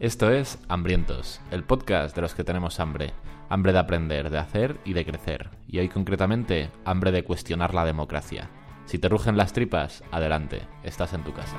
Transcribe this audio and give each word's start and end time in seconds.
Esto 0.00 0.30
es 0.30 0.60
Hambrientos, 0.68 1.40
el 1.50 1.64
podcast 1.64 2.14
de 2.14 2.22
los 2.22 2.32
que 2.32 2.44
tenemos 2.44 2.78
hambre. 2.78 3.14
Hambre 3.48 3.72
de 3.72 3.80
aprender, 3.80 4.30
de 4.30 4.38
hacer 4.38 4.78
y 4.84 4.92
de 4.92 5.04
crecer. 5.04 5.50
Y 5.66 5.80
hoy 5.80 5.88
concretamente, 5.88 6.70
hambre 6.84 7.10
de 7.10 7.24
cuestionar 7.24 7.74
la 7.74 7.84
democracia. 7.84 8.48
Si 8.84 9.00
te 9.00 9.08
rugen 9.08 9.36
las 9.36 9.52
tripas, 9.52 10.04
adelante, 10.12 10.60
estás 10.84 11.14
en 11.14 11.24
tu 11.24 11.32
casa. 11.32 11.56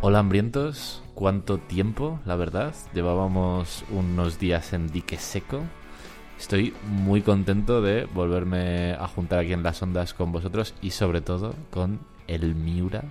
Hola 0.00 0.18
hambrientos, 0.18 1.04
¿cuánto 1.14 1.58
tiempo, 1.58 2.18
la 2.24 2.34
verdad? 2.34 2.74
Llevábamos 2.92 3.84
unos 3.92 4.40
días 4.40 4.72
en 4.72 4.88
dique 4.88 5.18
seco. 5.18 5.62
Estoy 6.38 6.74
muy 6.86 7.22
contento 7.22 7.80
de 7.82 8.04
volverme 8.04 8.92
a 8.92 9.08
juntar 9.08 9.40
aquí 9.40 9.52
en 9.52 9.62
las 9.62 9.82
ondas 9.82 10.14
con 10.14 10.32
vosotros 10.32 10.74
y 10.80 10.90
sobre 10.90 11.20
todo 11.20 11.54
con 11.70 12.00
el 12.26 12.54
Miura 12.54 13.04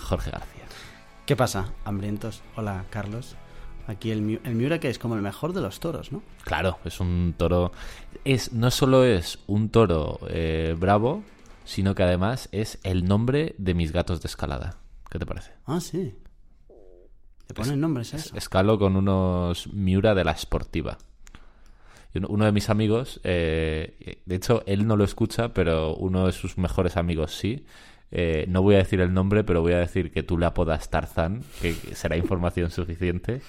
Jorge 0.00 0.30
García. 0.30 0.64
¿Qué 1.26 1.34
pasa, 1.34 1.72
hambrientos? 1.84 2.42
Hola, 2.56 2.84
Carlos. 2.90 3.36
Aquí 3.86 4.10
el, 4.10 4.40
el 4.44 4.54
Miura 4.54 4.78
que 4.78 4.90
es 4.90 4.98
como 4.98 5.16
el 5.16 5.22
mejor 5.22 5.54
de 5.54 5.60
los 5.60 5.80
toros, 5.80 6.12
¿no? 6.12 6.22
Claro, 6.44 6.78
es 6.84 7.00
un 7.00 7.34
toro. 7.36 7.72
Es, 8.24 8.52
no 8.52 8.70
solo 8.70 9.04
es 9.04 9.40
un 9.46 9.70
toro 9.70 10.20
eh, 10.28 10.76
bravo, 10.78 11.24
sino 11.64 11.94
que 11.94 12.02
además 12.02 12.48
es 12.52 12.78
el 12.84 13.06
nombre 13.06 13.54
de 13.58 13.74
mis 13.74 13.92
gatos 13.92 14.20
de 14.20 14.28
escalada. 14.28 14.78
¿Qué 15.10 15.18
te 15.18 15.26
parece? 15.26 15.52
Ah, 15.66 15.80
sí. 15.80 16.14
Le 17.48 17.54
ponen 17.54 17.80
nombres 17.80 18.14
a 18.14 18.18
eso. 18.18 18.36
Escalo 18.36 18.78
con 18.78 18.96
unos 18.96 19.66
Miura 19.72 20.14
de 20.14 20.24
la 20.24 20.36
Sportiva. 20.36 20.98
Uno- 22.14 22.44
de 22.44 22.52
mis 22.52 22.68
amigos, 22.70 23.20
eh, 23.24 24.20
de 24.26 24.34
hecho, 24.34 24.62
él 24.66 24.86
no 24.86 24.96
lo 24.96 25.04
escucha, 25.04 25.54
pero 25.54 25.94
uno 25.96 26.26
de 26.26 26.32
sus 26.32 26.58
mejores 26.58 26.96
amigos 26.96 27.34
sí. 27.34 27.64
Eh, 28.10 28.44
no 28.48 28.60
voy 28.60 28.74
a 28.74 28.78
decir 28.78 29.00
el 29.00 29.14
nombre, 29.14 29.42
pero 29.42 29.62
voy 29.62 29.72
a 29.72 29.78
decir 29.78 30.10
que 30.10 30.22
tú 30.22 30.36
le 30.36 30.44
apodas 30.44 30.90
Tarzán, 30.90 31.42
que 31.62 31.72
será 31.94 32.16
información 32.18 32.70
suficiente. 32.70 33.40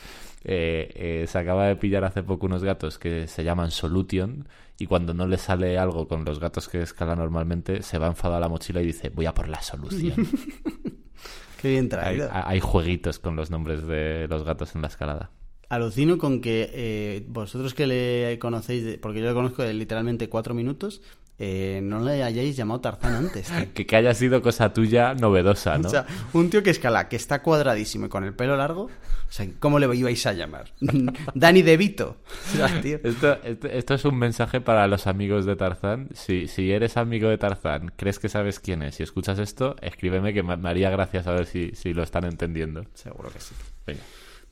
Eh, 0.45 0.91
eh, 0.95 1.25
se 1.27 1.37
acaba 1.37 1.67
de 1.67 1.75
pillar 1.77 2.03
hace 2.05 2.21
poco 2.23 2.45
unos 2.47 2.63
gatos 2.63 2.97
que 2.99 3.27
se 3.27 3.43
llaman 3.45 3.71
Solution 3.71 4.45
y 4.77 4.87
cuando 4.87 5.13
no 5.13 5.25
le 5.27 5.37
sale 5.37 5.77
algo 5.77 6.07
con 6.09 6.25
los 6.25 6.39
gatos 6.39 6.67
que 6.67 6.81
escala 6.81 7.15
normalmente, 7.15 7.81
se 7.81 7.97
va 7.97 8.07
enfadado 8.07 8.37
a 8.37 8.39
la 8.41 8.49
mochila 8.49 8.81
y 8.81 8.85
dice, 8.87 9.09
voy 9.09 9.25
a 9.25 9.33
por 9.33 9.47
la 9.49 9.61
solución. 9.61 10.15
Qué 11.61 11.69
bien 11.69 11.83
hay, 11.85 11.89
traído. 11.89 12.29
hay 12.31 12.59
jueguitos 12.59 13.19
con 13.19 13.35
los 13.37 13.49
nombres 13.51 13.87
de 13.87 14.27
los 14.29 14.43
gatos 14.43 14.75
en 14.75 14.81
la 14.81 14.87
escalada. 14.89 15.31
Alucino 15.75 16.17
con 16.17 16.41
que 16.41 16.69
eh, 16.73 17.25
vosotros 17.27 17.73
que 17.73 17.87
le 17.87 18.37
conocéis, 18.39 18.97
porque 18.99 19.21
yo 19.21 19.27
le 19.27 19.33
conozco 19.33 19.63
de 19.63 19.73
literalmente 19.73 20.29
cuatro 20.29 20.53
minutos, 20.53 21.01
eh, 21.39 21.81
no 21.81 21.99
le 21.99 22.21
hayáis 22.21 22.55
llamado 22.55 22.79
Tarzán 22.81 23.15
antes. 23.15 23.51
Que, 23.73 23.85
que 23.87 23.95
haya 23.95 24.13
sido 24.13 24.41
cosa 24.41 24.71
tuya 24.71 25.15
novedosa, 25.15 25.77
¿no? 25.77 25.87
O 25.87 25.91
sea, 25.91 26.05
un 26.33 26.49
tío 26.49 26.61
que 26.61 26.69
escala, 26.69 27.09
que 27.09 27.15
está 27.15 27.41
cuadradísimo 27.41 28.05
y 28.05 28.09
con 28.09 28.23
el 28.23 28.35
pelo 28.35 28.55
largo, 28.55 28.83
o 28.83 29.31
sea, 29.31 29.47
¿cómo 29.59 29.79
le 29.79 29.93
ibais 29.95 30.25
a 30.27 30.33
llamar? 30.33 30.71
Dani 31.33 31.63
De 31.63 31.75
Vito. 31.75 32.17
O 32.53 32.57
sea, 32.57 32.81
tío. 32.81 32.99
Esto, 33.03 33.39
esto, 33.43 33.67
esto 33.67 33.93
es 33.95 34.05
un 34.05 34.17
mensaje 34.17 34.61
para 34.61 34.87
los 34.87 35.07
amigos 35.07 35.45
de 35.45 35.55
Tarzán. 35.55 36.09
Si, 36.13 36.47
si 36.47 36.71
eres 36.71 36.97
amigo 36.97 37.29
de 37.29 37.37
Tarzán, 37.39 37.91
crees 37.95 38.19
que 38.19 38.29
sabes 38.29 38.59
quién 38.59 38.83
es 38.83 38.99
y 38.99 39.03
escuchas 39.03 39.39
esto, 39.39 39.75
escríbeme 39.81 40.33
que 40.33 40.43
me, 40.43 40.55
me 40.55 40.69
haría 40.69 40.91
gracia 40.91 41.23
saber 41.23 41.47
si, 41.47 41.71
si 41.73 41.93
lo 41.93 42.03
están 42.03 42.25
entendiendo. 42.25 42.85
Seguro 42.93 43.31
que 43.31 43.39
sí. 43.39 43.55
Venga. 43.87 44.03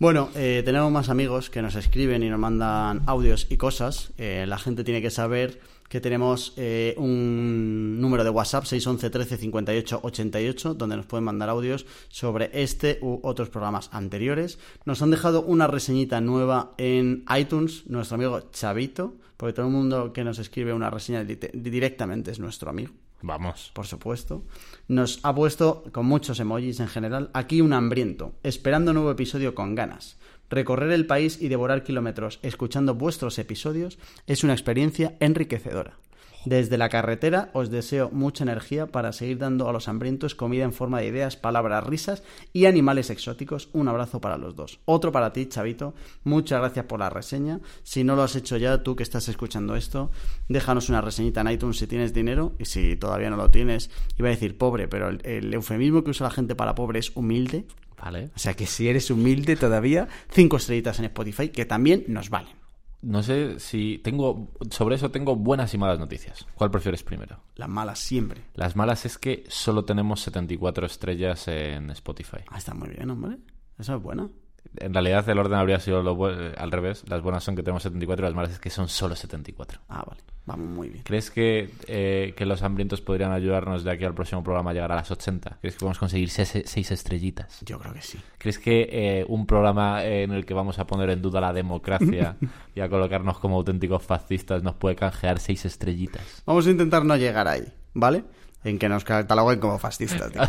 Bueno, 0.02 0.30
eh, 0.34 0.64
tenemos 0.66 0.92
más 0.92 1.10
amigos 1.10 1.52
que 1.52 1.62
nos 1.62 1.76
escriben 1.76 2.24
y 2.24 2.30
nos 2.32 2.40
mandan 2.40 3.04
audios 3.06 3.46
y 3.52 3.58
cosas. 3.58 4.14
Eh, 4.18 4.46
la 4.48 4.58
gente 4.58 4.84
tiene 4.84 5.00
que 5.00 5.12
saber 5.12 5.60
que 5.90 6.02
tenemos 6.02 6.54
eh, 6.58 6.96
un 6.98 8.02
número 8.02 8.24
de 8.24 8.32
WhatsApp 8.32 8.64
611 8.66 9.12
13 9.12 9.38
58 9.38 10.00
88 10.02 10.74
donde 10.74 10.98
nos 10.98 11.06
pueden 11.06 11.26
mandar 11.26 11.50
audios 11.50 11.86
sobre 12.10 12.50
este 12.52 12.98
u 13.04 13.20
otros 13.22 13.50
programas 13.50 13.90
anteriores. 13.94 14.58
Nos 14.86 15.04
han 15.04 15.12
dejado 15.12 15.44
una 15.44 15.68
reseñita 15.68 16.20
nueva 16.20 16.74
en 16.80 17.24
iTunes, 17.38 17.84
nuestro 17.86 18.16
amigo 18.16 18.40
Chavito, 18.52 19.14
porque 19.38 19.54
todo 19.54 19.68
el 19.68 19.72
mundo 19.72 20.14
que 20.14 20.24
nos 20.24 20.40
escribe 20.40 20.74
una 20.74 20.90
reseña 20.90 21.24
di- 21.24 21.38
directamente 21.54 22.32
es 22.32 22.40
nuestro 22.40 22.72
amigo 22.72 22.92
Vamos. 23.22 23.72
por 23.74 23.88
supuesto, 23.88 24.44
nos 24.88 25.20
ha 25.24 25.34
puesto 25.34 25.84
con 25.92 26.06
muchos 26.06 26.40
emojis 26.40 26.80
en 26.80 26.88
general, 26.88 27.30
aquí 27.34 27.62
un 27.62 27.74
hambriento, 27.74 28.34
esperando 28.44 28.94
nuevo 28.94 29.12
episodio 29.12 29.56
con 29.56 29.76
ganas. 29.76 30.18
Recorrer 30.50 30.92
el 30.92 31.06
país 31.06 31.42
y 31.42 31.48
devorar 31.48 31.84
kilómetros 31.84 32.40
escuchando 32.42 32.96
vuestros 32.96 33.40
episodios 33.40 33.98
es 34.28 34.44
una 34.44 34.54
experiencia 34.54 35.16
enriquecedora. 35.20 35.98
Desde 36.46 36.78
la 36.78 36.90
carretera 36.90 37.52
os 37.54 37.70
deseo 37.70 38.10
mucha 38.12 38.44
energía 38.44 38.88
para 38.88 39.14
seguir 39.14 39.38
dando 39.38 39.70
a 39.70 39.74
los 39.74 39.88
hambrientos 39.88 40.34
comida 40.34 40.64
en 40.64 40.74
forma 40.74 41.00
de 41.00 41.08
ideas, 41.08 41.36
palabras, 41.36 41.84
risas 41.84 42.24
y 42.52 42.66
animales 42.66 43.12
exóticos. 43.12 43.70
Un 43.74 43.88
abrazo 43.88 44.20
para 44.22 44.38
los 44.38 44.56
dos. 44.56 44.80
Otro 44.86 45.12
para 45.12 45.34
ti, 45.34 45.46
Chavito. 45.46 45.94
Muchas 46.24 46.60
gracias 46.60 46.86
por 46.86 47.00
la 47.00 47.12
reseña. 47.12 47.60
Si 47.84 48.04
no 48.04 48.16
lo 48.16 48.24
has 48.24 48.36
hecho 48.36 48.58
ya, 48.58 48.82
tú 48.82 48.96
que 48.96 49.04
estás 49.04 49.30
escuchando 49.30 49.76
esto, 49.76 50.10
déjanos 50.50 50.90
una 50.90 51.02
reseñita 51.02 51.42
en 51.42 51.52
iTunes 51.52 51.78
si 51.78 51.86
tienes 51.86 52.14
dinero. 52.14 52.54
Y 52.58 52.66
si 52.66 52.96
todavía 52.96 53.30
no 53.30 53.38
lo 53.38 53.52
tienes, 53.52 53.92
iba 54.18 54.30
a 54.30 54.32
decir 54.32 54.58
pobre, 54.58 54.88
pero 54.88 55.10
el, 55.10 55.22
el 55.24 55.54
eufemismo 55.54 56.04
que 56.04 56.10
usa 56.10 56.28
la 56.28 56.34
gente 56.34 56.56
para 56.56 56.74
pobre 56.74 57.00
es 57.00 57.16
humilde. 57.16 57.66
Vale. 58.02 58.32
O 58.36 58.40
sea 58.40 58.56
que 58.56 58.66
si 58.66 58.90
eres 58.90 59.12
humilde 59.12 59.56
todavía, 59.56 60.08
cinco 60.32 60.58
estrellitas 60.58 60.98
en 60.98 61.06
Spotify 61.06 61.50
que 61.50 61.66
también 61.66 62.04
nos 62.08 62.32
valen. 62.32 62.61
No 63.02 63.24
sé 63.24 63.60
si 63.60 64.00
tengo. 64.04 64.50
Sobre 64.70 64.96
eso 64.96 65.10
tengo 65.10 65.36
buenas 65.36 65.74
y 65.74 65.78
malas 65.78 66.00
noticias. 66.00 66.46
¿Cuál 66.56 66.70
prefieres 66.72 67.04
primero? 67.04 67.40
Las 67.56 67.70
malas 67.70 68.00
siempre. 68.00 68.44
Las 68.54 68.76
malas 68.76 69.06
es 69.06 69.18
que 69.18 69.44
solo 69.48 69.86
tenemos 69.86 70.22
74 70.22 70.86
estrellas 70.86 71.48
en 71.48 71.90
Spotify. 71.92 72.38
Ah, 72.48 72.58
está 72.58 72.74
muy 72.74 72.90
bien, 72.90 73.10
hombre. 73.10 73.38
Eso 73.80 73.96
es 73.96 74.02
bueno. 74.04 74.32
En 74.78 74.94
realidad 74.94 75.28
el 75.30 75.38
orden 75.38 75.60
habría 75.60 75.80
sido 75.80 76.02
lo 76.02 76.30
eh, 76.30 76.54
al 76.58 76.72
revés. 76.72 77.04
Las 77.08 77.22
buenas 77.22 77.44
son 77.44 77.56
que 77.56 77.64
tenemos 77.64 77.84
74 77.84 78.26
y 78.26 78.30
las 78.30 78.36
malas 78.36 78.52
es 78.54 78.60
que 78.60 78.70
son 78.70 78.88
solo 78.88 79.16
74. 79.16 79.82
Ah, 79.90 80.06
vale. 80.08 80.22
Vamos 80.46 80.70
muy 80.70 80.90
bien. 80.90 81.04
¿Crees 81.04 81.30
que, 81.30 81.70
eh, 81.88 82.34
que 82.36 82.46
los 82.46 82.64
hambrientos 82.64 83.02
podrían 83.02 83.32
ayudarnos 83.32 83.84
de 83.84 83.92
aquí 83.92 84.06
al 84.06 84.16
próximo 84.16 84.44
programa 84.44 84.72
a 84.72 84.74
llegar 84.74 84.92
a 84.92 84.96
las 84.96 85.12
80? 85.12 85.58
¿Crees 85.62 85.76
que 85.76 85.80
podemos 85.80 86.00
conseguir 86.00 86.30
6 86.30 86.92
estrellitas? 86.92 87.60
Yo 87.64 87.78
creo 87.80 87.94
que 87.94 88.02
sí. 88.02 88.20
¿Crees 88.38 88.58
que 88.58 88.90
eh, 88.92 89.26
un 89.28 89.46
programa 89.46 90.04
en 90.04 90.32
el 90.32 90.46
que 90.46 90.54
vamos 90.54 90.80
a 90.80 90.88
poner 90.88 91.10
en 91.12 91.22
duda 91.22 91.42
la 91.42 91.54
democracia 91.54 92.38
y 92.76 92.80
a 92.80 92.90
colocarnos 92.90 93.38
como 93.40 93.58
auténticos 93.58 94.04
fascistas 94.04 94.64
nos 94.64 94.76
puede 94.76 94.96
canjear 94.96 95.40
6 95.40 95.66
estrellitas? 95.66 96.44
Vamos 96.46 96.66
a 96.66 96.72
intentar 96.72 97.06
no 97.06 97.16
llegar 97.18 97.48
ahí, 97.48 97.72
¿vale? 97.94 98.24
En 98.64 98.78
que 98.78 98.88
nos 98.88 99.04
cataloguen 99.04 99.60
como 99.60 99.80
fascistas, 99.80 100.32
tío. 100.32 100.42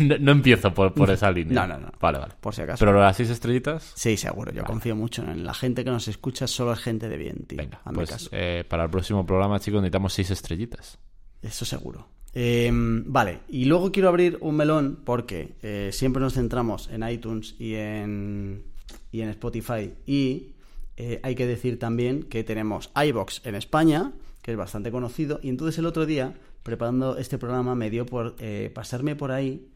no, 0.06 0.18
no 0.18 0.32
empiezo 0.32 0.74
por, 0.74 0.92
por 0.92 1.10
esa 1.10 1.30
línea. 1.30 1.66
No, 1.66 1.74
no, 1.74 1.80
no. 1.86 1.92
Vale, 2.00 2.18
vale. 2.18 2.34
Por 2.40 2.54
si 2.54 2.62
acaso. 2.62 2.84
Pero 2.84 2.98
las 2.98 3.16
6 3.16 3.30
estrellitas... 3.30 3.92
Sí, 3.94 4.16
seguro. 4.16 4.52
Yo 4.52 4.64
confío 4.64 4.96
mucho 4.96 5.22
en 5.22 5.44
la 5.44 5.54
gente 5.54 5.84
que 5.84 5.90
nos 5.90 6.08
escucha. 6.08 6.46
Solo 6.48 6.72
es 6.72 6.80
gente 6.80 7.08
de 7.08 7.16
bien, 7.16 7.44
tío. 7.46 7.58
Venga, 7.58 7.80
Hazme 7.84 7.94
pues 7.94 8.10
caso. 8.10 8.30
eh, 8.32 8.64
para 8.68 8.84
el 8.84 8.90
próximo 8.90 9.24
programa, 9.24 9.60
chicos, 9.60 9.80
necesitamos 9.80 10.12
6 10.12 10.30
estrellitas. 10.30 10.98
Eso 11.40 11.64
seguro. 11.64 12.08
Eh, 12.32 12.70
vale, 12.72 13.40
y 13.48 13.64
luego 13.64 13.90
quiero 13.90 14.08
abrir 14.08 14.38
un 14.40 14.56
melón 14.56 15.00
porque 15.04 15.56
eh, 15.62 15.90
siempre 15.92 16.20
nos 16.22 16.34
centramos 16.34 16.88
en 16.90 17.08
iTunes 17.08 17.56
y 17.58 17.74
en, 17.74 18.62
y 19.10 19.20
en 19.22 19.30
Spotify 19.30 19.92
y 20.06 20.52
eh, 20.96 21.18
hay 21.22 21.34
que 21.34 21.46
decir 21.46 21.78
también 21.78 22.22
que 22.24 22.44
tenemos 22.44 22.92
iBox 22.94 23.44
en 23.46 23.54
España, 23.56 24.12
que 24.42 24.52
es 24.52 24.56
bastante 24.56 24.90
conocido, 24.92 25.40
y 25.42 25.48
entonces 25.48 25.78
el 25.78 25.86
otro 25.86 26.06
día, 26.06 26.34
preparando 26.62 27.16
este 27.16 27.38
programa, 27.38 27.74
me 27.74 27.90
dio 27.90 28.06
por 28.06 28.36
eh, 28.38 28.70
pasarme 28.74 29.16
por 29.16 29.32
ahí 29.32 29.68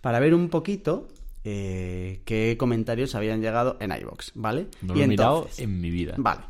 para 0.00 0.20
ver 0.20 0.34
un 0.34 0.48
poquito 0.48 1.08
eh, 1.44 2.20
qué 2.24 2.56
comentarios 2.58 3.14
habían 3.14 3.40
llegado 3.40 3.76
en 3.80 3.92
iBox, 3.92 4.32
¿vale? 4.34 4.66
No 4.82 4.94
Y 4.94 4.98
lo 4.98 5.04
he 5.04 5.08
mirado 5.08 5.48
en 5.58 5.80
mi 5.80 5.90
vida. 5.90 6.14
Vale. 6.18 6.42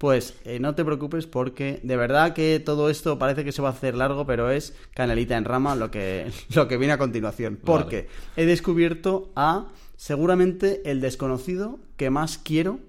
Pues 0.00 0.34
eh, 0.44 0.58
no 0.58 0.74
te 0.74 0.84
preocupes 0.84 1.26
porque 1.26 1.78
de 1.82 1.96
verdad 1.96 2.32
que 2.32 2.58
todo 2.58 2.88
esto 2.88 3.18
parece 3.18 3.44
que 3.44 3.52
se 3.52 3.60
va 3.60 3.68
a 3.68 3.72
hacer 3.72 3.94
largo, 3.94 4.26
pero 4.26 4.50
es 4.50 4.74
canelita 4.94 5.36
en 5.36 5.44
rama 5.44 5.76
lo 5.76 5.90
que, 5.90 6.32
lo 6.54 6.68
que 6.68 6.78
viene 6.78 6.94
a 6.94 6.98
continuación. 6.98 7.58
Porque 7.62 8.08
he 8.34 8.46
descubierto 8.46 9.30
a 9.36 9.68
seguramente 9.96 10.80
el 10.90 11.02
desconocido 11.02 11.78
que 11.98 12.08
más 12.08 12.38
quiero 12.38 12.80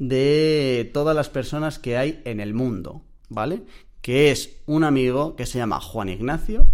de 0.00 0.90
todas 0.92 1.14
las 1.14 1.28
personas 1.28 1.78
que 1.78 1.96
hay 1.96 2.20
en 2.24 2.40
el 2.40 2.54
mundo, 2.54 3.02
¿vale? 3.28 3.62
Que 4.02 4.30
es 4.30 4.56
un 4.66 4.84
amigo 4.84 5.34
que 5.36 5.46
se 5.46 5.56
llama 5.58 5.80
Juan 5.80 6.08
Ignacio, 6.10 6.68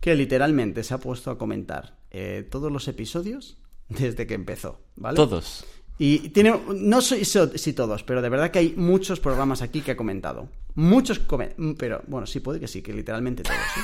que 0.00 0.14
literalmente 0.14 0.82
se 0.84 0.92
ha 0.92 0.98
puesto 0.98 1.30
a 1.30 1.38
comentar 1.38 1.96
eh, 2.10 2.46
todos 2.50 2.70
los 2.70 2.86
episodios 2.88 3.56
desde 3.88 4.26
que 4.26 4.34
empezó, 4.34 4.80
¿vale? 4.96 5.16
Todos. 5.16 5.64
Y 5.96 6.30
tiene, 6.30 6.52
no 6.74 7.00
sé 7.00 7.24
si- 7.24 7.72
todos, 7.72 8.02
pero 8.02 8.20
de 8.20 8.28
verdad 8.28 8.50
que 8.50 8.58
hay 8.58 8.74
muchos 8.76 9.20
programas 9.20 9.62
aquí 9.62 9.80
que 9.80 9.92
ha 9.92 9.96
comentado. 9.96 10.48
Muchos, 10.74 11.20
come- 11.20 11.54
pero 11.78 12.02
bueno, 12.08 12.26
sí 12.26 12.40
puede 12.40 12.58
que 12.60 12.66
sí, 12.68 12.82
que 12.82 12.92
literalmente 12.92 13.44
todos. 13.44 13.56
¿eh? 13.56 13.80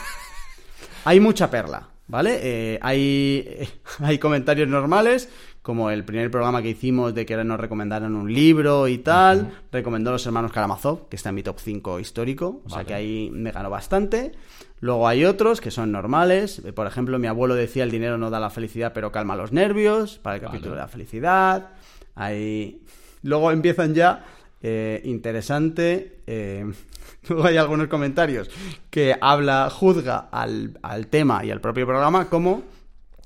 Hay 1.05 1.19
mucha 1.21 1.51
perla, 1.51 1.89
¿vale? 2.09 2.41
Eh, 2.43 2.79
hay, 2.83 3.69
hay 4.01 4.19
comentarios 4.19 4.69
normales 4.69 5.29
como 5.63 5.91
el 5.91 6.05
primer 6.05 6.31
programa 6.31 6.63
que 6.63 6.71
hicimos 6.71 7.15
de 7.15 7.27
que 7.27 7.37
nos 7.45 7.61
recomendaron 7.61 8.17
un 8.17 8.33
libro 8.33 8.89
y 8.89 8.99
tal, 8.99 9.53
recomendó 9.71 10.11
Los 10.11 10.25
Hermanos 10.25 10.53
Karamazov, 10.53 11.09
que 11.09 11.17
está 11.17 11.29
en 11.29 11.35
mi 11.35 11.43
top 11.43 11.59
5 11.59 12.01
histórico, 12.01 12.63
o 12.65 12.71
sea 12.71 12.85
que 12.85 12.95
ahí 12.95 13.31
me 13.33 13.53
ganó 13.53 13.69
bastante. 13.69 14.33
Luego 14.81 15.07
hay 15.07 15.27
otros 15.27 15.61
que 15.61 15.71
son 15.71 15.93
normales, 15.93 16.63
por 16.75 16.87
ejemplo, 16.87 17.19
mi 17.19 17.27
abuelo 17.27 17.55
decía 17.55 17.85
el 17.85 17.91
dinero 17.91 18.17
no 18.17 18.31
da 18.31 18.41
la 18.41 18.49
felicidad, 18.49 18.93
pero 18.95 19.13
calma 19.13 19.37
los 19.37 19.53
nervios, 19.53 20.19
para 20.19 20.37
el 20.37 20.43
capítulo 20.43 20.75
de 20.75 20.81
la 20.81 20.89
felicidad. 20.89 21.71
Ahí... 22.15 22.83
Luego 23.23 23.51
empiezan 23.51 23.95
ya 23.95 24.25
eh, 24.63 25.01
interesante. 25.05 26.21
eh, 26.27 26.65
luego 27.29 27.47
hay 27.47 27.57
algunos 27.59 27.89
comentarios 27.89 28.51
que 28.89 29.15
habla, 29.21 29.69
juzga 29.71 30.29
al, 30.31 30.79
al 30.83 31.09
tema 31.09 31.45
y 31.45 31.51
al 31.51 31.61
propio 31.61 31.87
programa, 31.87 32.31
como 32.31 32.63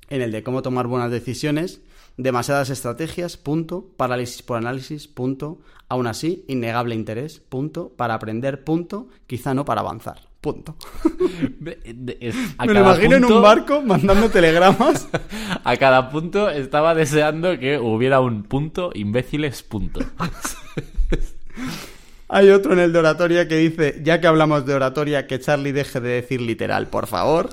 en 0.09 0.23
el 0.23 0.33
de 0.33 0.43
cómo 0.43 0.63
tomar 0.63 0.87
buenas 0.87 1.11
decisiones, 1.11 1.81
demasiadas 2.17 2.71
estrategias, 2.71 3.37
punto, 3.37 3.87
parálisis 3.97 4.43
por 4.43 4.57
análisis, 4.59 5.09
punto, 5.09 5.59
aún 5.89 6.07
así, 6.07 6.45
innegable 6.49 6.95
interés, 6.95 7.41
punto, 7.41 7.93
para 7.97 8.15
aprender, 8.15 8.65
punto, 8.65 9.09
quizá 9.27 9.55
no 9.55 9.65
para 9.65 9.81
avanzar, 9.81 10.21
punto. 10.41 10.77
A 12.59 12.67
Me 12.67 12.75
lo 12.75 12.81
imagino 12.81 13.17
en 13.17 13.25
un 13.25 13.43
barco 13.43 13.83
mandando 13.83 14.29
telegramas. 14.31 15.09
A 15.65 15.77
cada 15.77 16.11
punto 16.11 16.51
estaba 16.51 16.95
deseando 16.95 17.59
que 17.59 17.79
hubiera 17.79 18.21
un 18.21 18.45
punto, 18.45 18.91
imbéciles, 18.95 19.63
punto. 19.63 20.01
Hay 22.29 22.51
otro 22.51 22.73
en 22.73 22.81
el 22.81 22.93
de 22.93 22.99
oratoria 22.99 23.47
que 23.47 23.57
dice, 23.57 24.01
ya 24.03 24.21
que 24.21 24.27
hablamos 24.27 24.67
de 24.67 24.75
oratoria, 24.75 25.27
que 25.27 25.39
Charlie 25.39 25.73
deje 25.73 26.01
de 26.01 26.09
decir 26.09 26.41
literal, 26.41 26.89
por 26.89 27.07
favor. 27.07 27.51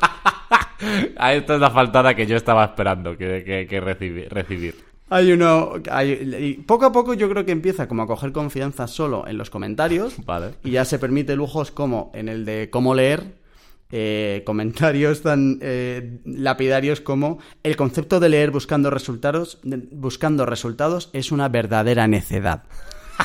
Ah, 1.18 1.34
Esta 1.34 1.56
es 1.56 1.60
la 1.62 1.70
faltada 1.72 2.16
que 2.16 2.26
yo 2.28 2.36
estaba 2.38 2.66
esperando 2.66 3.18
que, 3.18 3.44
que- 3.44 3.68
que 3.68 3.82
recibi- 3.82 4.28
recibir. 4.30 4.76
Hay 5.10 5.32
uno. 5.34 5.74
hay- 5.92 6.64
poco 6.66 6.86
a 6.86 6.92
poco 6.92 7.14
yo 7.14 7.30
creo 7.30 7.46
que 7.46 7.52
empieza 7.52 7.88
como 7.88 8.04
a 8.04 8.08
coger 8.08 8.32
confianza 8.32 8.88
solo 8.88 9.28
en 9.28 9.38
los 9.38 9.50
comentarios. 9.50 10.16
Vale. 10.26 10.52
Y 10.64 10.72
ya 10.72 10.86
se 10.86 11.00
permite 11.00 11.36
lujos 11.36 11.72
como 11.72 12.12
en 12.14 12.30
el 12.30 12.46
de 12.46 12.70
cómo 12.70 12.96
leer. 12.96 13.40
eh, 13.94 14.44
comentarios 14.46 15.22
tan 15.22 15.60
eh, 15.62 16.20
lapidarios 16.24 17.02
como 17.02 17.40
el 17.62 17.76
concepto 17.76 18.22
de 18.22 18.30
leer 18.30 18.50
buscando 18.50 18.90
resultados 18.90 19.60
buscando 19.92 20.46
resultados 20.46 21.10
es 21.12 21.34
una 21.34 21.50
verdadera 21.50 22.08
necedad. 22.08 22.64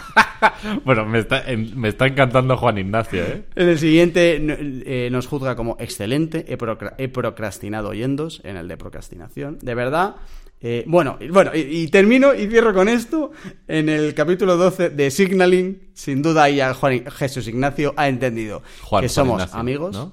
Bueno, 0.85 1.05
me 1.07 1.19
está, 1.21 1.51
en- 1.51 1.79
me 1.79 1.89
está 1.89 2.07
encantando 2.07 2.57
Juan 2.57 2.79
Ignacio, 2.79 3.23
¿eh? 3.23 3.45
En 3.55 3.69
el 3.69 3.79
siguiente 3.79 4.39
eh, 4.41 5.09
nos 5.11 5.27
juzga 5.27 5.57
como 5.57 5.77
excelente, 5.81 6.45
he, 6.49 6.59
procra- 6.59 6.95
he 6.99 7.09
procrastinado 7.09 7.89
oyendos, 7.91 8.41
en 8.45 8.57
el 8.57 8.69
de 8.69 8.77
procrastinación. 8.77 9.59
De 9.61 9.75
verdad. 9.75 10.17
eh, 10.61 10.85
bueno, 10.87 11.19
bueno 11.31 11.51
y, 11.55 11.59
y 11.61 11.89
termino 11.89 12.35
y 12.35 12.47
cierro 12.49 12.73
con 12.75 12.89
esto. 12.89 13.33
En 13.69 13.89
el 13.89 14.15
capítulo 14.15 14.57
12 14.57 14.91
de 14.91 15.11
Signaling, 15.11 15.91
sin 15.95 16.23
duda 16.23 16.45
ahí 16.45 16.61
a 16.61 16.75
Juan 16.75 16.93
I- 16.95 17.05
Jesús 17.11 17.49
Ignacio 17.49 17.95
ha 17.97 18.09
entendido 18.09 18.63
Juan- 18.83 19.03
que 19.03 19.09
Juan 19.09 19.15
somos 19.15 19.35
Ignacio, 19.41 19.59
amigos. 19.61 19.97
¿no? 19.97 20.13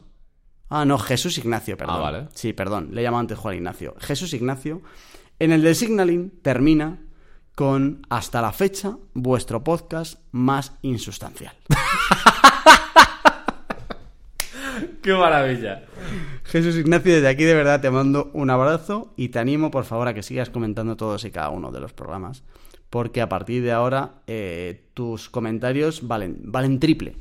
Ah, 0.70 0.86
no, 0.86 0.98
Jesús 0.98 1.38
Ignacio, 1.38 1.78
perdón. 1.78 1.96
Ah, 1.98 2.02
vale. 2.02 2.28
Sí, 2.34 2.54
perdón, 2.54 2.90
le 2.92 3.02
he 3.02 3.04
llamado 3.04 3.22
antes 3.22 3.38
Juan 3.38 3.56
Ignacio. 3.56 3.96
Jesús 4.00 4.34
Ignacio. 4.34 4.82
En 5.40 5.52
el 5.52 5.62
de 5.62 5.76
Signaling 5.76 6.32
termina 6.42 7.00
con 7.56 8.06
hasta 8.10 8.42
la 8.42 8.52
fecha 8.52 8.98
vuestro 9.14 9.64
podcast 9.64 10.20
más 10.32 10.74
insustancial. 10.82 11.54
¡Qué 15.02 15.14
maravilla! 15.14 15.84
Jesús 16.46 16.78
Ignacio, 16.78 17.14
desde 17.14 17.28
aquí 17.28 17.44
de 17.44 17.56
verdad 17.56 17.82
te 17.82 17.92
mando 17.92 18.32
un 18.34 18.50
abrazo 18.50 19.14
y 19.16 19.30
te 19.30 19.40
animo 19.40 19.72
por 19.72 19.86
favor 19.86 20.08
a 20.08 20.14
que 20.14 20.24
sigas 20.24 20.50
comentando 20.50 20.96
todos 20.96 21.26
y 21.26 21.32
cada 21.32 21.50
uno 21.50 21.72
de 21.72 21.80
los 21.80 21.94
programas, 21.94 22.44
porque 22.90 23.22
a 23.22 23.30
partir 23.30 23.64
de 23.64 23.72
ahora 23.72 24.16
eh, 24.28 24.86
tus 24.94 25.30
comentarios 25.30 26.08
valen, 26.08 26.40
valen 26.44 26.80
triple 26.80 27.16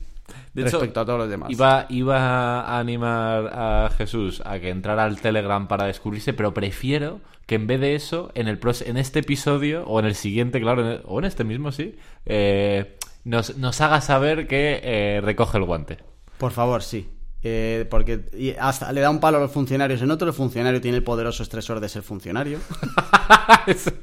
De 0.55 0.63
hecho, 0.63 0.79
respecto 0.79 1.01
a 1.01 1.05
todos 1.05 1.19
los 1.21 1.29
demás. 1.29 1.51
Iba, 1.51 1.87
iba 1.89 2.61
a 2.63 2.79
animar 2.79 3.51
a 3.53 3.91
Jesús 3.97 4.43
a 4.45 4.59
que 4.59 4.71
entrara 4.71 5.05
al 5.05 5.21
Telegram 5.21 5.67
para 5.69 5.87
descubrirse, 5.87 6.33
pero 6.33 6.53
prefiero 6.55 7.21
que 7.47 7.57
en 7.57 7.67
vez 7.67 7.81
de 7.81 7.95
eso, 7.95 8.31
en, 8.35 8.49
el 8.49 8.59
en 8.87 8.97
este 8.97 9.19
episodio, 9.21 9.85
o 9.87 9.99
en 10.01 10.07
el 10.07 10.15
siguiente, 10.15 10.61
claro, 10.61 10.83
en 10.83 10.87
el- 10.93 11.01
o 11.05 11.19
en 11.19 11.25
este 11.25 11.45
mismo, 11.45 11.73
sí, 11.73 11.97
eh, 12.27 12.97
nos, 13.25 13.57
nos 13.59 13.81
haga 13.81 14.01
saber 14.01 14.47
que 14.47 14.81
eh, 14.83 15.21
recoge 15.23 15.59
el 15.59 15.65
guante. 15.65 15.99
Por 16.39 16.53
favor, 16.53 16.83
sí. 16.83 17.09
Eh, 17.45 17.87
porque 17.91 18.27
y 18.35 18.51
hasta 18.51 18.93
le 18.93 19.01
da 19.01 19.11
un 19.11 19.19
palo 19.19 19.39
a 19.39 19.41
los 19.41 19.51
funcionarios. 19.51 20.01
En 20.01 20.11
otro, 20.13 20.29
el 20.29 20.35
funcionario 20.35 20.81
tiene 20.81 20.99
el 20.99 21.03
poderoso 21.03 21.43
estresor 21.43 21.81
de 21.81 21.89
ser 21.89 22.03
funcionario. 22.03 22.59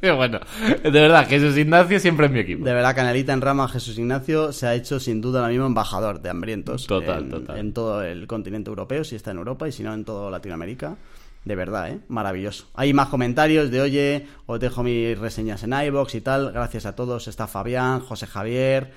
Bueno, 0.02 0.40
de 0.84 0.90
verdad, 0.90 1.28
Jesús 1.28 1.58
Ignacio 1.58 2.00
siempre 2.00 2.28
es 2.28 2.32
mi 2.32 2.40
equipo. 2.40 2.64
De 2.64 2.74
verdad, 2.74 2.96
Canelita 2.96 3.34
en 3.34 3.42
Rama, 3.42 3.68
Jesús 3.68 3.98
Ignacio 3.98 4.54
se 4.54 4.68
ha 4.68 4.74
hecho 4.74 5.00
sin 5.00 5.22
duda 5.22 5.40
ahora 5.40 5.52
mismo 5.52 5.66
embajador 5.66 6.22
de 6.22 6.30
hambrientos 6.30 6.88
Total, 6.88 7.24
en, 7.24 7.30
total. 7.30 7.58
en 7.58 7.74
todo 7.74 8.04
el 8.04 8.28
continente 8.28 8.70
europeo, 8.70 9.04
si 9.04 9.16
está 9.16 9.32
en 9.32 9.38
Europa 9.38 9.68
y 9.68 9.72
si 9.72 9.84
no 9.84 9.94
en 9.94 10.06
toda 10.06 10.32
Latinoamérica. 10.32 10.98
De 11.46 11.56
verdad, 11.56 11.90
¿eh? 11.90 12.00
Maravilloso. 12.10 12.68
Hay 12.74 12.94
más 12.94 13.08
comentarios 13.08 13.72
de, 13.72 13.82
oye, 13.82 14.28
os 14.46 14.60
dejo 14.60 14.84
mis 14.84 15.18
reseñas 15.18 15.64
en 15.64 15.74
iBox 15.74 16.16
y 16.16 16.22
tal. 16.22 16.52
Gracias 16.52 16.86
a 16.86 16.96
todos. 16.96 17.28
Está 17.28 17.48
Fabián, 17.48 18.02
José 18.02 18.28
Javier, 18.28 18.92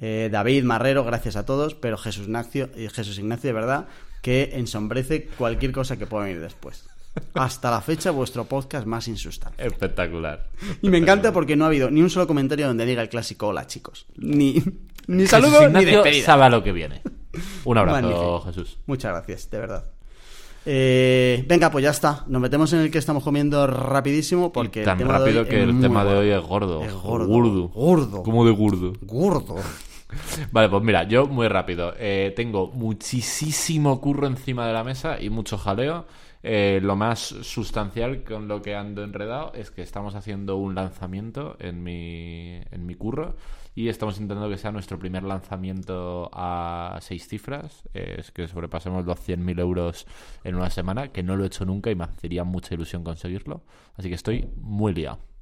eh, 0.00 0.28
David 0.30 0.64
Marrero, 0.64 1.04
gracias 1.04 1.36
a 1.36 1.46
todos. 1.46 1.74
Pero 1.74 1.96
Jesús 1.98 2.24
Ignacio, 2.26 2.68
eh, 2.74 2.88
Jesús 2.92 3.18
Ignacio, 3.18 3.48
de 3.48 3.54
verdad, 3.54 3.86
que 4.22 4.50
ensombrece 4.54 5.26
cualquier 5.38 5.72
cosa 5.72 5.96
que 5.96 6.06
pueda 6.06 6.24
venir 6.24 6.40
después. 6.40 6.84
Hasta 7.34 7.70
la 7.70 7.80
fecha, 7.80 8.10
vuestro 8.10 8.44
podcast 8.44 8.86
más 8.86 9.08
insustancial. 9.08 9.66
Espectacular. 9.66 10.48
Y 10.82 10.90
me 10.90 10.98
encanta 10.98 11.32
porque 11.32 11.56
no 11.56 11.64
ha 11.64 11.68
habido 11.68 11.90
ni 11.90 12.02
un 12.02 12.10
solo 12.10 12.26
comentario 12.26 12.66
donde 12.66 12.84
diga 12.84 13.02
el 13.02 13.08
clásico 13.08 13.48
hola 13.48 13.66
chicos. 13.66 14.06
Ni, 14.16 14.62
ni 15.06 15.26
Jesús 15.26 15.30
saludo 15.30 15.68
ni 15.68 15.84
despedida. 15.84 16.26
sabe 16.26 16.44
a 16.44 16.48
lo 16.50 16.62
que 16.62 16.72
viene. 16.72 17.02
Un 17.64 17.78
abrazo, 17.78 18.00
Magnífico. 18.00 18.40
Jesús. 18.42 18.78
Muchas 18.86 19.12
gracias, 19.12 19.50
de 19.50 19.58
verdad. 19.58 19.84
Eh, 20.68 21.44
venga, 21.46 21.70
pues 21.70 21.84
ya 21.84 21.90
está. 21.90 22.24
Nos 22.26 22.42
metemos 22.42 22.72
en 22.72 22.80
el 22.80 22.90
que 22.90 22.98
estamos 22.98 23.22
comiendo 23.22 23.66
rapidísimo 23.68 24.52
porque 24.52 24.82
Y 24.82 24.84
tan 24.84 24.98
el 24.98 25.06
tema 25.06 25.18
rápido 25.18 25.34
de 25.34 25.40
hoy 25.40 25.46
que 25.46 25.62
el 25.62 25.80
tema 25.80 26.04
de 26.04 26.16
hoy 26.16 26.30
es 26.30 26.42
gordo. 26.42 26.82
Es 26.82 26.92
gordo. 26.92 27.28
Gordo. 27.28 27.68
Gordo. 27.68 28.22
¿Cómo 28.24 28.44
de 28.44 28.50
gordo? 28.50 28.92
Gordo. 29.02 29.56
Vale, 30.52 30.68
pues 30.68 30.82
mira, 30.82 31.04
yo 31.04 31.26
muy 31.26 31.48
rápido. 31.48 31.94
Eh, 31.98 32.32
tengo 32.36 32.68
muchísimo 32.68 34.00
curro 34.00 34.26
encima 34.26 34.66
de 34.66 34.72
la 34.72 34.84
mesa 34.84 35.20
y 35.20 35.30
mucho 35.30 35.58
jaleo. 35.58 36.06
Eh, 36.42 36.78
lo 36.82 36.94
más 36.94 37.20
sustancial 37.20 38.22
con 38.22 38.46
lo 38.46 38.62
que 38.62 38.76
ando 38.76 39.02
enredado 39.02 39.52
es 39.54 39.70
que 39.70 39.82
estamos 39.82 40.14
haciendo 40.14 40.56
un 40.56 40.76
lanzamiento 40.76 41.56
en 41.58 41.82
mi, 41.82 42.60
en 42.70 42.86
mi 42.86 42.94
curro 42.94 43.34
y 43.74 43.88
estamos 43.88 44.20
intentando 44.20 44.48
que 44.48 44.56
sea 44.56 44.70
nuestro 44.70 44.98
primer 44.98 45.24
lanzamiento 45.24 46.30
a 46.32 46.98
seis 47.02 47.26
cifras. 47.26 47.82
es 47.92 48.30
que 48.30 48.46
sobrepasemos 48.48 49.04
los 49.04 49.18
100.000 49.18 49.60
euros 49.60 50.06
en 50.44 50.54
una 50.54 50.70
semana, 50.70 51.08
que 51.08 51.22
no 51.22 51.36
lo 51.36 51.44
he 51.44 51.48
hecho 51.48 51.64
nunca 51.64 51.90
y 51.90 51.94
me 51.94 52.04
hacería 52.04 52.44
mucha 52.44 52.74
ilusión 52.74 53.02
conseguirlo. 53.02 53.64
Así 53.96 54.08
que 54.08 54.14
estoy 54.14 54.48
muy 54.56 54.94
liado. 54.94 55.35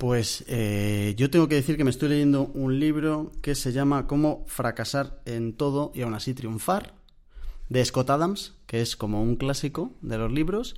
Pues 0.00 0.44
eh, 0.48 1.12
yo 1.18 1.28
tengo 1.28 1.46
que 1.46 1.56
decir 1.56 1.76
que 1.76 1.84
me 1.84 1.90
estoy 1.90 2.08
leyendo 2.08 2.46
un 2.54 2.80
libro 2.80 3.32
que 3.42 3.54
se 3.54 3.70
llama 3.70 4.06
Cómo 4.06 4.44
fracasar 4.46 5.20
en 5.26 5.52
todo 5.52 5.92
y 5.94 6.00
aún 6.00 6.14
así 6.14 6.32
triunfar, 6.32 6.94
de 7.68 7.84
Scott 7.84 8.08
Adams, 8.08 8.54
que 8.64 8.80
es 8.80 8.96
como 8.96 9.22
un 9.22 9.36
clásico 9.36 9.92
de 10.00 10.16
los 10.16 10.32
libros. 10.32 10.74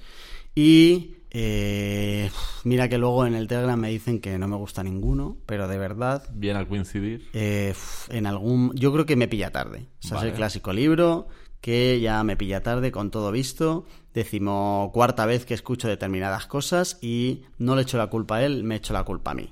Y 0.57 1.15
eh, 1.31 2.33
mira 2.65 2.89
que 2.89 2.99
luego 2.99 3.25
en 3.25 3.37
el 3.37 3.47
Telegram 3.47 3.79
me 3.79 3.91
dicen 3.91 4.21
que 4.21 4.37
no 4.41 4.49
me 4.49 4.57
gusta 4.57 4.83
ninguno, 4.83 5.37
pero 5.47 5.69
de 5.69 5.79
verdad, 5.79 6.29
Bien 6.35 6.57
al 6.57 6.67
coincidir. 6.67 7.29
eh, 7.33 7.75
en 8.09 8.27
algún... 8.27 8.73
Yo 8.75 8.93
creo 8.93 9.07
que 9.07 9.15
me 9.15 9.29
pilla 9.29 9.53
tarde. 9.53 9.87
O 10.03 10.09
sea, 10.09 10.19
es 10.19 10.25
el 10.25 10.33
clásico 10.33 10.73
libro 10.73 11.29
que 11.63 12.01
ya 12.01 12.23
me 12.25 12.37
pilla 12.37 12.63
tarde 12.63 12.93
con 12.93 13.11
todo 13.11 13.33
visto. 13.33 13.87
Decimocuarta 14.13 15.25
vez 15.25 15.47
que 15.47 15.55
escucho 15.55 15.89
determinadas 15.89 16.47
cosas 16.47 16.99
y 17.01 17.45
no 17.57 17.75
le 17.77 17.83
echo 17.83 17.97
la 17.97 18.09
culpa 18.09 18.37
a 18.37 18.45
él, 18.45 18.65
me 18.65 18.77
echo 18.77 18.93
la 18.93 19.05
culpa 19.05 19.31
a 19.31 19.35
mí. 19.35 19.49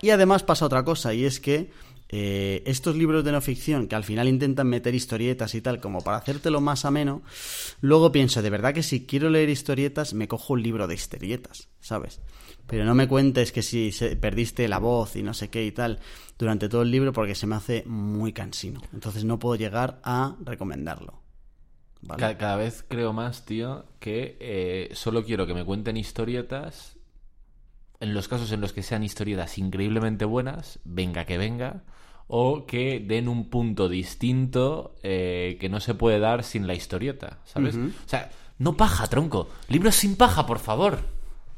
Y 0.00 0.10
además 0.10 0.44
pasa 0.44 0.66
otra 0.66 0.84
cosa 0.84 1.12
y 1.14 1.24
es 1.24 1.40
que 1.40 1.70
eh, 2.10 2.62
estos 2.66 2.96
libros 2.96 3.24
de 3.24 3.32
no 3.32 3.40
ficción 3.40 3.88
que 3.88 3.96
al 3.96 4.04
final 4.04 4.28
intentan 4.28 4.68
meter 4.68 4.94
historietas 4.94 5.54
y 5.54 5.60
tal 5.60 5.80
como 5.80 6.02
para 6.02 6.18
hacértelo 6.18 6.60
más 6.60 6.84
ameno, 6.84 7.22
luego 7.80 8.12
pienso, 8.12 8.40
de 8.40 8.50
verdad 8.50 8.72
que 8.72 8.82
si 8.82 9.04
quiero 9.04 9.28
leer 9.28 9.48
historietas 9.48 10.14
me 10.14 10.28
cojo 10.28 10.52
un 10.52 10.62
libro 10.62 10.86
de 10.86 10.94
historietas, 10.94 11.68
¿sabes? 11.80 12.20
Pero 12.66 12.84
no 12.84 12.94
me 12.94 13.08
cuentes 13.08 13.52
que 13.52 13.62
si 13.62 13.90
perdiste 14.20 14.68
la 14.68 14.78
voz 14.78 15.16
y 15.16 15.22
no 15.22 15.32
sé 15.32 15.48
qué 15.48 15.64
y 15.64 15.72
tal 15.72 15.98
durante 16.38 16.68
todo 16.68 16.82
el 16.82 16.90
libro 16.90 17.12
porque 17.14 17.34
se 17.34 17.46
me 17.46 17.56
hace 17.56 17.84
muy 17.86 18.34
cansino. 18.34 18.82
Entonces 18.92 19.24
no 19.24 19.38
puedo 19.38 19.56
llegar 19.56 19.98
a 20.04 20.36
recomendarlo. 20.44 21.27
¿Vale? 22.02 22.20
Ca- 22.20 22.38
Cada, 22.38 22.56
vez 22.56 22.84
creo 22.88 23.12
más, 23.12 23.44
tío, 23.44 23.84
que 24.00 24.36
eh, 24.40 24.90
solo 24.94 25.24
quiero 25.24 25.46
que 25.46 25.54
me 25.54 25.64
cuenten 25.64 25.96
historietas. 25.96 26.96
En 28.00 28.14
los 28.14 28.28
casos 28.28 28.52
en 28.52 28.60
los 28.60 28.72
que 28.72 28.82
sean 28.84 29.02
historietas 29.02 29.58
increíblemente 29.58 30.24
buenas, 30.24 30.78
venga 30.84 31.24
que 31.24 31.36
venga. 31.38 31.82
O 32.28 32.66
que 32.66 33.00
den 33.00 33.26
un 33.26 33.48
punto 33.50 33.88
distinto 33.88 34.94
eh, 35.02 35.56
que 35.60 35.68
no 35.68 35.80
se 35.80 35.94
puede 35.94 36.18
dar 36.20 36.44
sin 36.44 36.66
la 36.66 36.74
historieta, 36.74 37.38
¿sabes? 37.44 37.74
O 37.76 38.08
sea, 38.08 38.30
no 38.58 38.76
paja, 38.76 39.06
tronco. 39.06 39.48
Libros 39.68 39.96
sin 39.96 40.14
paja, 40.16 40.44
por 40.46 40.58
favor. 40.58 41.00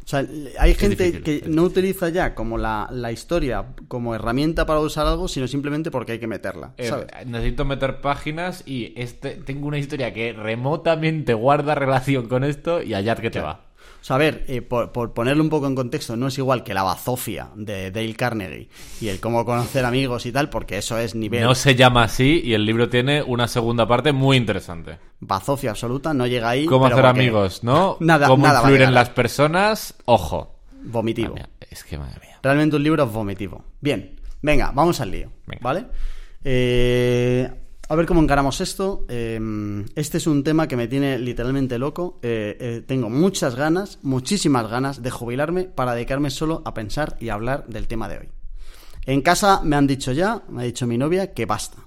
O 0.05 0.09
sea, 0.11 0.27
hay 0.59 0.75
gente 0.75 1.05
difícil, 1.05 1.23
que 1.23 1.49
no 1.49 1.63
utiliza 1.63 2.09
ya 2.09 2.35
como 2.35 2.59
la, 2.59 2.89
la 2.91 3.13
historia 3.13 3.67
como 3.87 4.15
herramienta 4.15 4.67
para 4.67 4.81
usar 4.81 5.07
algo, 5.07 5.29
sino 5.29 5.47
simplemente 5.47 5.91
porque 5.91 6.13
hay 6.13 6.19
que 6.19 6.27
meterla. 6.27 6.73
Eh, 6.79 6.91
necesito 7.27 7.65
meter 7.65 8.01
páginas 8.01 8.65
y 8.67 8.93
este 8.97 9.31
tengo 9.37 9.69
una 9.69 9.79
historia 9.79 10.13
que 10.13 10.33
remotamente 10.33 11.35
guarda 11.35 11.75
relación 11.75 12.29
con 12.29 12.45
esto 12.45 12.83
y 12.83 12.95
allá 12.95 13.15
que 13.17 13.31
te 13.31 13.41
va. 13.41 13.70
O 14.01 14.05
sea, 14.05 14.17
a 14.17 14.19
ver, 14.19 14.45
eh, 14.49 14.63
por, 14.63 14.93
por 14.93 15.13
ponerlo 15.13 15.43
un 15.43 15.51
poco 15.51 15.67
en 15.67 15.75
contexto, 15.75 16.17
no 16.17 16.29
es 16.29 16.39
igual 16.39 16.65
que 16.65 16.73
la 16.73 16.83
bazofia 16.83 17.51
de 17.55 17.91
Dale 17.91 18.15
Carnegie 18.15 18.69
y 19.01 19.09
el 19.09 19.21
cómo 19.21 19.45
conocer 19.45 19.85
amigos 19.85 20.25
y 20.25 20.33
tal, 20.33 20.49
porque 20.49 20.79
eso 20.79 20.97
es 20.99 21.15
nivel 21.15 21.43
No 21.45 21.55
se 21.55 21.75
llama 21.75 22.05
así 22.05 22.41
y 22.43 22.55
el 22.55 22.65
libro 22.65 22.89
tiene 22.89 23.23
una 23.23 23.47
segunda 23.47 23.87
parte 23.87 24.13
muy 24.13 24.37
interesante. 24.39 24.99
bazofia 25.21 25.71
absoluta, 25.71 26.15
no 26.15 26.27
llega 26.27 26.49
ahí. 26.49 26.65
Cómo 26.65 26.85
pero 26.87 26.97
hacer 26.97 27.05
porque- 27.05 27.21
amigos, 27.21 27.63
¿no? 27.63 27.99
Nada- 28.01 28.27
Cómo 28.27 28.47
nada 28.47 28.61
influir 28.61 28.83
en 28.83 28.95
las 28.95 29.11
personas. 29.11 29.95
Ojo. 30.07 30.57
Vomitivo. 30.83 31.35
Mía, 31.35 31.49
Es 31.71 31.85
que 31.85 31.99
madre 31.99 32.19
mía. 32.23 32.39
Realmente 32.43 32.77
un 32.77 32.83
libro 32.83 33.07
vomitivo. 33.07 33.65
Bien, 33.83 34.19
venga, 34.41 34.73
vamos 34.75 34.99
al 35.03 35.11
lío, 35.11 35.31
Venga. 35.47 35.61
¿vale? 35.63 35.87
Eh, 36.43 37.51
a 37.91 37.97
ver 37.97 38.07
cómo 38.07 38.23
encaramos 38.23 38.61
esto. 38.61 39.05
Eh, 39.09 39.85
este 39.97 40.19
es 40.19 40.29
un 40.29 40.45
tema 40.45 40.69
que 40.69 40.77
me 40.77 40.87
tiene 40.87 41.19
literalmente 41.19 41.77
loco. 41.77 42.21
Eh, 42.23 42.57
eh, 42.61 42.85
tengo 42.87 43.11
muchas 43.11 43.57
ganas, 43.57 43.99
muchísimas 44.03 44.71
ganas 44.71 45.03
de 45.03 45.11
jubilarme 45.11 45.65
para 45.65 45.95
dedicarme 45.95 46.31
solo 46.31 46.63
a 46.65 46.73
pensar 46.73 47.17
y 47.19 47.31
hablar 47.31 47.67
del 47.67 47.89
tema 47.89 48.09
de 48.09 48.19
hoy. 48.19 48.29
En 49.07 49.23
casa 49.23 49.63
me 49.65 49.75
han 49.75 49.89
dicho 49.89 50.13
ya, 50.13 50.45
me 50.49 50.63
ha 50.63 50.65
dicho 50.67 50.87
mi 50.87 50.99
novia, 50.99 51.35
que 51.35 51.47
basta. 51.47 51.79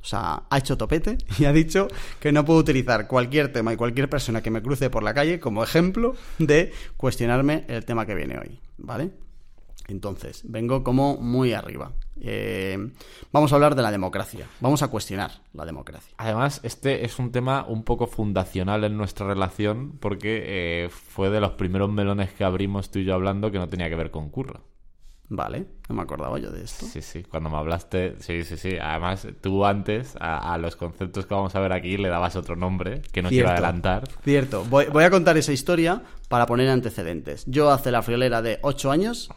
O 0.00 0.04
sea, 0.04 0.44
ha 0.48 0.58
hecho 0.58 0.78
topete 0.78 1.18
y 1.38 1.44
ha 1.44 1.52
dicho 1.52 1.86
que 2.18 2.32
no 2.32 2.46
puedo 2.46 2.58
utilizar 2.58 3.06
cualquier 3.06 3.52
tema 3.52 3.74
y 3.74 3.76
cualquier 3.76 4.08
persona 4.08 4.42
que 4.42 4.50
me 4.50 4.62
cruce 4.62 4.88
por 4.88 5.02
la 5.02 5.12
calle 5.12 5.38
como 5.38 5.62
ejemplo 5.62 6.16
de 6.38 6.72
cuestionarme 6.96 7.66
el 7.68 7.84
tema 7.84 8.06
que 8.06 8.14
viene 8.14 8.38
hoy, 8.38 8.58
¿vale? 8.78 9.10
Entonces, 9.92 10.42
vengo 10.44 10.82
como 10.82 11.18
muy 11.18 11.52
arriba. 11.52 11.92
Eh, 12.18 12.78
vamos 13.30 13.52
a 13.52 13.56
hablar 13.56 13.74
de 13.74 13.82
la 13.82 13.90
democracia. 13.90 14.46
Vamos 14.60 14.82
a 14.82 14.88
cuestionar 14.88 15.42
la 15.52 15.66
democracia. 15.66 16.14
Además, 16.16 16.60
este 16.62 17.04
es 17.04 17.18
un 17.18 17.30
tema 17.30 17.66
un 17.68 17.84
poco 17.84 18.06
fundacional 18.06 18.84
en 18.84 18.96
nuestra 18.96 19.26
relación 19.26 19.98
porque 20.00 20.42
eh, 20.46 20.88
fue 20.88 21.28
de 21.28 21.40
los 21.40 21.52
primeros 21.52 21.92
melones 21.92 22.32
que 22.32 22.42
abrimos 22.42 22.90
tú 22.90 23.00
y 23.00 23.04
yo 23.04 23.12
hablando 23.14 23.50
que 23.50 23.58
no 23.58 23.68
tenía 23.68 23.90
que 23.90 23.96
ver 23.96 24.10
con 24.10 24.30
curro. 24.30 24.62
Vale, 25.28 25.66
no 25.88 25.94
me 25.94 26.02
acordaba 26.02 26.38
yo 26.38 26.50
de 26.50 26.64
esto. 26.64 26.84
Sí, 26.84 27.00
sí, 27.00 27.22
cuando 27.22 27.48
me 27.48 27.56
hablaste, 27.56 28.16
sí, 28.20 28.44
sí, 28.44 28.56
sí. 28.56 28.76
Además, 28.80 29.26
tú 29.40 29.64
antes 29.64 30.14
a, 30.20 30.52
a 30.52 30.58
los 30.58 30.76
conceptos 30.76 31.24
que 31.24 31.34
vamos 31.34 31.54
a 31.54 31.60
ver 31.60 31.72
aquí 31.72 31.96
le 31.96 32.08
dabas 32.08 32.36
otro 32.36 32.54
nombre 32.54 33.00
que 33.12 33.22
no 33.22 33.30
quiero 33.30 33.48
adelantar. 33.48 34.08
Cierto. 34.24 34.64
Voy, 34.68 34.86
voy 34.86 35.04
a 35.04 35.10
contar 35.10 35.36
esa 35.38 35.52
historia 35.52 36.02
para 36.28 36.44
poner 36.44 36.68
antecedentes. 36.68 37.44
Yo 37.46 37.70
hace 37.70 37.90
la 37.90 38.02
friolera 38.02 38.42
de 38.42 38.58
8 38.62 38.90
años 38.90 39.30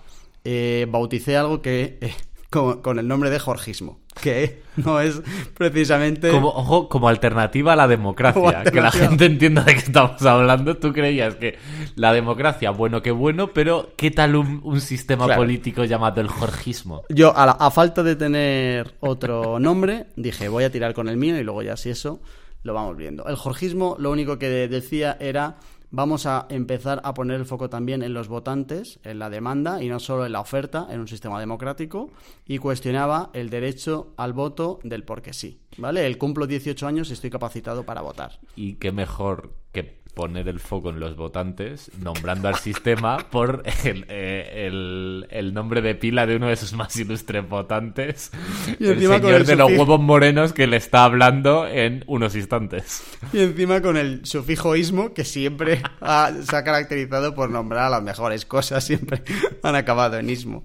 eh, 0.46 0.86
bauticé 0.90 1.36
algo 1.36 1.62
que 1.62 1.98
eh, 2.02 2.14
con, 2.50 2.82
con 2.82 3.00
el 3.00 3.08
nombre 3.08 3.30
de 3.30 3.40
Jorgismo, 3.40 4.00
que 4.22 4.62
no 4.78 5.02
es 5.02 5.22
precisamente... 5.58 6.30
Como, 6.30 6.50
ojo, 6.50 6.88
como 6.88 7.10
alternativa 7.10 7.74
a 7.74 7.76
la 7.76 7.88
democracia, 7.88 8.64
que 8.64 8.80
la 8.80 8.92
gente 8.92 9.26
entienda 9.26 9.64
de 9.64 9.74
qué 9.74 9.80
estamos 9.80 10.22
hablando. 10.24 10.78
Tú 10.78 10.94
creías 10.94 11.36
que 11.36 11.58
la 11.96 12.14
democracia, 12.14 12.70
bueno 12.72 13.02
que 13.02 13.12
bueno, 13.12 13.52
pero 13.54 13.90
¿qué 13.98 14.12
tal 14.12 14.36
un, 14.38 14.62
un 14.64 14.80
sistema 14.80 15.26
Claro. 15.26 15.42
político 15.42 15.84
llamado 15.84 16.22
el 16.22 16.28
jorgismo? 16.30 17.02
Yo, 17.10 17.36
a, 17.36 17.46
la- 17.46 17.52
a 17.54 17.72
falta 17.72 18.04
de 18.04 18.16
tener 18.16 18.94
otro 19.02 19.60
nombre, 19.60 20.06
dije, 20.16 20.48
voy 20.48 20.64
a 20.64 20.72
tirar 20.72 20.94
con 20.94 21.10
el 21.10 21.18
mío 21.18 21.38
y 21.38 21.44
luego 21.44 21.62
ya 21.64 21.76
si 21.76 21.90
eso 21.90 22.22
lo 22.64 22.74
vamos 22.74 22.96
viendo. 22.96 23.26
El 23.28 23.36
jorgismo 23.36 23.96
lo 24.00 24.12
único 24.12 24.40
que 24.40 24.48
decía 24.68 25.18
era, 25.20 25.58
vamos 25.92 26.26
a 26.26 26.46
empezar 26.50 27.02
a 27.04 27.14
poner 27.14 27.40
el 27.40 27.46
foco 27.46 27.70
también 27.70 28.04
en 28.04 28.14
los 28.14 28.28
votantes, 28.28 29.00
en 29.04 29.20
la 29.20 29.30
demanda 29.30 29.84
y 29.84 29.90
no 29.90 30.00
solo 30.00 30.26
en 30.26 30.32
la 30.32 30.40
oferta, 30.40 30.88
en 30.90 31.00
un 31.00 31.08
sistema 31.08 31.40
democrático, 31.40 32.12
y 32.46 32.58
cuestionaba 32.58 33.30
el 33.34 33.50
derecho 33.50 34.14
al 34.18 34.34
voto 34.34 34.80
del 34.84 35.04
porque 35.04 35.34
sí. 35.34 35.60
¿Vale? 35.78 36.06
El 36.08 36.18
cumplo 36.18 36.48
18 36.48 36.88
años 36.88 37.10
y 37.10 37.14
estoy 37.14 37.30
capacitado 37.30 37.84
para 37.84 38.02
votar. 38.02 38.40
Y 38.56 38.76
qué 38.76 38.92
mejor 38.92 39.54
que 39.72 40.05
poner 40.16 40.48
el 40.48 40.60
foco 40.60 40.90
en 40.90 41.00
los 41.00 41.16
votantes, 41.16 41.92
nombrando 42.02 42.48
al 42.48 42.56
sistema 42.56 43.18
por 43.32 43.62
el, 43.84 44.06
eh, 44.10 44.66
el- 44.68 45.28
el 45.30 45.54
nombre 45.54 45.82
de 45.82 45.94
pila 45.94 46.26
de 46.26 46.38
uno 46.38 46.48
de 46.48 46.56
sus 46.56 46.74
más 46.74 46.96
ilustres 46.96 47.48
votantes, 47.48 48.32
Y 48.80 48.86
el 48.86 48.94
encima 48.94 49.16
con 49.22 49.24
señor 49.30 49.42
el 49.42 49.46
de 49.48 49.56
los 49.58 49.70
huevos 49.72 50.00
morenos 50.00 50.54
que 50.54 50.66
le 50.68 50.78
está 50.78 51.04
hablando 51.04 51.68
en 51.68 52.04
unos 52.08 52.36
instantes. 52.36 53.04
Y 53.34 53.40
encima 53.42 53.82
con 53.82 53.98
el 53.98 54.26
sufijo 54.26 54.76
ismo, 54.76 55.14
que 55.14 55.26
siempre 55.26 55.82
ha- 56.02 56.32
se 56.42 56.56
ha 56.56 56.64
caracterizado 56.64 57.36
por 57.36 57.50
nombrar 57.50 57.86
a 57.86 57.90
las 57.90 58.02
mejores 58.04 58.46
cosas, 58.46 58.84
siempre 58.86 59.24
han 59.64 59.76
acabado 59.76 60.18
en 60.18 60.30
ismo. 60.30 60.64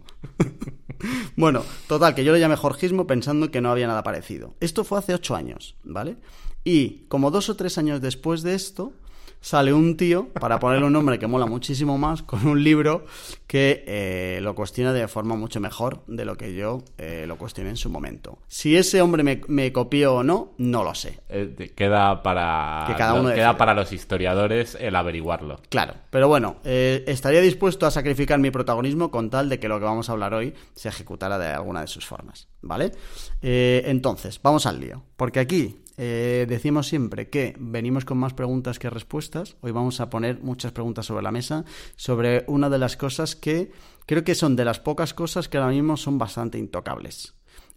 bueno, 1.36 1.64
total, 1.88 2.14
que 2.14 2.24
yo 2.24 2.32
le 2.32 2.40
llamé 2.40 2.56
jorgismo 2.56 3.06
pensando 3.06 3.50
que 3.50 3.60
no 3.60 3.70
había 3.70 3.86
nada 3.86 4.02
parecido. 4.02 4.54
Esto 4.60 4.84
fue 4.84 4.98
hace 4.98 5.14
ocho 5.14 5.34
años, 5.34 5.76
¿vale? 5.82 6.16
Y 6.62 7.06
como 7.08 7.30
dos 7.30 7.48
o 7.48 7.56
tres 7.56 7.78
años 7.78 8.00
después 8.02 8.42
de 8.42 8.54
esto, 8.54 8.92
sale 9.40 9.72
un 9.72 9.96
tío, 9.96 10.28
para 10.28 10.60
ponerle 10.60 10.86
un 10.86 10.92
nombre 10.92 11.18
que 11.18 11.26
mola 11.26 11.46
muchísimo 11.46 11.98
más, 11.98 12.22
con 12.30 12.46
un 12.46 12.62
libro 12.62 13.04
que 13.46 13.84
eh, 13.86 14.38
lo 14.42 14.54
cuestiona 14.54 14.92
de 14.92 15.08
forma 15.08 15.34
mucho 15.34 15.60
mejor 15.60 16.02
de 16.06 16.24
lo 16.24 16.36
que 16.36 16.54
yo 16.54 16.84
eh, 16.98 17.24
lo 17.26 17.36
cuestioné 17.36 17.70
en 17.70 17.76
su 17.76 17.90
momento. 17.90 18.38
Si 18.46 18.76
ese 18.76 19.02
hombre 19.02 19.22
me, 19.22 19.40
me 19.48 19.72
copió 19.72 20.16
o 20.16 20.22
no, 20.22 20.52
no 20.58 20.84
lo 20.84 20.94
sé. 20.94 21.20
Eh, 21.28 21.72
queda 21.74 22.22
para 22.22 22.84
Que 22.86 22.94
cada 22.94 23.14
uno 23.14 23.34
queda 23.34 23.56
para 23.56 23.74
los 23.74 23.92
historiadores 23.92 24.76
el 24.78 24.94
averiguarlo. 24.94 25.60
Claro, 25.68 25.94
pero 26.10 26.28
bueno, 26.28 26.56
estaría 26.64 27.40
dispuesto 27.40 27.86
a 27.86 27.90
sacrificar 27.90 28.38
mi 28.38 28.50
protagonismo 28.50 29.10
con 29.10 29.30
tal 29.30 29.48
de 29.48 29.58
que 29.58 29.68
lo 29.68 29.78
que 29.78 29.84
vamos 29.84 30.08
a 30.08 30.12
hablar 30.12 30.34
hoy 30.34 30.54
se 30.74 30.88
ejecutara 30.88 31.38
de 31.38 31.48
alguna 31.48 31.80
de 31.80 31.86
sus 31.86 32.06
formas, 32.06 32.48
¿vale? 32.60 32.92
Entonces, 33.40 34.40
vamos 34.42 34.66
al 34.66 34.80
lío, 34.80 35.02
porque 35.16 35.40
aquí 35.40 35.80
eh, 36.02 36.46
decimos 36.48 36.88
siempre 36.88 37.28
que 37.28 37.54
venimos 37.58 38.06
con 38.06 38.16
más 38.16 38.32
preguntas 38.32 38.78
que 38.78 38.88
respuestas, 38.88 39.56
hoy 39.60 39.70
vamos 39.70 40.00
a 40.00 40.08
poner 40.08 40.40
muchas 40.40 40.72
preguntas 40.72 41.04
sobre 41.04 41.22
la 41.22 41.30
mesa 41.30 41.66
sobre 41.94 42.44
una 42.46 42.70
de 42.70 42.78
las 42.78 42.96
cosas 42.96 43.36
que 43.36 43.70
creo 44.06 44.24
que 44.24 44.34
son 44.34 44.56
de 44.56 44.64
las 44.64 44.80
pocas 44.80 45.12
cosas 45.12 45.50
que 45.50 45.58
ahora 45.58 45.72
mismo 45.72 45.98
son 45.98 46.16
bastante 46.16 46.56
intocables. 46.56 47.34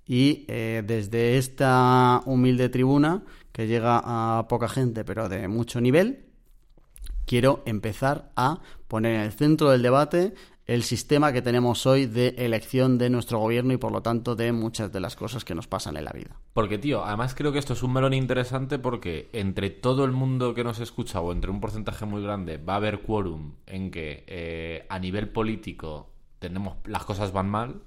Y 0.07 0.45
eh, 0.47 0.83
desde 0.87 1.37
esta 1.37 2.21
humilde 2.25 2.69
tribuna, 2.69 3.23
que 3.51 3.67
llega 3.67 4.01
a 4.01 4.47
poca 4.47 4.69
gente, 4.69 5.03
pero 5.03 5.27
de 5.27 5.49
mucho 5.49 5.81
nivel, 5.81 6.23
quiero 7.25 7.61
empezar 7.65 8.31
a 8.37 8.61
poner 8.87 9.15
en 9.15 9.21
el 9.21 9.33
centro 9.33 9.69
del 9.69 9.81
debate 9.81 10.33
el 10.65 10.83
sistema 10.83 11.33
que 11.33 11.41
tenemos 11.41 11.85
hoy 11.85 12.05
de 12.05 12.29
elección 12.37 12.97
de 12.97 13.09
nuestro 13.09 13.39
gobierno 13.39 13.73
y 13.73 13.77
por 13.77 13.91
lo 13.91 14.01
tanto 14.01 14.35
de 14.35 14.51
muchas 14.53 14.91
de 14.91 15.01
las 15.01 15.15
cosas 15.15 15.43
que 15.43 15.55
nos 15.55 15.67
pasan 15.67 15.97
en 15.97 16.05
la 16.05 16.11
vida. 16.11 16.39
Porque, 16.53 16.77
tío, 16.77 17.03
además 17.03 17.35
creo 17.35 17.51
que 17.51 17.59
esto 17.59 17.73
es 17.73 17.83
un 17.83 17.93
melón 17.93 18.13
interesante 18.13 18.79
porque 18.79 19.29
entre 19.33 19.69
todo 19.69 20.05
el 20.05 20.11
mundo 20.11 20.53
que 20.53 20.63
nos 20.63 20.79
escucha 20.79 21.19
o 21.19 21.31
entre 21.31 21.51
un 21.51 21.59
porcentaje 21.59 22.05
muy 22.05 22.23
grande 22.23 22.57
va 22.57 22.73
a 22.73 22.77
haber 22.77 23.01
quórum 23.01 23.55
en 23.65 23.91
que 23.91 24.23
eh, 24.27 24.85
a 24.89 24.99
nivel 24.99 25.29
político 25.29 26.11
tenemos 26.39 26.77
las 26.85 27.03
cosas 27.03 27.33
van 27.33 27.49
mal. 27.49 27.81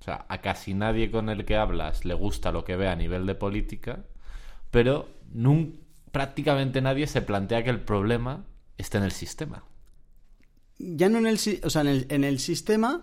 O 0.00 0.02
sea, 0.02 0.24
a 0.28 0.40
casi 0.40 0.72
nadie 0.72 1.10
con 1.10 1.28
el 1.28 1.44
que 1.44 1.56
hablas 1.56 2.04
le 2.04 2.14
gusta 2.14 2.52
lo 2.52 2.64
que 2.64 2.76
ve 2.76 2.88
a 2.88 2.96
nivel 2.96 3.26
de 3.26 3.34
política, 3.34 4.04
pero 4.70 5.08
prácticamente 6.10 6.80
nadie 6.80 7.06
se 7.06 7.20
plantea 7.22 7.62
que 7.64 7.70
el 7.70 7.80
problema 7.80 8.44
esté 8.78 8.96
en 8.98 9.04
el 9.04 9.12
sistema. 9.12 9.64
Ya 10.82 11.08
no 11.08 11.18
en 11.18 11.26
el, 11.26 11.38
o 11.62 11.70
sea, 11.70 11.82
en 11.82 11.88
el, 11.88 12.06
en 12.08 12.24
el 12.24 12.38
sistema, 12.38 13.02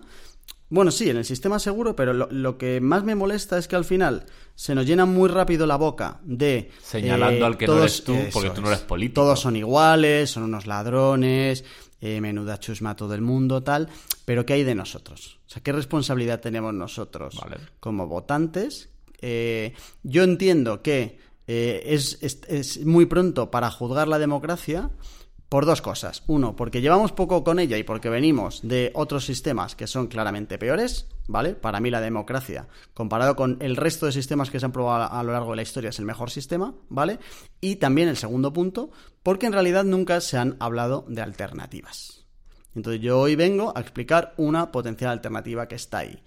bueno, 0.68 0.90
sí, 0.90 1.08
en 1.08 1.16
el 1.16 1.24
sistema 1.24 1.58
seguro, 1.58 1.94
pero 1.96 2.12
lo, 2.12 2.28
lo 2.30 2.58
que 2.58 2.80
más 2.80 3.04
me 3.04 3.14
molesta 3.14 3.56
es 3.56 3.68
que 3.68 3.76
al 3.76 3.84
final 3.84 4.26
se 4.54 4.74
nos 4.74 4.84
llena 4.84 5.06
muy 5.06 5.28
rápido 5.28 5.66
la 5.66 5.76
boca 5.76 6.20
de... 6.24 6.70
Señalando 6.82 7.46
al 7.46 7.56
que 7.56 7.66
no 7.66 7.78
eres 7.78 8.02
tú, 8.04 8.16
porque 8.32 8.50
tú 8.50 8.60
no 8.60 8.68
eres 8.68 8.80
político. 8.80 9.22
Todos 9.22 9.40
son 9.40 9.54
iguales, 9.56 10.30
son 10.30 10.42
unos 10.42 10.66
ladrones, 10.66 11.64
eh, 12.00 12.20
menuda 12.20 12.58
chusma 12.58 12.96
todo 12.96 13.14
el 13.14 13.20
mundo, 13.22 13.62
tal, 13.62 13.88
pero 14.24 14.44
¿qué 14.44 14.54
hay 14.54 14.64
de 14.64 14.74
nosotros? 14.74 15.38
O 15.46 15.50
sea, 15.50 15.62
¿qué 15.62 15.72
responsabilidad 15.72 16.40
tenemos 16.40 16.74
nosotros 16.74 17.36
Vale. 17.40 17.56
como 17.80 18.06
votantes? 18.08 18.90
Eh, 19.20 19.72
yo 20.02 20.22
entiendo 20.24 20.82
que 20.82 21.18
eh, 21.46 21.82
es, 21.86 22.18
es- 22.20 22.40
es 22.48 22.84
muy 22.84 23.06
pronto 23.06 23.50
para 23.50 23.70
juzgar 23.70 24.06
la 24.08 24.18
democracia 24.18 24.90
por 25.48 25.64
dos 25.64 25.80
cosas. 25.80 26.22
Uno, 26.26 26.56
porque 26.56 26.80
llevamos 26.80 27.12
poco 27.12 27.42
con 27.42 27.58
ella 27.58 27.78
y 27.78 27.82
porque 27.82 28.10
venimos 28.10 28.60
de 28.62 28.90
otros 28.94 29.24
sistemas 29.24 29.74
que 29.74 29.86
son 29.86 30.08
claramente 30.08 30.58
peores, 30.58 31.06
¿vale? 31.26 31.54
Para 31.54 31.80
mí 31.80 31.90
la 31.90 32.00
democracia, 32.00 32.68
comparado 32.94 33.34
con 33.34 33.56
el 33.60 33.76
resto 33.76 34.06
de 34.06 34.12
sistemas 34.12 34.50
que 34.50 34.60
se 34.60 34.66
han 34.66 34.72
probado 34.72 35.12
a, 35.12 35.22
lo 35.22 35.32
largo 35.32 35.50
de 35.50 35.56
la 35.56 35.62
historia, 35.62 35.90
es 35.90 35.98
el 35.98 36.04
mejor 36.04 36.30
sistema, 36.30 36.74
¿vale? 36.88 37.18
Y 37.60 37.76
también 37.76 38.08
el 38.08 38.16
segundo 38.16 38.52
punto, 38.52 38.90
porque 39.22 39.46
en 39.46 39.52
realidad 39.52 39.84
nunca 39.84 40.20
se 40.20 40.36
han 40.36 40.56
hablado 40.60 41.04
de 41.08 41.22
alternativas. 41.22 42.26
Entonces 42.74 43.00
yo 43.00 43.18
hoy 43.18 43.34
vengo 43.34 43.72
a 43.74 43.80
explicar 43.80 44.34
una 44.36 44.70
potencial 44.70 45.10
alternativa 45.10 45.66
que 45.66 45.76
está 45.76 45.98
ahí, 45.98 46.22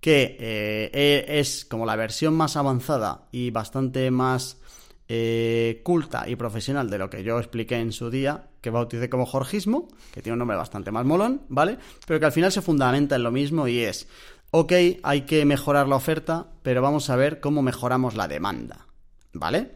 que 0.00 0.36
eh, 0.38 0.90
eh, 0.92 1.24
es 1.28 1.64
como 1.64 1.86
la 1.86 1.96
versión 1.96 2.34
más 2.34 2.56
avanzada 2.56 3.28
y 3.30 3.50
bastante 3.50 4.10
más 4.10 4.58
eh, 5.08 5.80
culta 5.84 6.28
y 6.28 6.36
profesional 6.36 6.88
de 6.88 6.98
lo 6.98 7.10
que 7.10 7.22
yo 7.22 7.38
expliqué 7.38 7.76
en 7.76 7.92
su 7.92 8.10
día, 8.10 8.48
que 8.60 8.70
bauticé 8.70 9.10
como 9.10 9.26
Jorgismo, 9.26 9.88
que 10.12 10.22
tiene 10.22 10.34
un 10.34 10.38
nombre 10.38 10.56
bastante 10.56 10.90
más 10.90 11.04
molón, 11.04 11.42
¿vale? 11.48 11.78
Pero 12.06 12.20
que 12.20 12.26
al 12.26 12.32
final 12.32 12.52
se 12.52 12.62
fundamenta 12.62 13.16
en 13.16 13.22
lo 13.22 13.30
mismo 13.30 13.68
y 13.68 13.80
es, 13.80 14.08
ok, 14.50 14.72
hay 15.02 15.22
que 15.22 15.44
mejorar 15.44 15.88
la 15.88 15.96
oferta, 15.96 16.46
pero 16.62 16.80
vamos 16.80 17.10
a 17.10 17.16
ver 17.16 17.40
cómo 17.40 17.60
mejoramos 17.60 18.14
la 18.14 18.28
demanda, 18.28 18.86
¿vale? 19.32 19.72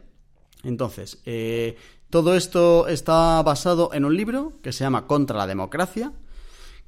Entonces, 0.63 1.21
eh, 1.25 1.77
todo 2.09 2.35
esto 2.35 2.87
está 2.87 3.41
basado 3.43 3.93
en 3.93 4.05
un 4.05 4.17
libro 4.17 4.53
que 4.63 4.71
se 4.71 4.83
llama 4.83 5.05
Contra 5.05 5.37
la 5.37 5.47
Democracia, 5.47 6.11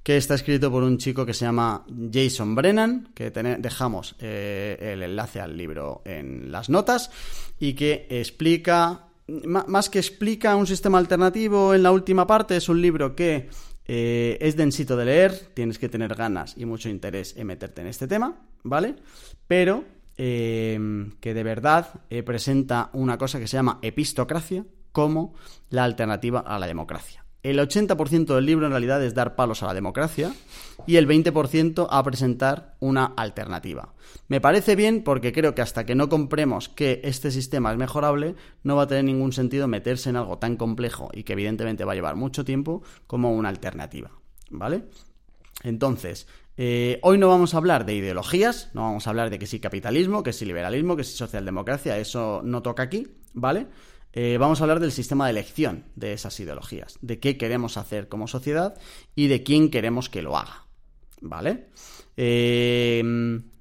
que 0.03 0.17
está 0.17 0.36
escrito 0.36 0.72
por 0.72 0.84
un 0.84 0.98
chico 0.98 1.25
que 1.25 1.34
se 1.34 1.46
llama 1.46 1.86
Jason 2.12 2.55
Brennan, 2.55 3.10
que 3.13 3.29
dejamos 3.29 4.15
eh, 4.20 4.77
el 4.79 5.03
enlace 5.03 5.39
al 5.39 5.55
libro 5.55 6.01
en 6.05 6.51
las 6.51 6.70
notas, 6.70 7.12
y 7.60 7.74
que 7.74 8.08
explica, 8.10 9.08
más 9.46 9.89
que 9.89 10.00
explica 10.00 10.55
un 10.55 10.65
sistema 10.65 10.98
alternativo 10.98 11.75
en 11.75 11.84
la 11.84 11.91
última 11.91 12.25
parte, 12.25 12.58
es 12.58 12.67
un 12.67 12.81
libro 12.81 13.15
que 13.15 13.50
eh, 13.86 14.38
es 14.41 14.55
densito 14.55 14.98
de 14.98 15.05
leer, 15.05 15.51
tienes 15.53 15.77
que 15.77 15.89
tener 15.89 16.15
ganas 16.15 16.55
y 16.58 16.65
mucho 16.65 16.89
interés 16.89 17.36
en 17.38 17.48
meterte 17.48 17.81
en 17.81 17.88
este 17.88 18.08
tema, 18.08 18.41
¿vale? 18.63 18.96
Pero 19.48 19.84
eh, 20.17 20.79
que 21.20 21.34
de 21.34 21.43
verdad 21.43 22.01
presenta 22.25 22.89
una 22.93 23.17
cosa 23.20 23.39
que 23.39 23.48
se 23.48 23.58
llama 23.58 23.77
epistocracia 23.84 24.65
como 24.91 25.36
la 25.70 25.84
alternativa 25.84 26.39
a 26.39 26.58
la 26.58 26.67
democracia. 26.67 27.24
El 27.43 27.57
80% 27.57 28.36
del 28.36 28.45
libro 28.45 28.67
en 28.67 28.71
realidad 28.71 29.03
es 29.03 29.15
dar 29.15 29.36
palos 29.36 29.63
a 29.63 29.67
la 29.67 29.74
democracia 29.74 30.31
y 30.86 30.98
el 30.98 31.07
20% 31.07 31.88
a 31.89 32.03
presentar 32.03 32.75
una 32.79 33.05
alternativa. 33.05 33.93
Me 34.27 34.39
parece 34.39 34.75
bien 34.75 35.03
porque 35.03 35.33
creo 35.33 35.55
que 35.55 35.63
hasta 35.63 35.86
que 35.86 35.95
no 35.95 36.07
compremos 36.07 36.69
que 36.69 37.01
este 37.03 37.31
sistema 37.31 37.71
es 37.71 37.77
mejorable, 37.77 38.36
no 38.63 38.75
va 38.75 38.83
a 38.83 38.88
tener 38.88 39.05
ningún 39.05 39.33
sentido 39.33 39.67
meterse 39.67 40.10
en 40.12 40.17
algo 40.17 40.38
tan 40.38 40.55
complejo 40.55 41.10
y 41.13 41.24
que 41.24 41.33
evidentemente 41.33 41.83
va 41.83 41.93
a 41.93 41.95
llevar 41.95 42.15
mucho 42.15 42.45
tiempo 42.45 42.83
como 43.07 43.33
una 43.33 43.50
alternativa. 43.50 44.12
¿Vale? 44.51 44.86
Entonces, 45.63 46.27
eh, 46.57 47.00
hoy 47.01 47.17
no 47.17 47.27
vamos 47.27 47.53
a 47.53 47.57
hablar 47.57 47.86
de 47.86 47.95
ideologías, 47.95 48.69
no 48.74 48.81
vamos 48.81 49.07
a 49.07 49.10
hablar 49.10 49.29
de 49.31 49.39
que 49.39 49.48
si 49.48 49.60
capitalismo, 49.60 50.21
que 50.21 50.33
si 50.33 50.45
liberalismo, 50.45 50.95
que 50.95 51.03
si 51.03 51.17
socialdemocracia, 51.17 51.98
eso 51.98 52.41
no 52.43 52.62
toca 52.62 52.83
aquí, 52.83 53.07
¿vale? 53.33 53.67
Eh, 54.13 54.38
vamos 54.38 54.60
a 54.60 54.65
hablar 54.65 54.80
del 54.80 54.91
sistema 54.91 55.25
de 55.25 55.32
elección 55.32 55.86
de 55.96 56.13
esas 56.13 56.39
ideologías, 56.39 56.98
de 57.01 57.20
qué 57.20 57.38
queremos 57.38 57.77
hacer 57.77 58.10
como 58.10 58.27
sociedad 58.27 58.75
y 59.15 59.27
de 59.27 59.44
quién 59.44 59.70
queremos 59.70 60.10
que 60.10 60.22
lo 60.22 60.38
haga. 60.38 60.65
¿Vale? 61.22 61.68
Eh, 62.18 63.01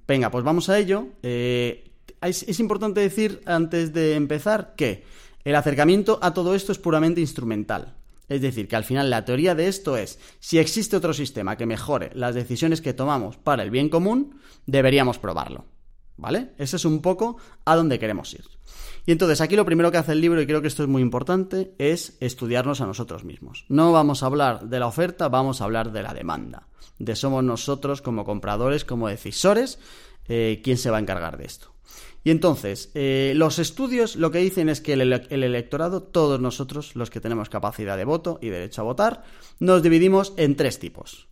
venga, 0.09 0.30
pues 0.30 0.45
vamos 0.45 0.69
a 0.69 0.78
ello. 0.78 1.09
Eh, 1.23 1.90
es, 2.21 2.61
importante 2.61 3.00
decir 3.00 3.40
antes 3.47 3.92
de 3.92 4.14
empezar 4.14 4.75
que 4.76 5.04
el 5.45 5.54
acercamiento 5.54 6.19
a 6.23 6.35
todo 6.35 6.54
esto 6.54 6.73
es 6.73 6.78
puramente 6.78 7.21
instrumental. 7.21 7.97
Es 8.28 8.40
decir, 8.42 8.69
que 8.69 8.76
al 8.76 8.85
final 8.85 9.11
la 9.11 9.25
teoría 9.25 9.54
de 9.54 9.66
esto 9.66 9.97
es, 9.97 10.19
si 10.38 10.59
existe 10.59 10.97
otro 10.97 11.12
sistema 11.12 11.57
que 11.57 11.66
mejore 11.66 12.11
las 12.14 12.35
decisiones 12.35 12.80
que 12.80 12.95
tomamos 12.95 13.37
para 13.37 13.62
el 13.62 13.71
bien 13.71 13.88
común, 13.88 14.38
deberíamos 14.66 15.19
probarlo. 15.19 15.64
¿Vale? 16.16 16.52
Ese 16.59 16.76
es 16.76 16.85
un 16.85 17.00
poco 17.00 17.38
a 17.64 17.75
donde 17.75 17.99
queremos 17.99 18.35
ir. 18.35 18.45
Y 19.07 19.12
entonces 19.12 19.40
aquí 19.40 19.57
lo 19.57 19.64
primero 19.64 19.90
que 19.90 19.99
hace 19.99 20.12
el 20.12 20.21
libro, 20.21 20.40
y 20.40 20.47
creo 20.47 20.62
que 20.62 20.69
esto 20.69 20.83
es 20.83 20.88
muy 20.88 21.02
importante, 21.02 21.75
es 21.78 22.16
estudiarnos 22.21 22.80
a 22.80 22.87
nosotros 22.87 23.25
mismos. 23.25 23.64
No 23.69 23.92
vamos 23.92 24.23
a 24.23 24.26
hablar 24.26 24.69
de 24.69 24.78
la 24.78 24.87
oferta, 24.87 25.28
vamos 25.28 25.61
a 25.61 25.64
hablar 25.64 25.92
de 25.92 26.02
la 26.02 26.14
demanda. 26.14 26.69
De 26.99 27.16
somos 27.16 27.42
nosotros 27.42 28.02
como 28.02 28.25
compradores, 28.25 28.85
como 28.85 29.09
decisores, 29.09 29.78
eh, 30.28 30.61
quién 30.62 30.76
se 30.76 30.90
va 30.90 30.99
a 30.99 31.00
encargar 31.00 31.38
de 31.38 31.47
esto. 31.47 31.73
Y 32.23 32.30
entonces, 32.30 32.90
eh, 32.95 33.33
los 33.35 33.59
estudios 33.59 34.16
lo 34.16 34.30
que 34.30 34.38
dicen 34.38 34.69
es 34.69 34.80
que 34.80 34.92
el, 34.92 35.00
electorado, 35.30 36.02
todos 36.02 36.39
nosotros, 36.39 36.95
los 36.95 37.08
que 37.08 37.21
tenemos 37.21 37.49
capacidad 37.49 37.97
de 37.97 38.04
voto 38.04 38.39
y 38.43 38.50
derecho 38.50 38.82
a 38.82 38.84
votar, 38.84 39.25
nos 39.58 39.82
dividimos 39.82 40.34
en 40.36 40.54
tres 40.56 40.78
tipos. 40.78 41.28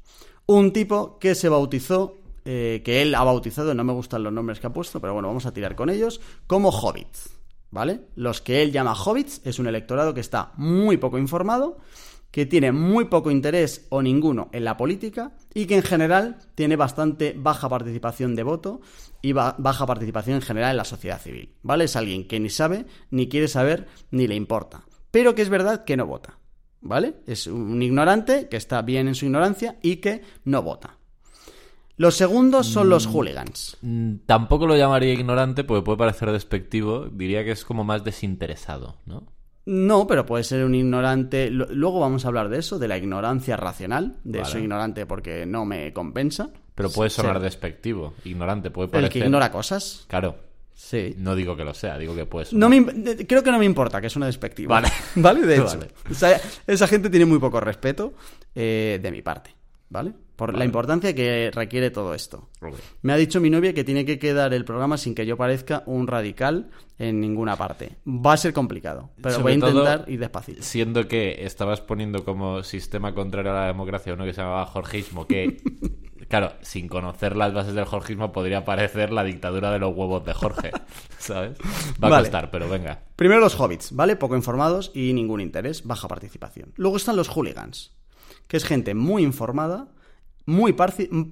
Un 0.47 0.73
tipo 0.73 1.19
que 1.19 1.35
se 1.35 1.51
bautizó, 1.51 2.17
eh, 2.47 2.81
que 2.83 3.03
él 3.03 3.15
ha 3.15 3.23
bautizado, 3.23 3.75
no 3.75 3.85
me 3.85 3.93
gustan 3.93 4.23
los 4.23 4.33
nombres 4.33 4.61
que 4.61 4.67
ha 4.67 4.73
puesto, 4.73 4.99
pero 5.01 5.13
bueno, 5.13 5.29
vamos 5.29 5.45
a 5.45 5.53
tirar 5.53 5.77
con 5.77 5.91
ellos, 5.91 6.23
como 6.47 6.71
hobbits. 6.71 7.38
¿Vale? 7.71 8.09
Los 8.15 8.41
que 8.41 8.63
él 8.63 8.73
llama 8.73 8.95
hobbits 8.95 9.41
es 9.45 9.59
un 9.59 9.67
electorado 9.67 10.15
que 10.15 10.21
está 10.21 10.53
muy 10.57 10.97
poco 10.97 11.19
informado, 11.19 11.79
que 12.31 12.47
tiene 12.47 12.73
muy 12.73 13.07
poco 13.07 13.31
interés 13.31 13.87
o 13.89 14.03
ninguno 14.03 14.51
en 14.53 14.65
la 14.65 14.77
política 14.77 15.33
y 15.55 15.67
que 15.67 15.77
en 15.77 15.83
general 15.83 16.39
tiene 16.55 16.77
bastante 16.77 17.35
baja 17.37 17.69
participación 17.69 18.35
de 18.35 18.43
voto 18.43 18.81
y 19.23 19.33
baja 19.33 19.87
participación 19.87 20.37
en 20.37 20.43
general 20.43 20.73
en 20.73 20.77
la 20.77 20.85
sociedad 20.85 21.21
civil, 21.21 21.55
¿vale? 21.63 21.85
Es 21.85 21.97
alguien 21.97 22.29
que 22.29 22.39
ni 22.39 22.51
sabe, 22.51 22.87
ni 23.11 23.29
quiere 23.29 23.49
saber, 23.49 23.89
ni 24.11 24.27
le 24.27 24.35
importa, 24.35 24.85
pero 25.11 25.35
que 25.35 25.43
es 25.43 25.49
verdad 25.49 25.85
que 25.85 25.97
no 25.97 26.07
vota, 26.07 26.39
¿vale? 26.81 27.17
Es 27.27 27.47
un 27.47 27.83
ignorante 27.83 28.49
que 28.49 28.59
está 28.59 28.83
bien 28.83 29.09
en 29.09 29.15
su 29.15 29.25
ignorancia 29.25 29.79
y 29.83 29.97
que 29.97 30.23
no 30.45 30.63
vota. 30.63 30.98
Los 31.99 32.15
segundos 32.15 32.69
son 32.69 32.89
los 32.89 33.09
mm, 33.09 33.11
hooligans. 33.11 33.77
Mm, 33.83 34.15
tampoco 34.25 34.67
lo 34.67 34.77
llamaría 34.77 35.13
ignorante 35.13 35.65
porque 35.65 35.85
puede 35.85 35.99
parecer 35.99 36.31
despectivo. 36.31 37.07
Diría 37.11 37.45
que 37.45 37.51
es 37.51 37.65
como 37.65 37.85
más 37.85 38.05
desinteresado, 38.05 38.97
¿no? 39.05 39.27
No, 39.67 40.07
pero 40.07 40.25
puede 40.25 40.45
ser 40.45 40.65
un 40.65 40.75
ignorante. 40.75 41.51
Luego 41.51 42.01
vamos 42.01 42.25
a 42.25 42.29
hablar 42.29 42.49
de 42.49 42.59
eso, 42.59 42.79
de 42.79 42.89
la 42.89 42.97
ignorancia 42.97 43.57
racional. 43.57 44.17
De 44.25 44.41
eso 44.41 44.59
ignorante 44.59 45.05
porque 45.05 45.45
no 45.45 45.67
me 45.67 45.93
compensa. 45.93 46.51
Pero 46.75 46.89
puede 46.91 47.11
sonar 47.11 47.41
despectivo. 47.41 48.15
Ignorante 48.25 48.71
puede 48.71 48.89
parecer. 48.89 49.05
El 49.05 49.13
que 49.13 49.27
ignora 49.27 49.53
cosas. 49.53 50.07
Claro. 50.09 50.37
Sí. 50.73 51.17
No 51.19 51.35
digo 51.35 51.57
que 51.57 51.65
lo 51.65 51.75
sea, 51.75 51.99
digo 51.99 52.15
que 52.15 52.25
puede 52.25 52.47
No 52.53 52.71
creo 53.27 53.43
que 53.43 53.51
no 53.51 53.59
me 53.59 53.65
importa 53.65 54.01
que 54.01 54.07
es 54.07 54.15
una 54.15 54.27
despectiva. 54.27 54.77
Vale. 54.77 54.89
¿Vale? 55.17 55.41
De 55.45 55.57
hecho. 55.59 55.81
esa 56.67 56.87
gente 56.87 57.11
tiene 57.11 57.27
muy 57.27 57.41
poco 57.41 57.61
respeto 57.61 58.15
eh, 58.55 59.01
de 59.03 59.11
mi 59.11 59.21
parte. 59.21 59.51
¿Vale? 59.91 60.13
Por 60.39 60.57
la 60.57 60.65
importancia 60.65 61.13
que 61.17 61.51
requiere 61.53 61.91
todo 61.91 62.15
esto. 62.15 62.49
Me 63.03 63.13
ha 63.13 63.17
dicho 63.17 63.41
mi 63.41 63.51
novia 63.51 63.75
que 63.75 63.83
tiene 63.83 64.05
que 64.05 64.21
quedar 64.21 64.55
el 64.55 64.65
programa 64.65 64.97
sin 64.97 65.13
que 65.17 65.27
yo 65.27 65.37
parezca 65.37 65.83
un 65.85 66.07
radical 66.07 66.71
en 66.97 67.19
ninguna 67.19 67.57
parte. 67.57 67.97
Va 68.07 68.35
a 68.35 68.37
ser 68.37 68.53
complicado, 68.53 69.11
pero 69.21 69.41
voy 69.41 69.51
a 69.51 69.55
intentar 69.57 70.05
ir 70.07 70.21
despacito. 70.21 70.63
Siendo 70.63 71.09
que 71.09 71.45
estabas 71.45 71.81
poniendo 71.81 72.25
como 72.25 72.63
sistema 72.63 73.17
contrario 73.17 73.51
a 73.51 73.63
la 73.63 73.67
democracia 73.67 74.15
uno 74.15 74.25
que 74.25 74.33
se 74.33 74.41
llamaba 74.41 74.65
jorgismo, 74.67 75.27
que, 75.27 75.61
claro, 76.29 76.53
sin 76.61 76.87
conocer 76.87 77.35
las 77.35 77.53
bases 77.53 77.75
del 77.75 77.87
jorgismo 77.87 78.31
podría 78.31 78.65
parecer 78.65 79.11
la 79.11 79.25
dictadura 79.25 79.73
de 79.73 79.81
los 79.81 79.93
huevos 79.93 80.25
de 80.25 80.35
Jorge, 80.35 80.71
¿sabes? 81.19 81.59
Va 82.01 82.17
a 82.17 82.21
costar, 82.21 82.53
pero 82.53 82.69
venga. 82.69 83.03
Primero 83.17 83.41
los 83.41 83.59
hobbits, 83.59 83.91
¿vale? 83.91 84.15
Poco 84.15 84.37
informados 84.37 84.93
y 84.95 85.13
ningún 85.15 85.41
interés, 85.41 85.83
baja 85.85 86.07
participación. 86.07 86.75
Luego 86.77 86.97
están 86.97 87.17
los 87.17 87.29
hooligans, 87.29 87.91
que 88.47 88.57
es 88.57 88.65
gente 88.65 88.95
muy 88.95 89.25
informada 89.25 89.89
muy, 90.49 90.75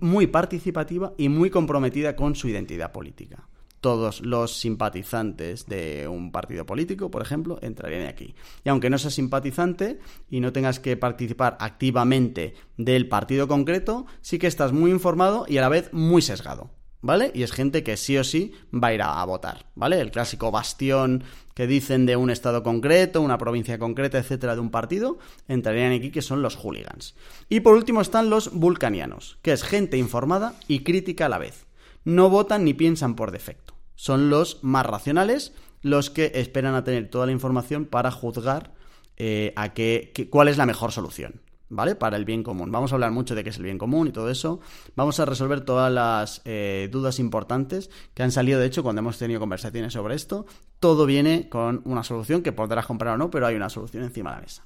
muy 0.01 0.27
participativa 0.27 1.15
y 1.17 1.31
muy 1.31 1.49
comprometida 1.49 2.15
con 2.15 2.37
su 2.37 2.49
identidad 2.49 2.93
política 2.93 3.49
todos 3.81 4.21
los 4.23 4.59
simpatizantes 4.59 5.67
de 5.67 6.09
un 6.09 6.33
partido 6.33 6.67
político, 6.67 7.09
por 7.09 7.23
ejemplo, 7.23 7.61
entrarían 7.63 8.09
aquí. 8.09 8.35
Y 8.65 8.69
aunque 8.69 8.91
no 8.91 8.99
seas 8.99 9.15
simpatizante 9.15 10.01
y 10.29 10.41
no 10.41 10.53
tengas 10.53 10.81
que 10.81 10.97
participar 10.97 11.57
activamente 11.61 12.55
del 12.77 13.09
partido 13.09 13.47
concreto, 13.47 14.07
sí 14.23 14.41
que 14.41 14.49
estás 14.49 14.73
muy 14.73 14.91
informado 14.91 15.47
y 15.49 15.59
a 15.59 15.61
la 15.61 15.69
vez 15.69 15.93
muy 15.93 16.21
sesgado. 16.21 16.71
¿Vale? 17.01 17.31
Y 17.35 17.43
es 17.43 17.53
gente 17.53 17.83
que 17.83 17.97
sí 17.97 18.17
o 18.19 18.25
sí 18.25 18.53
va 18.73 18.89
a 18.89 18.95
ir 18.95 19.03
a, 19.03 19.25
votar, 19.25 19.67
¿vale? 19.75 20.01
El 20.01 20.11
clásico 20.11 20.51
bastión 20.51 21.25
que 21.55 21.67
dicen 21.67 22.07
de 22.07 22.17
un 22.17 22.31
estado 22.31 22.63
concreto, 22.63 23.23
una 23.23 23.39
provincia 23.39 23.79
concreta, 23.79 24.19
etcétera, 24.19 24.55
de 24.55 24.61
un 24.61 24.71
partido, 24.71 25.19
entrarían 25.49 25.93
aquí 25.93 26.11
que 26.11 26.23
son 26.23 26.43
los 26.43 26.57
hooligans. 26.57 27.15
Y 27.49 27.61
por 27.61 27.75
último 27.75 28.01
están 28.01 28.31
los 28.31 28.53
vulcanianos, 28.53 29.39
que 29.43 29.53
es 29.53 29.63
gente 29.63 29.97
informada 29.97 30.55
y 30.69 30.81
crítica 30.81 31.27
a 31.27 31.31
la 31.31 31.39
vez. 31.39 31.67
No 32.05 32.31
votan 32.31 32.65
ni 32.65 32.75
piensan 32.75 33.17
por 33.17 33.31
defecto. 33.31 33.75
Son 33.95 34.29
los 34.29 34.63
más 34.63 34.85
racionales, 34.85 35.55
los 35.83 36.11
que 36.11 36.33
esperan 36.35 36.75
a 36.75 36.85
tener 36.85 37.09
toda 37.09 37.27
la 37.27 37.33
información 37.33 37.87
para 37.87 38.11
juzgar 38.11 38.75
eh, 39.17 39.53
a 39.57 39.73
qué, 39.73 40.13
cuál 40.31 40.49
es 40.49 40.59
la 40.59 40.67
mejor 40.67 40.93
solución. 40.93 41.41
¿Vale? 41.69 41.95
Para 41.95 42.17
el 42.17 42.25
bien 42.25 42.43
común. 42.43 42.71
Vamos 42.71 42.93
a 42.93 42.97
hablar 42.97 43.11
mucho 43.11 43.35
de 43.35 43.45
qué 43.45 43.51
es 43.51 43.57
el 43.57 43.65
bien 43.65 43.79
común 43.79 44.09
y 44.09 44.13
todo 44.13 44.31
eso. 44.31 44.61
Vamos 44.95 45.19
a 45.21 45.25
resolver 45.25 45.63
todas 45.63 45.93
las 45.93 46.43
eh, 46.45 46.89
dudas 46.91 47.19
importantes 47.19 47.91
que 48.15 48.23
han 48.23 48.33
salido, 48.33 48.61
de 48.61 48.67
hecho, 48.67 48.83
cuando 48.83 49.01
hemos 49.01 49.19
tenido 49.19 49.41
conversaciones 49.41 49.93
sobre 49.93 50.15
esto. 50.15 50.47
Todo 50.81 51.07
viene 51.07 51.49
con 51.49 51.83
una 51.85 52.05
solución 52.05 52.43
que 52.43 52.53
podrás 52.53 52.87
comprar 52.87 53.15
o 53.15 53.19
no, 53.19 53.31
pero 53.31 53.47
hay 53.47 53.57
una 53.57 53.69
solución 53.69 54.05
encima 54.05 54.31
de 54.31 54.37
la 54.37 54.43
mesa. 54.43 54.65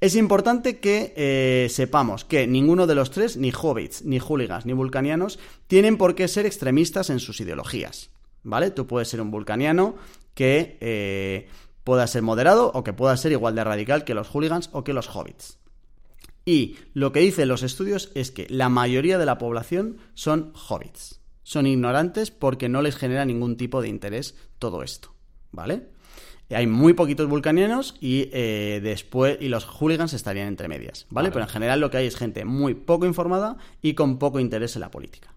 Es 0.00 0.14
importante 0.14 0.78
que 0.78 1.12
eh, 1.16 1.68
sepamos 1.70 2.24
que 2.24 2.46
ninguno 2.46 2.86
de 2.86 2.94
los 2.94 3.10
tres, 3.10 3.36
ni 3.36 3.50
hobbits, 3.50 4.04
ni 4.04 4.20
hooligans, 4.20 4.64
ni 4.64 4.72
vulcanianos, 4.72 5.40
tienen 5.66 5.96
por 5.96 6.14
qué 6.14 6.28
ser 6.28 6.46
extremistas 6.46 7.10
en 7.10 7.18
sus 7.18 7.40
ideologías. 7.40 8.10
¿Vale? 8.44 8.70
Tú 8.70 8.86
puedes 8.86 9.08
ser 9.08 9.20
un 9.20 9.32
vulcaniano 9.32 9.96
que 10.34 10.78
eh, 10.80 11.48
pueda 11.82 12.06
ser 12.06 12.22
moderado 12.22 12.70
o 12.72 12.84
que 12.84 12.92
pueda 12.92 13.16
ser 13.16 13.32
igual 13.32 13.56
de 13.56 13.64
radical 13.64 14.04
que 14.04 14.14
los 14.14 14.28
hooligans 14.28 14.70
o 14.72 14.84
que 14.84 14.92
los 14.92 15.08
hobbits. 15.08 15.58
Y 16.48 16.78
lo 16.94 17.12
que 17.12 17.20
dicen 17.20 17.46
los 17.46 17.62
estudios 17.62 18.10
es 18.14 18.30
que 18.30 18.46
la 18.48 18.70
mayoría 18.70 19.18
de 19.18 19.26
la 19.26 19.36
población 19.36 19.98
son 20.14 20.54
hobbits. 20.54 21.20
Son 21.42 21.66
ignorantes 21.66 22.30
porque 22.30 22.70
no 22.70 22.80
les 22.80 22.96
genera 22.96 23.26
ningún 23.26 23.58
tipo 23.58 23.82
de 23.82 23.88
interés 23.90 24.34
todo 24.58 24.82
esto. 24.82 25.12
¿Vale? 25.52 25.88
Hay 26.48 26.66
muy 26.66 26.94
poquitos 26.94 27.28
vulcanianos 27.28 27.96
y 28.00 28.30
eh, 28.32 28.80
después 28.82 29.36
y 29.42 29.48
los 29.48 29.66
hooligans 29.66 30.14
estarían 30.14 30.48
entre 30.48 30.68
medias, 30.68 31.04
¿vale? 31.10 31.28
Vale. 31.28 31.32
Pero 31.34 31.44
en 31.44 31.50
general 31.50 31.80
lo 31.80 31.90
que 31.90 31.98
hay 31.98 32.06
es 32.06 32.16
gente 32.16 32.46
muy 32.46 32.72
poco 32.72 33.04
informada 33.04 33.58
y 33.82 33.92
con 33.92 34.18
poco 34.18 34.40
interés 34.40 34.74
en 34.74 34.80
la 34.80 34.90
política. 34.90 35.34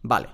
Vale. 0.00 0.28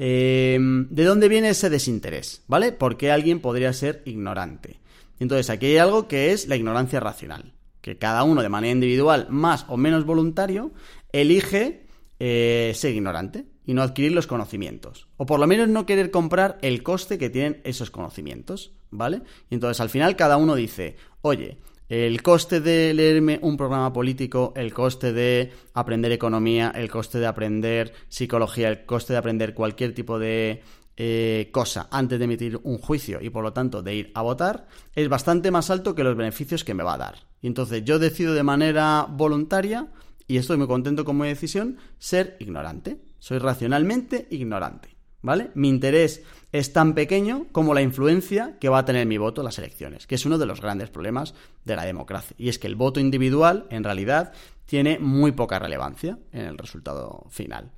Eh, 0.00 0.58
¿De 0.60 1.04
dónde 1.04 1.28
viene 1.28 1.50
ese 1.50 1.70
desinterés? 1.70 2.42
¿Vale? 2.48 2.72
Porque 2.72 3.12
alguien 3.12 3.38
podría 3.38 3.72
ser 3.74 4.02
ignorante. 4.06 4.80
Entonces, 5.20 5.50
aquí 5.50 5.66
hay 5.66 5.76
algo 5.76 6.08
que 6.08 6.32
es 6.32 6.48
la 6.48 6.56
ignorancia 6.56 6.98
racional. 6.98 7.52
Que 7.80 7.98
cada 7.98 8.24
uno 8.24 8.42
de 8.42 8.48
manera 8.48 8.72
individual, 8.72 9.26
más 9.30 9.64
o 9.68 9.76
menos 9.76 10.04
voluntario, 10.04 10.72
elige 11.12 11.86
eh, 12.18 12.72
ser 12.74 12.94
ignorante 12.94 13.46
y 13.64 13.74
no 13.74 13.82
adquirir 13.82 14.12
los 14.12 14.26
conocimientos. 14.26 15.08
O 15.16 15.26
por 15.26 15.40
lo 15.40 15.46
menos 15.46 15.68
no 15.68 15.86
querer 15.86 16.10
comprar 16.10 16.58
el 16.62 16.82
coste 16.82 17.18
que 17.18 17.30
tienen 17.30 17.60
esos 17.64 17.90
conocimientos. 17.90 18.72
¿Vale? 18.92 19.22
Y 19.48 19.54
entonces 19.54 19.80
al 19.80 19.88
final 19.88 20.16
cada 20.16 20.36
uno 20.36 20.56
dice, 20.56 20.96
oye, 21.22 21.58
el 21.90 22.22
coste 22.22 22.60
de 22.60 22.94
leerme 22.94 23.40
un 23.42 23.56
programa 23.56 23.92
político, 23.92 24.52
el 24.54 24.72
coste 24.72 25.12
de 25.12 25.50
aprender 25.74 26.12
economía, 26.12 26.72
el 26.74 26.88
coste 26.88 27.18
de 27.18 27.26
aprender 27.26 27.92
psicología, 28.08 28.68
el 28.68 28.84
coste 28.84 29.12
de 29.12 29.18
aprender 29.18 29.54
cualquier 29.54 29.92
tipo 29.92 30.20
de 30.20 30.62
eh, 31.02 31.48
cosa 31.50 31.88
antes 31.90 32.18
de 32.18 32.26
emitir 32.26 32.60
un 32.62 32.76
juicio 32.76 33.22
y 33.22 33.30
por 33.30 33.42
lo 33.42 33.54
tanto 33.54 33.82
de 33.82 33.94
ir 33.94 34.12
a 34.14 34.20
votar, 34.20 34.66
es 34.94 35.08
bastante 35.08 35.50
más 35.50 35.70
alto 35.70 35.94
que 35.94 36.04
los 36.04 36.14
beneficios 36.14 36.62
que 36.62 36.74
me 36.74 36.82
va 36.82 36.92
a 36.92 36.98
dar. 36.98 37.14
Y 37.40 37.46
entonces 37.46 37.82
yo 37.86 37.98
decido 37.98 38.34
de 38.34 38.42
manera 38.42 39.06
voluntaria, 39.08 39.88
y 40.26 40.36
estoy 40.36 40.58
muy 40.58 40.66
contento 40.66 41.06
con 41.06 41.16
mi 41.16 41.26
decisión, 41.26 41.78
ser 41.98 42.36
ignorante. 42.38 43.00
Soy 43.18 43.38
racionalmente 43.38 44.26
ignorante. 44.28 44.90
¿Vale? 45.22 45.50
Mi 45.54 45.70
interés 45.70 46.22
es 46.52 46.74
tan 46.74 46.94
pequeño 46.94 47.46
como 47.50 47.72
la 47.72 47.80
influencia 47.80 48.58
que 48.60 48.68
va 48.68 48.80
a 48.80 48.84
tener 48.84 49.06
mi 49.06 49.16
voto 49.16 49.40
en 49.40 49.46
las 49.46 49.58
elecciones, 49.58 50.06
que 50.06 50.16
es 50.16 50.26
uno 50.26 50.36
de 50.36 50.44
los 50.44 50.60
grandes 50.60 50.90
problemas 50.90 51.34
de 51.64 51.76
la 51.76 51.86
democracia. 51.86 52.36
Y 52.38 52.50
es 52.50 52.58
que 52.58 52.66
el 52.66 52.76
voto 52.76 53.00
individual, 53.00 53.66
en 53.70 53.84
realidad, 53.84 54.34
tiene 54.66 54.98
muy 54.98 55.32
poca 55.32 55.58
relevancia 55.58 56.18
en 56.30 56.42
el 56.42 56.58
resultado 56.58 57.26
final. 57.30 57.70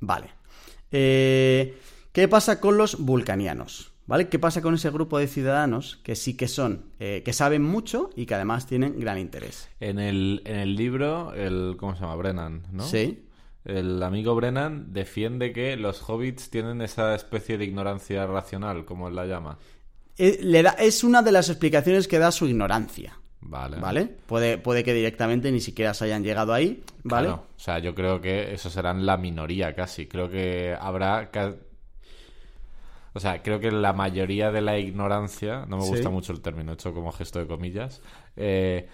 Vale. 0.00 0.28
Eh, 0.90 1.74
¿Qué 2.18 2.26
pasa 2.26 2.58
con 2.58 2.76
los 2.76 2.98
vulcanianos? 2.98 3.92
¿Vale? 4.08 4.28
¿Qué 4.28 4.40
pasa 4.40 4.60
con 4.60 4.74
ese 4.74 4.90
grupo 4.90 5.20
de 5.20 5.28
ciudadanos 5.28 6.00
que 6.02 6.16
sí 6.16 6.36
que 6.36 6.48
son, 6.48 6.86
eh, 6.98 7.22
que 7.24 7.32
saben 7.32 7.62
mucho 7.62 8.10
y 8.16 8.26
que 8.26 8.34
además 8.34 8.66
tienen 8.66 8.98
gran 8.98 9.18
interés? 9.18 9.68
En 9.78 10.00
el, 10.00 10.42
en 10.44 10.56
el 10.56 10.74
libro, 10.74 11.32
el 11.34 11.76
¿cómo 11.78 11.94
se 11.94 12.00
llama? 12.00 12.16
Brennan, 12.16 12.64
¿no? 12.72 12.82
Sí. 12.82 13.24
El 13.64 14.02
amigo 14.02 14.34
Brennan 14.34 14.92
defiende 14.92 15.52
que 15.52 15.76
los 15.76 16.02
hobbits 16.10 16.50
tienen 16.50 16.82
esa 16.82 17.14
especie 17.14 17.56
de 17.56 17.66
ignorancia 17.66 18.26
racional, 18.26 18.84
como 18.84 19.06
él 19.06 19.14
la 19.14 19.26
llama. 19.26 19.56
Eh, 20.16 20.40
le 20.42 20.64
da, 20.64 20.70
es 20.70 21.04
una 21.04 21.22
de 21.22 21.30
las 21.30 21.48
explicaciones 21.48 22.08
que 22.08 22.18
da 22.18 22.32
su 22.32 22.48
ignorancia. 22.48 23.16
Vale. 23.42 23.76
¿Vale? 23.76 24.16
Puede, 24.26 24.58
puede 24.58 24.82
que 24.82 24.92
directamente 24.92 25.52
ni 25.52 25.60
siquiera 25.60 25.94
se 25.94 26.06
hayan 26.06 26.24
llegado 26.24 26.52
ahí, 26.52 26.82
¿vale? 27.04 27.28
Claro. 27.28 27.44
O 27.56 27.60
sea, 27.60 27.78
yo 27.78 27.94
creo 27.94 28.20
que 28.20 28.54
eso 28.54 28.70
serán 28.70 29.06
la 29.06 29.16
minoría 29.16 29.76
casi. 29.76 30.08
Creo 30.08 30.28
que 30.28 30.76
habrá... 30.80 31.30
O 33.18 33.20
sea, 33.20 33.42
creo 33.42 33.58
que 33.58 33.72
la 33.72 33.92
mayoría 33.92 34.52
de 34.52 34.60
la 34.60 34.78
ignorancia, 34.78 35.66
no 35.66 35.76
me 35.76 35.82
Sí. 35.82 35.88
gusta 35.90 36.08
mucho 36.08 36.32
el 36.32 36.40
término 36.40 36.72
hecho 36.74 36.94
como 36.94 37.10
gesto 37.10 37.40
de 37.40 37.48
comillas, 37.48 38.00
eh, 38.36 38.86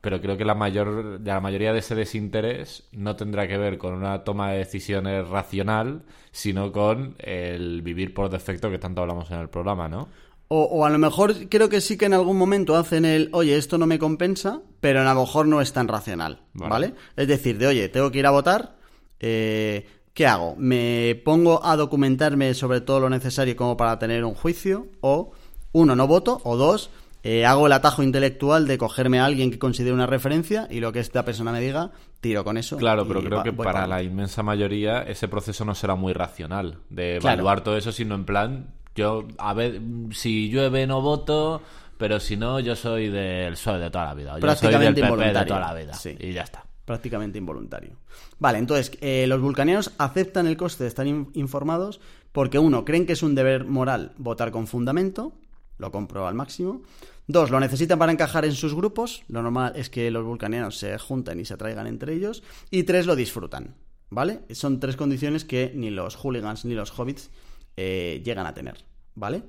pero 0.00 0.22
creo 0.22 0.38
que 0.38 0.46
la 0.46 0.54
mayor, 0.54 1.20
la 1.22 1.38
mayoría 1.40 1.74
de 1.74 1.80
ese 1.80 1.94
desinterés 1.94 2.88
no 2.92 3.14
tendrá 3.14 3.46
que 3.46 3.58
ver 3.58 3.76
con 3.76 3.92
una 3.92 4.24
toma 4.24 4.52
de 4.52 4.58
decisiones 4.58 5.28
racional, 5.28 6.04
sino 6.32 6.72
con 6.72 7.14
el 7.18 7.82
vivir 7.82 8.14
por 8.14 8.30
defecto 8.30 8.70
que 8.70 8.78
tanto 8.78 9.02
hablamos 9.02 9.30
en 9.30 9.38
el 9.40 9.50
programa, 9.50 9.86
¿no? 9.86 10.08
O, 10.48 10.62
o 10.62 10.86
a 10.86 10.90
lo 10.90 10.96
mejor 10.98 11.34
creo 11.50 11.68
que 11.68 11.82
sí 11.82 11.98
que 11.98 12.06
en 12.06 12.14
algún 12.14 12.38
momento 12.38 12.74
hacen 12.76 13.04
el, 13.04 13.28
oye, 13.32 13.58
esto 13.58 13.76
no 13.76 13.86
me 13.86 13.98
compensa, 13.98 14.62
pero 14.80 15.02
a 15.02 15.04
lo 15.12 15.20
mejor 15.20 15.46
no 15.46 15.60
es 15.60 15.74
tan 15.74 15.88
racional, 15.88 16.40
¿vale? 16.54 16.70
Vale. 16.70 16.94
Es 17.16 17.28
decir, 17.28 17.58
de, 17.58 17.66
oye, 17.66 17.90
tengo 17.90 18.10
que 18.10 18.20
ir 18.20 18.26
a 18.26 18.30
votar, 18.30 18.76
eh, 19.20 19.86
¿qué 20.16 20.26
hago? 20.26 20.56
¿Me 20.56 21.20
pongo 21.26 21.64
a 21.64 21.76
documentarme 21.76 22.54
sobre 22.54 22.80
todo 22.80 23.00
lo 23.00 23.10
necesario 23.10 23.54
como 23.54 23.76
para 23.76 23.98
tener 23.98 24.24
un 24.24 24.34
juicio? 24.34 24.86
O, 25.02 25.32
uno, 25.72 25.94
no 25.94 26.06
voto, 26.06 26.40
o 26.42 26.56
dos, 26.56 26.88
eh, 27.22 27.44
hago 27.44 27.66
el 27.66 27.72
atajo 27.74 28.02
intelectual 28.02 28.66
de 28.66 28.78
cogerme 28.78 29.20
a 29.20 29.26
alguien 29.26 29.50
que 29.50 29.58
considere 29.58 29.92
una 29.92 30.06
referencia 30.06 30.68
y 30.70 30.80
lo 30.80 30.90
que 30.90 31.00
esta 31.00 31.22
persona 31.22 31.52
me 31.52 31.60
diga, 31.60 31.90
tiro 32.22 32.44
con 32.44 32.56
eso. 32.56 32.78
Claro, 32.78 33.06
pero 33.06 33.22
creo 33.22 33.42
que 33.42 33.52
para 33.52 33.82
pa' 33.82 33.86
la 33.86 34.02
inmensa 34.02 34.42
mayoría 34.42 35.02
ese 35.02 35.28
proceso 35.28 35.66
no 35.66 35.74
será 35.74 35.96
muy 35.96 36.14
racional 36.14 36.78
de 36.88 37.18
Claro. 37.20 37.34
evaluar 37.34 37.60
todo 37.60 37.76
eso, 37.76 37.92
sino 37.92 38.14
en 38.14 38.24
plan, 38.24 38.68
yo, 38.94 39.28
a 39.36 39.52
ver, 39.52 39.82
si 40.12 40.48
llueve 40.48 40.86
no 40.86 41.02
voto, 41.02 41.60
pero 41.98 42.20
si 42.20 42.38
no, 42.38 42.58
yo 42.58 42.74
soy 42.74 43.10
del 43.10 43.52
PSOE 43.52 43.80
de 43.80 43.90
toda 43.90 44.06
la 44.06 44.14
vida. 44.14 44.30
Yo 44.30 44.32
soy 44.32 44.40
del 44.40 44.48
Prácticamente 44.48 45.02
PP 45.02 45.38
de 45.38 45.44
toda 45.44 45.60
la 45.60 45.74
vida. 45.74 45.92
Sí. 45.92 46.16
Y 46.18 46.32
ya 46.32 46.42
está. 46.42 46.65
Prácticamente 46.86 47.36
involuntario. 47.36 47.96
Vale, 48.38 48.56
entonces, 48.56 48.92
eh, 49.02 49.26
los 49.26 49.42
vulcanianos 49.42 49.92
aceptan 49.98 50.46
el 50.46 50.56
coste 50.56 50.84
de 50.84 50.88
estar 50.88 51.06
in- 51.06 51.28
informados 51.34 52.00
porque, 52.32 52.58
uno, 52.58 52.86
creen 52.86 53.04
que 53.04 53.12
es 53.12 53.22
un 53.22 53.34
deber 53.34 53.66
moral 53.66 54.12
votar 54.16 54.50
con 54.50 54.66
fundamento, 54.66 55.34
lo 55.76 55.90
compro 55.92 56.26
al 56.26 56.34
máximo. 56.34 56.82
Dos, 57.26 57.50
lo 57.50 57.58
necesitan 57.60 57.98
para 57.98 58.12
encajar 58.12 58.44
en 58.44 58.52
sus 58.52 58.72
grupos, 58.74 59.24
lo 59.28 59.42
normal 59.42 59.72
es 59.76 59.90
que 59.90 60.10
los 60.10 60.24
vulcanianos 60.24 60.78
se 60.78 60.96
junten 60.96 61.40
y 61.40 61.44
se 61.44 61.56
traigan 61.56 61.86
entre 61.86 62.14
ellos. 62.14 62.42
Y 62.70 62.84
tres, 62.84 63.04
lo 63.04 63.16
disfrutan, 63.16 63.74
¿vale? 64.08 64.42
Son 64.52 64.78
tres 64.78 64.96
condiciones 64.96 65.44
que 65.44 65.72
ni 65.74 65.90
los 65.90 66.14
hooligans 66.14 66.64
ni 66.64 66.74
los 66.74 66.96
hobbits 66.96 67.30
eh, 67.76 68.22
llegan 68.24 68.46
a 68.46 68.54
tener, 68.54 68.84
¿vale? 69.16 69.42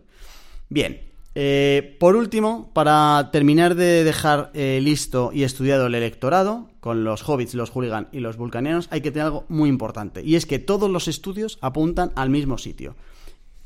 Bien. 0.69 1.06
Eh, 1.39 1.95
por 1.99 2.15
último, 2.15 2.71
para 2.73 3.29
terminar 3.31 3.75
de 3.75 4.03
dejar 4.03 4.49
eh, 4.55 4.79
listo 4.81 5.29
y 5.31 5.43
estudiado 5.43 5.85
el 5.85 5.93
electorado, 5.93 6.67
con 6.79 7.03
los 7.03 7.29
hobbits, 7.29 7.53
los 7.53 7.69
hooligan 7.69 8.07
y 8.11 8.21
los 8.21 8.37
vulcanianos, 8.37 8.87
hay 8.89 9.01
que 9.01 9.11
tener 9.11 9.27
algo 9.27 9.45
muy 9.47 9.69
importante. 9.69 10.23
Y 10.23 10.35
es 10.35 10.47
que 10.47 10.57
todos 10.57 10.89
los 10.89 11.07
estudios 11.07 11.59
apuntan 11.61 12.11
al 12.15 12.31
mismo 12.31 12.57
sitio. 12.57 12.95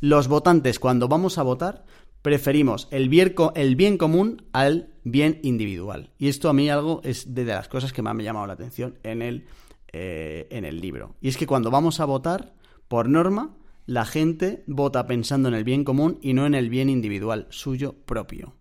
Los 0.01 0.27
votantes, 0.27 0.79
cuando 0.79 1.07
vamos 1.07 1.37
a 1.37 1.43
votar, 1.43 1.85
preferimos 2.21 2.89
el 2.91 3.07
bien, 3.07 3.97
común 3.97 4.43
al 4.51 4.89
bien 5.05 5.39
individual. 5.41 6.09
Y 6.17 6.27
esto 6.27 6.49
a 6.49 6.53
mí 6.53 6.69
algo 6.69 6.99
es 7.05 7.33
de 7.33 7.45
las 7.45 7.69
cosas 7.69 7.93
que 7.93 8.01
más 8.01 8.13
me 8.13 8.23
ha 8.23 8.25
llamado 8.25 8.47
la 8.47 8.53
atención 8.53 8.99
en 9.03 9.21
el, 9.21 9.45
eh, 9.93 10.45
en 10.49 10.65
el 10.65 10.81
libro. 10.81 11.15
Y 11.21 11.29
es 11.29 11.37
que 11.37 11.47
cuando 11.47 11.71
vamos 11.71 12.01
a 12.01 12.05
votar, 12.05 12.51
por 12.89 13.07
norma, 13.07 13.55
la 13.85 14.05
gente 14.05 14.63
vota 14.67 15.07
pensando 15.07 15.49
en 15.49 15.55
el 15.55 15.63
bien 15.63 15.83
común 15.83 16.19
y 16.21 16.33
no 16.33 16.45
en 16.45 16.55
el 16.55 16.69
bien 16.69 16.89
individual 16.89 17.47
suyo 17.49 17.93
propio. 18.05 18.53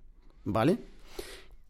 ¿Vale? 0.45 0.79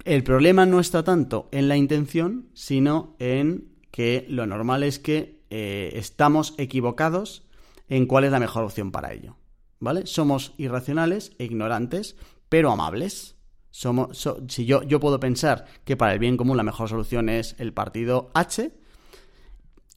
El 0.04 0.22
problema 0.22 0.64
no 0.66 0.80
está 0.80 1.02
tanto 1.04 1.48
en 1.52 1.68
la 1.68 1.76
intención, 1.76 2.48
sino 2.54 3.16
en 3.18 3.68
que 3.90 4.24
lo 4.28 4.46
normal 4.46 4.82
es 4.82 4.98
que 4.98 5.40
eh, 5.50 5.92
estamos 5.94 6.54
equivocados 6.58 7.44
en 7.88 8.06
cuál 8.06 8.24
es 8.24 8.30
la 8.30 8.40
mejor 8.40 8.64
opción 8.64 8.92
para 8.92 9.12
ello. 9.12 9.36
¿Vale? 9.80 10.06
Somos 10.06 10.52
irracionales 10.58 11.32
e 11.38 11.44
ignorantes, 11.44 12.16
pero 12.48 12.70
amables. 12.70 13.36
Somos, 13.70 14.16
so- 14.18 14.42
si 14.48 14.64
yo, 14.64 14.82
yo 14.82 15.00
puedo 15.00 15.20
pensar 15.20 15.66
que 15.84 15.96
para 15.96 16.12
el 16.12 16.18
bien 16.18 16.36
común 16.36 16.56
la 16.56 16.62
mejor 16.62 16.88
solución 16.88 17.28
es 17.28 17.54
el 17.58 17.72
partido 17.72 18.30
H, 18.34 18.72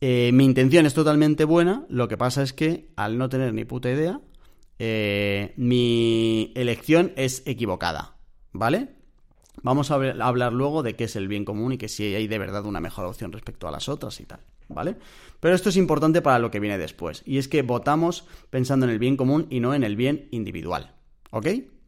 eh, 0.06 0.32
mi 0.34 0.44
intención 0.44 0.86
es 0.86 0.94
totalmente 0.94 1.46
buena, 1.46 1.86
lo 1.88 2.10
que 2.10 2.18
pasa 2.18 2.44
es 2.44 2.52
que 2.52 2.90
al 2.98 3.18
no 3.18 3.30
tener 3.30 3.54
ni 3.54 3.64
puta 3.64 3.90
idea, 3.90 4.20
eh, 4.78 5.54
mi 5.56 6.52
elección 6.56 7.14
es 7.16 7.42
equivocada, 7.46 8.18
¿vale? 8.52 8.90
Vamos 9.62 9.92
a, 9.92 9.98
ver- 9.98 10.22
a 10.22 10.28
hablar 10.28 10.52
luego 10.52 10.84
de 10.84 10.96
qué 10.98 11.06
es 11.06 11.16
el 11.16 11.30
bien 11.30 11.46
común 11.46 11.72
y 11.72 11.78
que 11.78 11.88
si 11.88 12.04
hay 12.16 12.28
de 12.28 12.38
verdad 12.38 12.66
una 12.66 12.82
mejor 12.82 13.06
opción 13.06 13.32
respecto 13.32 13.66
a 13.68 13.72
las 13.72 13.88
otras 13.88 14.20
y 14.20 14.26
tal, 14.26 14.42
¿vale? 14.68 14.98
Pero 15.40 15.56
esto 15.56 15.70
es 15.70 15.78
importante 15.78 16.22
para 16.22 16.40
lo 16.40 16.52
que 16.52 16.60
viene 16.60 16.78
después, 16.78 17.24
y 17.26 17.38
es 17.38 17.48
que 17.48 17.62
votamos 17.62 18.26
pensando 18.50 18.86
en 18.86 18.92
el 18.92 19.00
bien 19.00 19.16
común 19.16 19.48
y 19.50 19.62
no 19.62 19.74
en 19.74 19.86
el 19.86 19.96
bien 19.96 20.28
individual, 20.32 20.96
¿ok? 21.32 21.48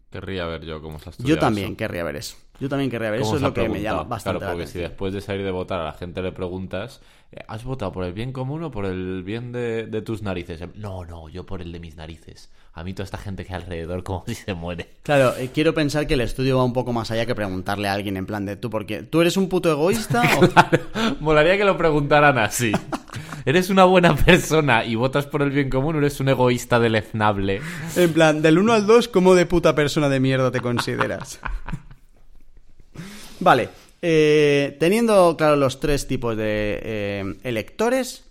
Querría 0.09 0.45
ver 0.45 0.63
yo 0.63 0.81
cómo 0.81 0.99
se 0.99 1.09
ha 1.09 1.13
Yo 1.17 1.37
también 1.37 1.69
eso. 1.69 1.77
querrante 1.77 2.03
ver 2.03 2.15
eso. 2.15 2.37
Yo 2.59 2.69
también 2.69 2.89
querría 2.89 3.11
ver 3.11 3.21
¿Cómo 3.21 3.31
eso, 3.31 3.37
es 3.37 3.41
lo 3.41 3.53
que 3.53 3.67
me 3.67 3.81
llama 3.81 4.03
bastante 4.03 4.39
Claro, 4.39 4.53
la 4.53 4.57
porque 4.57 4.71
si 4.71 4.79
después 4.79 5.13
de 5.13 5.21
salir 5.21 5.43
de 5.43 5.51
votar 5.51 5.79
a 5.79 5.85
la 5.85 5.93
gente 5.93 6.21
le 6.21 6.31
preguntas, 6.31 7.01
eh, 7.31 7.43
¿has 7.47 7.63
votado 7.63 7.91
por 7.91 8.05
el 8.05 8.13
bien 8.13 8.31
común 8.31 8.63
o 8.63 8.71
por 8.71 8.85
el 8.85 9.23
bien 9.23 9.51
de, 9.51 9.87
de 9.87 10.01
tus 10.01 10.21
narices? 10.21 10.61
No, 10.75 11.05
no, 11.05 11.27
yo 11.29 11.45
por 11.45 11.61
el 11.61 11.71
de 11.71 11.79
mis 11.79 11.95
narices. 11.95 12.49
A 12.73 12.83
mí 12.83 12.93
toda 12.93 13.05
esta 13.05 13.17
gente 13.17 13.45
que 13.45 13.53
hay 13.53 13.61
alrededor 13.61 14.03
como 14.03 14.23
si 14.27 14.35
se 14.35 14.53
muere. 14.53 14.89
Claro, 15.03 15.35
eh, 15.37 15.49
quiero 15.53 15.73
pensar 15.73 16.07
que 16.07 16.13
el 16.15 16.21
estudio 16.21 16.57
va 16.57 16.63
un 16.63 16.73
poco 16.73 16.93
más 16.93 17.11
allá 17.11 17.25
que 17.25 17.35
preguntarle 17.35 17.87
a 17.87 17.93
alguien 17.93 18.17
en 18.17 18.25
plan 18.25 18.45
de 18.45 18.55
tú, 18.57 18.69
porque 18.69 19.03
tú 19.03 19.21
eres 19.21 19.37
un 19.37 19.49
puto 19.49 19.71
egoísta 19.71 20.23
o... 20.39 21.19
Molaría 21.19 21.57
que 21.57 21.65
lo 21.65 21.77
preguntaran 21.77 22.37
así. 22.37 22.71
¿Eres 23.45 23.69
una 23.69 23.83
buena 23.83 24.15
persona 24.15 24.85
y 24.85 24.95
votas 24.95 25.27
por 25.27 25.43
el 25.43 25.51
bien 25.51 25.69
común 25.69 25.95
o 25.95 25.97
eres 25.99 26.19
un 26.19 26.29
egoísta 26.29 26.79
deleznable? 26.79 27.61
En 27.95 28.11
plan, 28.11 28.41
del 28.41 28.57
1 28.57 28.73
al 28.73 28.87
2, 28.87 29.07
¿cómo 29.07 29.35
de 29.35 29.45
puta 29.45 29.75
persona 29.75 30.09
de 30.09 30.19
mierda 30.19 30.51
te 30.51 30.61
consideras? 30.61 31.39
Vale, 33.39 33.69
eh, 34.01 34.75
teniendo 34.79 35.35
claro 35.37 35.55
los 35.55 35.79
tres 35.79 36.07
tipos 36.07 36.35
de 36.37 36.79
eh, 36.83 37.35
electores, 37.43 38.23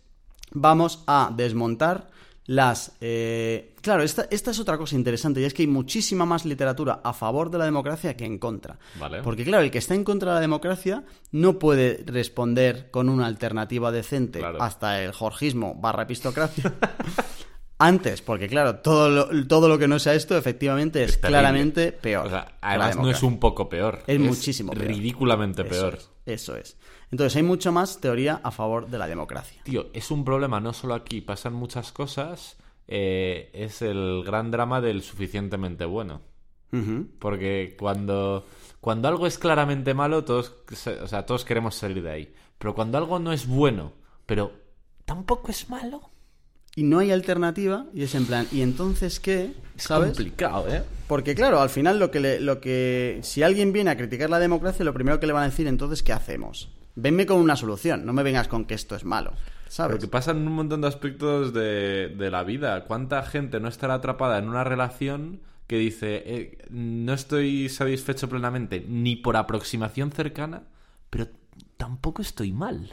vamos 0.52 1.02
a 1.06 1.32
desmontar 1.36 2.08
las... 2.46 2.92
eh, 3.00 3.70
Claro, 3.84 4.02
esta, 4.02 4.26
esta 4.30 4.50
es 4.50 4.58
otra 4.58 4.78
cosa 4.78 4.94
interesante 4.96 5.42
y 5.42 5.44
es 5.44 5.52
que 5.52 5.60
hay 5.60 5.66
muchísima 5.68 6.24
más 6.24 6.46
literatura 6.46 7.00
a 7.04 7.12
favor 7.12 7.50
de 7.50 7.58
la 7.58 7.66
democracia 7.66 8.16
que 8.16 8.24
en 8.24 8.38
contra. 8.38 8.78
Vale. 8.98 9.20
Porque 9.22 9.44
claro, 9.44 9.62
el 9.62 9.70
que 9.70 9.76
está 9.76 9.94
en 9.94 10.04
contra 10.04 10.30
de 10.30 10.34
la 10.36 10.40
democracia 10.40 11.04
no 11.32 11.58
puede 11.58 12.02
responder 12.06 12.90
con 12.90 13.10
una 13.10 13.26
alternativa 13.26 13.92
decente 13.92 14.38
Claro. 14.38 14.62
hasta 14.62 15.02
el 15.02 15.12
jorgismo 15.12 15.74
barra 15.74 16.04
epistocracia. 16.04 16.72
Antes, 17.78 18.22
porque 18.22 18.48
claro, 18.48 18.76
todo 18.76 19.08
lo, 19.08 19.46
todo 19.46 19.68
lo 19.68 19.78
que 19.78 19.88
no 19.88 19.98
sea 19.98 20.14
esto 20.14 20.36
efectivamente 20.36 21.02
es, 21.02 21.16
claramente 21.16 21.90
peor. 21.92 22.26
O 22.26 22.30
sea, 22.30 22.56
además 22.60 22.96
no 22.96 23.10
es 23.10 23.22
un 23.22 23.38
poco 23.40 23.68
peor. 23.68 24.02
Es 24.06 24.20
muchísimo 24.20 24.72
peor. 24.72 24.86
Ridículamente 24.86 25.62
Eso 25.62 25.70
peor. 25.70 25.94
es, 25.94 26.10
eso 26.26 26.56
es. 26.56 26.76
Entonces 27.10 27.36
hay 27.36 27.42
mucho 27.42 27.72
más 27.72 28.00
teoría 28.00 28.40
a 28.42 28.50
favor 28.50 28.88
de 28.88 28.98
la 28.98 29.06
democracia. 29.06 29.60
Tío, 29.64 29.86
es 29.92 30.10
un 30.10 30.24
problema 30.24 30.60
no 30.60 30.72
solo 30.72 30.94
aquí, 30.94 31.20
pasan 31.20 31.52
muchas 31.54 31.92
cosas. 31.92 32.56
eh, 32.86 33.50
es 33.54 33.82
el 33.82 34.22
gran 34.24 34.50
drama 34.50 34.80
del 34.80 35.02
suficientemente 35.02 35.84
bueno. 35.84 36.22
Porque 37.20 37.76
cuando, 37.78 38.46
cuando 38.80 39.06
algo 39.06 39.28
es 39.28 39.38
claramente 39.38 39.94
malo, 39.94 40.24
todos, 40.24 40.56
o 41.00 41.06
sea, 41.06 41.24
todos 41.24 41.44
queremos 41.44 41.76
salir 41.76 42.02
de 42.02 42.10
ahí. 42.10 42.34
Pero 42.58 42.74
cuando 42.74 42.98
algo 42.98 43.20
no 43.20 43.32
es 43.32 43.46
bueno, 43.46 43.92
pero 44.26 44.50
tampoco 45.04 45.52
es 45.52 45.70
malo, 45.70 46.10
Y 46.76 46.82
no 46.82 46.98
hay 46.98 47.12
alternativa 47.12 47.86
y 47.94 48.02
es 48.02 48.14
en 48.14 48.26
plan, 48.26 48.46
¿y 48.50 48.62
entonces 48.62 49.20
qué? 49.20 49.52
es 49.76 49.82
¿Sabes? 49.84 50.08
complicado, 50.08 50.66
¿eh? 50.68 50.82
Porque 51.06 51.34
claro, 51.34 51.60
al 51.60 51.68
final 51.70 51.98
lo 51.98 52.10
que, 52.10 52.20
le- 52.20 52.40
lo 52.40 52.60
que... 52.60 53.20
Si 53.22 53.42
alguien 53.42 53.72
viene 53.72 53.90
a 53.90 53.96
criticar 53.96 54.28
la 54.30 54.38
democracia, 54.40 54.84
lo 54.84 54.94
primero 54.94 55.20
que 55.20 55.26
le 55.26 55.32
van 55.32 55.44
a 55.44 55.48
decir 55.50 55.66
entonces, 55.68 56.02
¿qué 56.02 56.12
hacemos? 56.12 56.70
Venme 56.96 57.26
con 57.26 57.38
una 57.38 57.56
solución, 57.56 58.04
no 58.06 58.12
me 58.12 58.22
vengas 58.22 58.48
con 58.48 58.64
que 58.64 58.74
esto 58.74 58.96
es 58.96 59.04
malo. 59.04 59.34
¿Sabes? 59.68 59.96
Porque 59.96 60.08
pasan 60.08 60.38
un 60.46 60.52
montón 60.52 60.80
de 60.80 60.88
aspectos 60.88 61.52
de, 61.52 62.08
de 62.16 62.30
la 62.30 62.44
vida. 62.44 62.84
¿Cuánta 62.84 63.22
gente 63.24 63.60
no 63.60 63.68
estará 63.68 63.94
atrapada 63.94 64.38
en 64.38 64.48
una 64.48 64.62
relación 64.64 65.40
que 65.66 65.78
dice, 65.78 66.22
eh, 66.26 66.58
no 66.70 67.12
estoy 67.14 67.68
satisfecho 67.68 68.28
plenamente 68.28 68.84
ni 68.88 69.16
por 69.16 69.36
aproximación 69.36 70.12
cercana, 70.12 70.62
pero 71.10 71.28
tampoco 71.76 72.22
estoy 72.22 72.52
mal? 72.52 72.92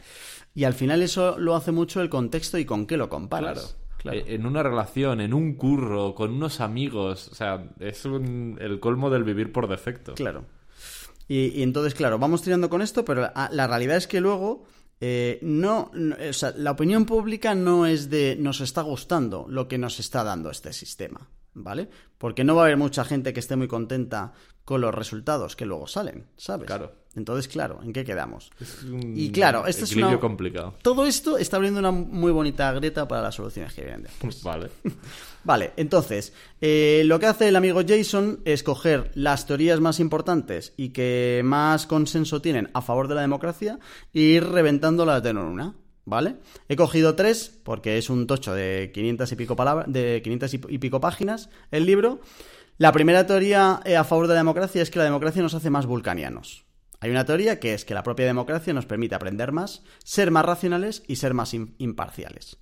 Y 0.54 0.64
al 0.64 0.74
final 0.74 1.02
eso 1.02 1.38
lo 1.38 1.54
hace 1.56 1.72
mucho 1.72 2.00
el 2.00 2.08
contexto 2.10 2.58
y 2.58 2.64
con 2.64 2.86
qué 2.86 2.96
lo 2.96 3.08
comparas. 3.08 3.76
Claro. 3.98 4.18
Eh, 4.18 4.34
En 4.34 4.46
una 4.46 4.62
relación, 4.62 5.20
en 5.20 5.32
un 5.32 5.54
curro, 5.54 6.14
con 6.14 6.32
unos 6.32 6.60
amigos. 6.60 7.28
O 7.28 7.34
sea, 7.34 7.70
es 7.80 8.04
un- 8.04 8.58
el 8.60 8.80
colmo 8.80 9.10
del 9.10 9.24
vivir 9.24 9.52
por 9.52 9.68
defecto. 9.68 10.14
Claro. 10.14 10.44
Y, 11.28 11.46
y 11.58 11.62
entonces, 11.62 11.94
claro, 11.94 12.18
vamos 12.18 12.42
tirando 12.42 12.68
con 12.68 12.82
esto, 12.82 13.04
pero 13.04 13.22
la, 13.22 13.48
la 13.52 13.66
realidad 13.66 13.96
es 13.96 14.06
que 14.06 14.20
luego 14.20 14.64
eh, 15.00 15.38
no, 15.42 15.90
no- 15.94 16.16
o 16.28 16.32
sea, 16.32 16.52
la 16.56 16.72
opinión 16.72 17.06
pública 17.06 17.54
no 17.54 17.86
es 17.86 18.10
de 18.10 18.36
nos 18.38 18.60
está 18.60 18.82
gustando 18.82 19.46
lo 19.48 19.66
que 19.68 19.78
nos 19.78 19.98
está 20.00 20.22
dando 20.24 20.50
este 20.50 20.72
sistema, 20.72 21.28
¿vale? 21.54 21.88
Porque 22.18 22.44
no 22.44 22.54
va 22.54 22.62
a 22.62 22.64
haber 22.66 22.76
mucha 22.76 23.04
gente 23.04 23.32
que 23.32 23.40
esté 23.40 23.56
muy 23.56 23.66
contenta 23.68 24.32
con 24.64 24.80
los 24.80 24.94
resultados 24.94 25.56
que 25.56 25.64
luego 25.66 25.86
salen, 25.88 26.26
¿sabes? 26.36 26.66
Claro. 26.66 26.92
Entonces, 27.14 27.46
claro, 27.46 27.80
¿en 27.82 27.92
qué 27.92 28.04
quedamos? 28.04 28.50
Es 28.60 28.82
un 28.84 29.14
Y 29.16 29.30
claro, 29.30 29.66
esto 29.66 29.84
es 29.84 29.94
una- 29.96 30.18
complicado. 30.18 30.74
Todo 30.82 31.06
esto 31.06 31.36
está 31.36 31.56
abriendo 31.56 31.78
una 31.80 31.90
muy 31.90 32.32
bonita 32.32 32.72
grieta 32.72 33.06
para 33.06 33.20
las 33.22 33.34
soluciones 33.34 33.74
que 33.74 33.82
vienen 33.82 34.04
después. 34.04 34.42
Vale. 34.44 34.70
Vale, 35.44 35.72
entonces, 35.76 36.32
eh, 36.60 37.02
lo 37.04 37.18
que 37.18 37.26
hace 37.26 37.48
el 37.48 37.56
amigo 37.56 37.82
Jason 37.86 38.40
es 38.44 38.62
coger 38.62 39.10
las 39.14 39.46
teorías 39.46 39.80
más 39.80 39.98
importantes 40.00 40.72
y 40.76 40.90
que 40.90 41.42
más 41.44 41.86
consenso 41.86 42.40
tienen 42.40 42.70
a 42.74 42.80
favor 42.80 43.08
de 43.08 43.16
la 43.16 43.20
democracia 43.22 43.78
e 44.14 44.20
ir 44.20 44.44
reventándolas 44.44 45.22
de 45.22 45.30
una 45.32 45.40
en 45.40 45.46
una, 45.48 45.74
¿vale? 46.04 46.36
He 46.68 46.76
cogido 46.76 47.14
tres, 47.16 47.58
porque 47.64 47.98
es 47.98 48.08
un 48.08 48.26
tocho 48.28 48.54
de 48.54 48.90
500 48.94 49.32
y 49.32 49.36
pico, 49.36 49.56
palabras, 49.56 49.86
de 49.88 50.20
500 50.22 50.54
y 50.54 50.60
y 50.68 50.78
pico 50.78 51.00
páginas 51.00 51.50
el 51.72 51.86
libro. 51.86 52.20
La 52.78 52.92
primera 52.92 53.26
teoría 53.26 53.80
eh, 53.84 53.96
a 53.96 54.04
favor 54.04 54.28
de 54.28 54.34
la 54.34 54.40
democracia 54.40 54.80
es 54.80 54.90
que 54.90 54.98
la 54.98 55.04
democracia 55.04 55.42
nos 55.42 55.54
hace 55.54 55.70
más 55.70 55.86
vulcanianos. 55.86 56.64
Hay 57.02 57.10
una 57.10 57.24
teoría 57.24 57.58
que 57.58 57.74
es 57.74 57.84
que 57.84 57.94
la 57.94 58.04
propia 58.04 58.26
democracia 58.26 58.72
nos 58.72 58.86
permite 58.86 59.16
aprender 59.16 59.50
más, 59.50 59.82
ser 60.04 60.30
más 60.30 60.44
racionales 60.44 61.02
y 61.08 61.16
ser 61.16 61.34
más 61.34 61.52
im- 61.52 61.74
imparciales. 61.78 62.58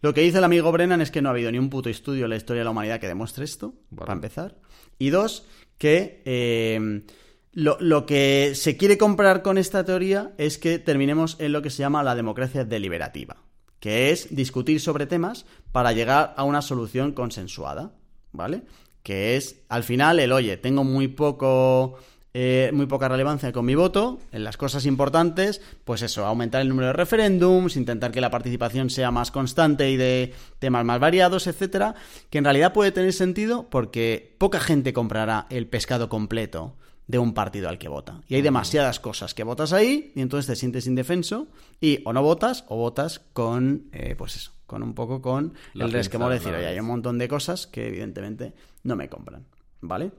Lo 0.00 0.12
que 0.12 0.22
dice 0.22 0.38
el 0.38 0.44
amigo 0.44 0.72
Brennan 0.72 1.00
es 1.00 1.12
que 1.12 1.22
no 1.22 1.28
ha 1.28 1.32
habido 1.32 1.52
ni 1.52 1.58
un 1.58 1.70
puto 1.70 1.88
estudio 1.88 2.24
en 2.24 2.30
la 2.30 2.36
historia 2.36 2.62
de 2.62 2.64
la 2.64 2.72
humanidad 2.72 2.98
que 2.98 3.06
demuestre 3.06 3.44
esto, 3.44 3.76
para 3.94 4.12
empezar. 4.12 4.56
Y 4.98 5.10
dos, 5.10 5.46
que 5.78 6.22
eh, 6.24 7.04
lo, 7.52 7.76
lo 7.78 8.04
que 8.04 8.54
se 8.56 8.76
quiere 8.76 8.98
comprar 8.98 9.42
con 9.42 9.58
esta 9.58 9.84
teoría 9.84 10.34
es 10.38 10.58
que 10.58 10.80
terminemos 10.80 11.36
en 11.38 11.52
lo 11.52 11.62
que 11.62 11.70
se 11.70 11.78
llama 11.78 12.02
la 12.02 12.16
democracia 12.16 12.64
deliberativa, 12.64 13.36
que 13.78 14.10
es 14.10 14.34
discutir 14.34 14.80
sobre 14.80 15.06
temas 15.06 15.46
para 15.70 15.92
llegar 15.92 16.34
a 16.36 16.42
una 16.42 16.62
solución 16.62 17.12
consensuada, 17.12 17.94
¿vale? 18.32 18.62
Que 19.04 19.36
es, 19.36 19.62
al 19.68 19.84
final, 19.84 20.18
el, 20.18 20.32
oye, 20.32 20.56
tengo 20.56 20.82
muy 20.82 21.06
poco 21.08 21.96
eh, 22.36 22.70
muy 22.74 22.86
poca 22.86 23.08
relevancia 23.08 23.52
con 23.52 23.64
mi 23.64 23.76
voto 23.76 24.18
en 24.32 24.42
las 24.42 24.56
cosas 24.56 24.86
importantes, 24.86 25.62
pues 25.84 26.02
eso, 26.02 26.26
aumentar 26.26 26.60
el 26.60 26.68
número 26.68 26.88
de 26.88 26.92
referéndums, 26.92 27.76
intentar 27.76 28.10
que 28.10 28.20
la 28.20 28.30
participación 28.30 28.90
sea 28.90 29.12
más 29.12 29.30
constante 29.30 29.88
y 29.88 29.96
de 29.96 30.34
temas 30.58 30.84
más 30.84 30.98
variados, 30.98 31.46
etcétera, 31.46 31.94
que 32.30 32.38
en 32.38 32.44
realidad 32.44 32.72
puede 32.72 32.90
tener 32.90 33.12
sentido 33.12 33.70
porque 33.70 34.34
poca 34.38 34.58
gente 34.58 34.92
comprará 34.92 35.46
el 35.48 35.68
pescado 35.68 36.08
completo 36.08 36.74
de 37.06 37.18
un 37.18 37.34
partido 37.34 37.68
al 37.68 37.78
que 37.78 37.88
vota. 37.88 38.20
Y 38.26 38.34
hay 38.34 38.42
demasiadas 38.42 38.98
cosas 38.98 39.32
que 39.32 39.44
votas 39.44 39.72
ahí 39.72 40.10
y 40.16 40.20
entonces 40.20 40.48
te 40.48 40.56
sientes 40.56 40.88
indefenso 40.88 41.46
y 41.80 42.00
o 42.04 42.12
no 42.12 42.22
votas 42.22 42.64
o 42.66 42.76
votas 42.76 43.20
con, 43.32 43.90
eh, 43.92 44.16
pues 44.18 44.34
eso, 44.34 44.52
con 44.66 44.82
un 44.82 44.94
poco 44.94 45.22
con 45.22 45.54
La 45.74 45.84
el 45.84 45.92
resquemor 45.92 46.30
de 46.30 46.38
decir, 46.40 46.52
oye, 46.52 46.66
hay 46.66 46.74
vez". 46.74 46.82
un 46.82 46.88
montón 46.88 47.16
de 47.18 47.28
cosas 47.28 47.68
que 47.68 47.86
evidentemente 47.86 48.54
no 48.82 48.96
me 48.96 49.08
compran, 49.08 49.46
¿vale? 49.80 50.10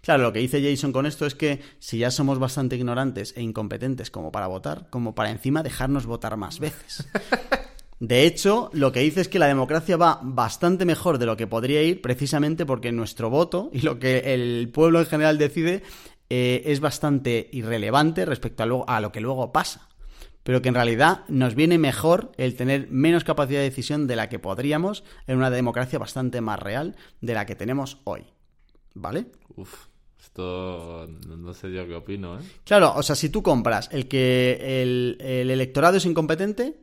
Claro, 0.00 0.22
lo 0.22 0.32
que 0.32 0.40
dice 0.40 0.62
Jason 0.62 0.92
con 0.92 1.06
esto 1.06 1.26
es 1.26 1.34
que 1.34 1.60
si 1.78 1.98
ya 1.98 2.10
somos 2.10 2.38
bastante 2.38 2.76
ignorantes 2.76 3.34
e 3.36 3.42
incompetentes 3.42 4.10
como 4.10 4.32
para 4.32 4.46
votar, 4.46 4.88
como 4.90 5.14
para 5.14 5.30
encima 5.30 5.62
dejarnos 5.62 6.06
votar 6.06 6.36
más 6.36 6.58
veces. 6.58 7.08
De 8.00 8.26
hecho, 8.26 8.70
lo 8.72 8.92
que 8.92 9.00
dice 9.00 9.20
es 9.20 9.28
que 9.28 9.40
la 9.40 9.48
democracia 9.48 9.96
va 9.96 10.20
bastante 10.22 10.84
mejor 10.84 11.18
de 11.18 11.26
lo 11.26 11.36
que 11.36 11.48
podría 11.48 11.82
ir 11.82 12.00
precisamente 12.00 12.64
porque 12.64 12.92
nuestro 12.92 13.28
voto 13.28 13.70
y 13.72 13.80
lo 13.80 13.98
que 13.98 14.34
el 14.34 14.70
pueblo 14.72 15.00
en 15.00 15.06
general 15.06 15.36
decide 15.36 15.82
eh, 16.30 16.62
es 16.66 16.78
bastante 16.78 17.48
irrelevante 17.52 18.24
respecto 18.24 18.62
a, 18.62 18.96
a 18.96 19.00
lo 19.00 19.10
que 19.10 19.20
luego 19.20 19.50
pasa. 19.50 19.88
Pero 20.44 20.62
que 20.62 20.68
en 20.68 20.76
realidad 20.76 21.24
nos 21.28 21.56
viene 21.56 21.76
mejor 21.76 22.30
el 22.36 22.54
tener 22.54 22.88
menos 22.88 23.24
capacidad 23.24 23.58
de 23.58 23.64
decisión 23.64 24.06
de 24.06 24.16
la 24.16 24.28
que 24.28 24.38
podríamos 24.38 25.02
en 25.26 25.36
una 25.36 25.50
democracia 25.50 25.98
bastante 25.98 26.40
más 26.40 26.60
real 26.60 26.94
de 27.20 27.34
la 27.34 27.46
que 27.46 27.56
tenemos 27.56 27.98
hoy. 28.04 28.26
¿Vale? 28.94 29.26
Uf, 29.56 29.86
esto 30.20 31.06
no 31.28 31.54
sé 31.54 31.72
yo 31.72 31.86
qué 31.86 31.94
opino, 31.94 32.38
¿eh? 32.38 32.42
Claro, 32.64 32.92
o 32.96 33.02
sea, 33.02 33.14
si 33.14 33.28
tú 33.28 33.42
compras 33.42 33.88
el 33.92 34.08
que 34.08 34.82
el, 34.82 35.16
el 35.20 35.50
electorado 35.50 35.96
es 35.96 36.06
incompetente, 36.06 36.76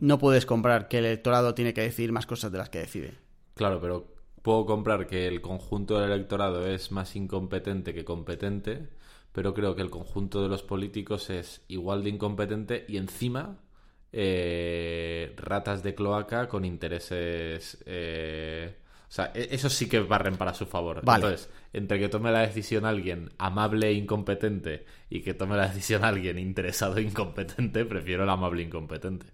no 0.00 0.18
puedes 0.18 0.44
comprar 0.44 0.88
que 0.88 0.98
el 0.98 1.06
electorado 1.06 1.54
tiene 1.54 1.72
que 1.72 1.80
decidir 1.80 2.12
más 2.12 2.26
cosas 2.26 2.52
de 2.52 2.58
las 2.58 2.68
que 2.68 2.80
decide. 2.80 3.14
Claro, 3.54 3.80
pero 3.80 4.12
puedo 4.42 4.66
comprar 4.66 5.06
que 5.06 5.26
el 5.26 5.40
conjunto 5.40 5.98
del 5.98 6.10
electorado 6.10 6.66
es 6.66 6.92
más 6.92 7.16
incompetente 7.16 7.94
que 7.94 8.04
competente, 8.04 8.88
pero 9.32 9.54
creo 9.54 9.74
que 9.74 9.82
el 9.82 9.90
conjunto 9.90 10.42
de 10.42 10.48
los 10.48 10.62
políticos 10.62 11.30
es 11.30 11.62
igual 11.68 12.04
de 12.04 12.10
incompetente 12.10 12.84
y 12.88 12.98
encima 12.98 13.58
eh, 14.12 15.32
ratas 15.38 15.82
de 15.82 15.94
cloaca 15.94 16.48
con 16.48 16.64
intereses... 16.66 17.82
eh, 17.86 18.76
o 19.12 19.14
sea, 19.14 19.30
e- 19.34 19.48
eso 19.50 19.68
sí 19.68 19.90
que 19.90 20.00
barren 20.00 20.38
para 20.38 20.54
su 20.54 20.64
favor. 20.64 21.04
Vale. 21.04 21.26
Entonces, 21.26 21.50
entre 21.74 21.98
que 21.98 22.08
tome 22.08 22.32
la 22.32 22.40
decisión 22.40 22.86
alguien 22.86 23.28
amable 23.36 23.88
e 23.88 23.92
incompetente 23.92 24.86
y 25.10 25.20
que 25.20 25.34
tome 25.34 25.54
la 25.54 25.68
decisión 25.68 26.02
alguien 26.02 26.38
interesado 26.38 26.96
e 26.96 27.02
incompetente, 27.02 27.84
prefiero 27.84 28.22
el 28.22 28.30
amable 28.30 28.62
e 28.62 28.64
incompetente. 28.64 29.26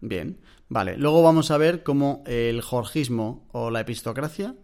Bien, 0.00 0.40
vale. 0.68 0.96
Luego 0.96 1.22
vamos 1.22 1.52
a 1.52 1.58
ver 1.58 1.84
cómo 1.84 2.24
el 2.26 2.60
jorgismo 2.60 3.46
o 3.52 3.70
la 3.70 3.82
epistocracia 3.82 4.56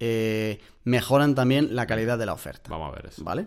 eh, 0.00 0.58
mejoran 0.84 1.34
también 1.34 1.76
la 1.76 1.86
calidad 1.86 2.16
de 2.16 2.24
la 2.24 2.32
oferta. 2.32 2.70
Vamos 2.70 2.92
a 2.92 2.96
ver 2.96 3.10
eso. 3.10 3.22
¿Vale? 3.22 3.46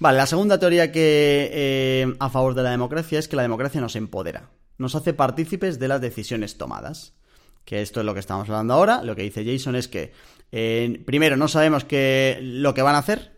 Vale, 0.00 0.18
la 0.18 0.26
segunda 0.26 0.58
teoría 0.58 0.92
que 0.92 1.48
eh, 1.50 2.14
a 2.20 2.28
favor 2.28 2.54
de 2.54 2.62
la 2.62 2.72
democracia 2.72 3.18
es 3.18 3.26
que 3.26 3.36
la 3.36 3.42
democracia 3.42 3.80
nos 3.80 3.96
empodera, 3.96 4.50
nos 4.76 4.94
hace 4.96 5.14
partícipes 5.14 5.78
de 5.78 5.88
las 5.88 6.02
decisiones 6.02 6.58
tomadas. 6.58 7.14
Que 7.64 7.82
esto 7.82 8.00
es 8.00 8.06
lo 8.06 8.14
que 8.14 8.20
estamos 8.20 8.48
hablando 8.48 8.74
ahora. 8.74 9.02
Lo 9.02 9.14
que 9.14 9.22
dice 9.22 9.44
Jason 9.44 9.76
es 9.76 9.88
que, 9.88 10.12
eh, 10.50 11.02
primero, 11.04 11.36
no 11.36 11.48
sabemos 11.48 11.84
qué, 11.84 12.38
lo 12.42 12.74
que 12.74 12.82
van 12.82 12.94
a 12.94 12.98
hacer. 12.98 13.32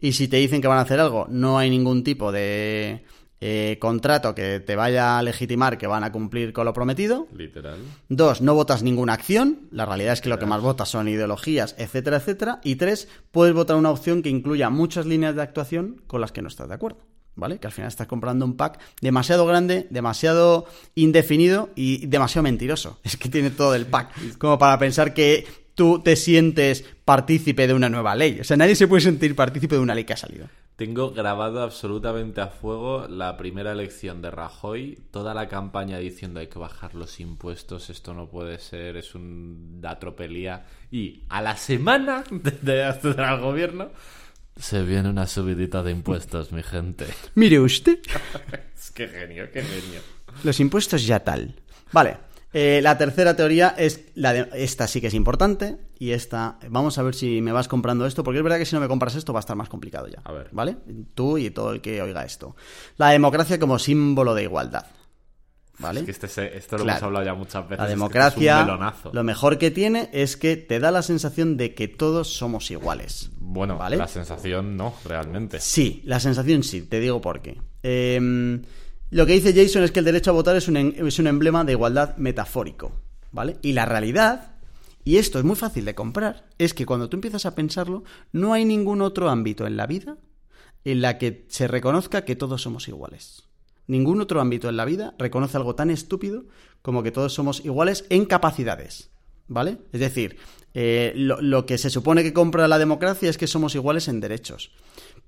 Y 0.00 0.12
si 0.12 0.28
te 0.28 0.36
dicen 0.36 0.60
que 0.60 0.68
van 0.68 0.78
a 0.78 0.82
hacer 0.82 1.00
algo, 1.00 1.26
no 1.28 1.58
hay 1.58 1.70
ningún 1.70 2.04
tipo 2.04 2.30
de 2.30 3.04
eh, 3.40 3.78
contrato 3.80 4.34
que 4.34 4.58
te 4.58 4.74
vaya 4.74 5.16
a 5.16 5.22
legitimar 5.22 5.78
que 5.78 5.86
van 5.86 6.02
a 6.02 6.10
cumplir 6.10 6.52
con 6.52 6.64
lo 6.64 6.72
prometido. 6.72 7.28
Literal. 7.32 7.78
Dos, 8.08 8.40
no 8.40 8.54
votas 8.54 8.82
ninguna 8.82 9.12
acción. 9.12 9.68
La 9.70 9.86
realidad 9.86 10.14
es 10.14 10.20
que 10.20 10.28
lo 10.28 10.38
que 10.38 10.46
más 10.46 10.60
votas 10.60 10.88
son 10.88 11.08
ideologías, 11.08 11.74
etcétera, 11.78 12.16
etcétera. 12.16 12.60
Y 12.64 12.76
tres, 12.76 13.08
puedes 13.30 13.54
votar 13.54 13.76
una 13.76 13.90
opción 13.90 14.22
que 14.22 14.28
incluya 14.28 14.70
muchas 14.70 15.06
líneas 15.06 15.36
de 15.36 15.42
actuación 15.42 16.02
con 16.06 16.20
las 16.20 16.32
que 16.32 16.42
no 16.42 16.48
estás 16.48 16.68
de 16.68 16.74
acuerdo. 16.74 17.06
¿Vale? 17.38 17.58
Que 17.58 17.66
al 17.68 17.72
final 17.72 17.88
estás 17.88 18.06
comprando 18.06 18.44
un 18.44 18.56
pack 18.56 18.78
demasiado 19.00 19.46
grande, 19.46 19.86
demasiado 19.90 20.66
indefinido 20.94 21.70
y 21.74 22.06
demasiado 22.06 22.42
mentiroso. 22.42 22.98
Es 23.08 23.16
que 23.16 23.28
tiene 23.28 23.50
todo 23.50 23.74
el 23.74 23.86
pack, 23.86 24.36
como 24.38 24.58
para 24.58 24.78
pensar 24.78 25.14
que 25.14 25.46
tú 25.74 26.00
te 26.00 26.16
sientes 26.16 26.84
partícipe 27.04 27.66
de 27.66 27.74
una 27.74 27.88
nueva 27.88 28.14
ley. 28.14 28.40
O 28.40 28.44
sea, 28.44 28.56
nadie 28.56 28.74
se 28.74 28.88
puede 28.88 29.00
sentir 29.00 29.34
partícipe 29.34 29.76
de 29.76 29.80
una 29.80 29.94
ley 29.94 30.04
que 30.04 30.12
ha 30.12 30.16
salido. 30.16 30.48
Tengo 30.76 31.10
grabado 31.10 31.62
absolutamente 31.62 32.40
a 32.40 32.48
fuego 32.48 33.08
la 33.08 33.36
primera 33.36 33.72
elección 33.72 34.22
de 34.22 34.30
Rajoy, 34.30 34.98
toda 35.10 35.34
la 35.34 35.48
campaña 35.48 35.98
diciendo 35.98 36.38
hay 36.38 36.46
que 36.46 36.58
bajar 36.60 36.94
los 36.94 37.18
impuestos, 37.18 37.90
esto 37.90 38.14
no 38.14 38.28
puede 38.28 38.58
ser, 38.60 38.96
es 38.96 39.14
una 39.16 39.98
tropelía. 39.98 40.66
Y 40.90 41.24
a 41.30 41.42
la 41.42 41.56
semana 41.56 42.22
de 42.62 42.84
acceder 42.84 43.22
al 43.22 43.40
gobierno, 43.40 43.90
se 44.58 44.82
viene 44.82 45.08
una 45.08 45.26
subidita 45.26 45.82
de 45.82 45.92
impuestos, 45.92 46.52
mi 46.52 46.62
gente. 46.62 47.06
Mire 47.34 47.60
usted. 47.60 47.98
es 48.76 48.90
que 48.90 49.08
genio, 49.08 49.50
qué 49.52 49.62
genio. 49.62 50.00
Los 50.44 50.60
impuestos 50.60 51.06
ya 51.06 51.20
tal. 51.20 51.54
Vale. 51.92 52.18
eh, 52.52 52.80
la 52.82 52.96
tercera 52.98 53.36
teoría 53.36 53.74
es 53.76 54.06
la 54.14 54.32
de 54.32 54.48
esta 54.54 54.86
sí 54.86 55.00
que 55.00 55.08
es 55.08 55.14
importante 55.14 55.76
y 55.98 56.12
esta 56.12 56.58
vamos 56.70 56.96
a 56.98 57.02
ver 57.02 57.14
si 57.14 57.40
me 57.40 57.52
vas 57.52 57.68
comprando 57.68 58.06
esto 58.06 58.24
porque 58.24 58.38
es 58.38 58.44
verdad 58.44 58.58
que 58.58 58.64
si 58.66 58.74
no 58.74 58.80
me 58.80 58.88
compras 58.88 59.14
esto 59.14 59.32
va 59.32 59.38
a 59.38 59.40
estar 59.40 59.56
más 59.56 59.68
complicado 59.68 60.08
ya. 60.08 60.20
A 60.24 60.32
ver. 60.32 60.48
¿Vale? 60.52 60.76
Tú 61.14 61.38
y 61.38 61.50
todo 61.50 61.72
el 61.72 61.80
que 61.80 62.00
oiga 62.02 62.24
esto. 62.24 62.56
La 62.96 63.10
democracia 63.10 63.58
como 63.58 63.78
símbolo 63.78 64.34
de 64.34 64.44
igualdad. 64.44 64.86
¿Vale? 65.78 66.00
Es 66.00 66.06
que 66.06 66.26
este 66.26 66.58
esto 66.58 66.76
lo 66.76 66.84
Claro. 66.84 66.98
hemos 66.98 67.02
hablado 67.04 67.24
ya 67.24 67.34
muchas 67.34 67.68
veces. 67.68 67.78
La 67.84 67.86
democracia, 67.88 68.60
es 68.62 69.14
lo 69.14 69.22
mejor 69.24 69.58
que 69.58 69.70
tiene 69.70 70.10
es 70.12 70.36
que 70.36 70.56
te 70.56 70.80
da 70.80 70.90
la 70.90 71.02
sensación 71.02 71.56
de 71.56 71.74
que 71.74 71.86
todos 71.88 72.28
somos 72.36 72.70
iguales. 72.70 73.30
Bueno, 73.38 73.78
¿Vale? 73.78 73.96
la 73.96 74.08
sensación 74.08 74.76
no, 74.76 74.94
realmente. 75.04 75.60
Sí, 75.60 76.02
la 76.04 76.18
sensación 76.20 76.62
sí, 76.64 76.82
te 76.82 76.98
digo 77.00 77.20
por 77.20 77.40
qué. 77.42 77.60
Eh, 77.84 78.60
lo 79.10 79.24
que 79.24 79.32
dice 79.32 79.54
Jason 79.54 79.84
es 79.84 79.90
que 79.92 80.00
el 80.00 80.04
derecho 80.04 80.30
a 80.30 80.34
votar 80.34 80.56
es 80.56 80.68
un, 80.68 80.76
es 80.76 81.18
un 81.18 81.26
emblema 81.28 81.64
de 81.64 81.72
igualdad 81.72 82.16
metafórico, 82.16 82.92
¿vale? 83.32 83.56
Y 83.62 83.72
la 83.72 83.86
realidad, 83.86 84.56
y 85.04 85.16
esto 85.16 85.38
es 85.38 85.44
muy 85.44 85.56
fácil 85.56 85.84
de 85.86 85.94
comprar, 85.94 86.46
es 86.58 86.74
que 86.74 86.84
cuando 86.84 87.08
tú 87.08 87.16
empiezas 87.16 87.46
a 87.46 87.54
pensarlo, 87.54 88.04
no 88.32 88.52
hay 88.52 88.64
ningún 88.66 89.00
otro 89.00 89.30
ámbito 89.30 89.66
en 89.66 89.76
la 89.78 89.86
vida 89.86 90.18
en 90.84 91.00
la 91.02 91.18
que 91.18 91.46
se 91.48 91.68
reconozca 91.68 92.24
que 92.24 92.36
todos 92.36 92.62
somos 92.62 92.86
iguales. 92.88 93.44
Ningún 93.88 94.20
otro 94.20 94.40
ámbito 94.40 94.68
en 94.68 94.76
la 94.76 94.84
vida 94.84 95.14
reconoce 95.18 95.56
algo 95.56 95.74
tan 95.74 95.90
estúpido 95.90 96.44
como 96.82 97.02
que 97.02 97.10
todos 97.10 97.32
somos 97.34 97.64
iguales 97.64 98.04
en 98.10 98.26
capacidades. 98.26 99.10
¿Vale? 99.48 99.78
Es 99.92 100.00
decir, 100.00 100.36
eh, 100.74 101.12
lo, 101.16 101.40
lo 101.40 101.64
que 101.64 101.78
se 101.78 101.90
supone 101.90 102.22
que 102.22 102.34
compra 102.34 102.68
la 102.68 102.78
democracia 102.78 103.30
es 103.30 103.38
que 103.38 103.46
somos 103.46 103.74
iguales 103.74 104.06
en 104.06 104.20
derechos, 104.20 104.70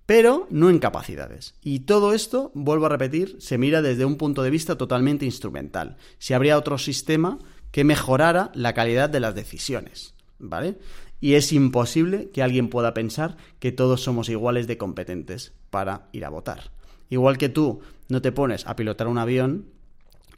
pero 0.04 0.46
no 0.50 0.68
en 0.68 0.78
capacidades. 0.78 1.54
Y 1.62 1.80
todo 1.80 2.12
esto, 2.12 2.52
vuelvo 2.54 2.86
a 2.86 2.90
repetir, 2.90 3.36
se 3.40 3.56
mira 3.56 3.80
desde 3.80 4.04
un 4.04 4.16
punto 4.16 4.42
de 4.42 4.50
vista 4.50 4.76
totalmente 4.76 5.24
instrumental. 5.24 5.96
Si 6.18 6.34
habría 6.34 6.58
otro 6.58 6.76
sistema 6.76 7.38
que 7.70 7.84
mejorara 7.84 8.50
la 8.54 8.74
calidad 8.74 9.08
de 9.08 9.20
las 9.20 9.34
decisiones. 9.34 10.14
¿Vale? 10.38 10.78
Y 11.20 11.34
es 11.34 11.52
imposible 11.52 12.30
que 12.30 12.42
alguien 12.42 12.68
pueda 12.68 12.94
pensar 12.94 13.36
que 13.58 13.72
todos 13.72 14.02
somos 14.02 14.28
iguales 14.28 14.66
de 14.66 14.78
competentes 14.78 15.52
para 15.70 16.08
ir 16.12 16.24
a 16.24 16.30
votar. 16.30 16.72
Igual 17.10 17.36
que 17.36 17.48
tú 17.48 17.80
no 18.10 18.22
te 18.22 18.32
pones 18.32 18.66
a 18.66 18.76
pilotar 18.76 19.08
un 19.08 19.18
avión 19.18 19.66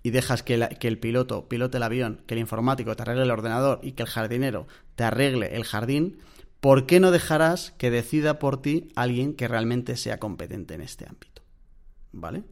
y 0.02 0.10
dejas 0.10 0.42
que, 0.42 0.54
el 0.54 0.98
piloto 0.98 1.48
pilote 1.48 1.76
el 1.76 1.82
avión, 1.82 2.22
que 2.26 2.34
el 2.34 2.40
informático 2.40 2.94
te 2.96 3.02
arregle 3.02 3.22
el 3.22 3.30
ordenador 3.30 3.80
y 3.82 3.92
que 3.92 4.02
el 4.02 4.08
jardinero 4.08 4.66
te 4.96 5.04
arregle 5.04 5.54
el 5.54 5.64
jardín, 5.64 6.18
¿por 6.60 6.86
qué 6.86 7.00
no 7.00 7.10
dejarás 7.10 7.72
que 7.72 7.90
decida 7.90 8.38
por 8.38 8.60
ti 8.60 8.88
alguien 8.96 9.34
que 9.34 9.48
realmente 9.48 9.96
sea 9.96 10.18
competente 10.18 10.74
en 10.74 10.80
este 10.80 11.06
ámbito? 11.08 11.42
¿Vale? 12.12 12.42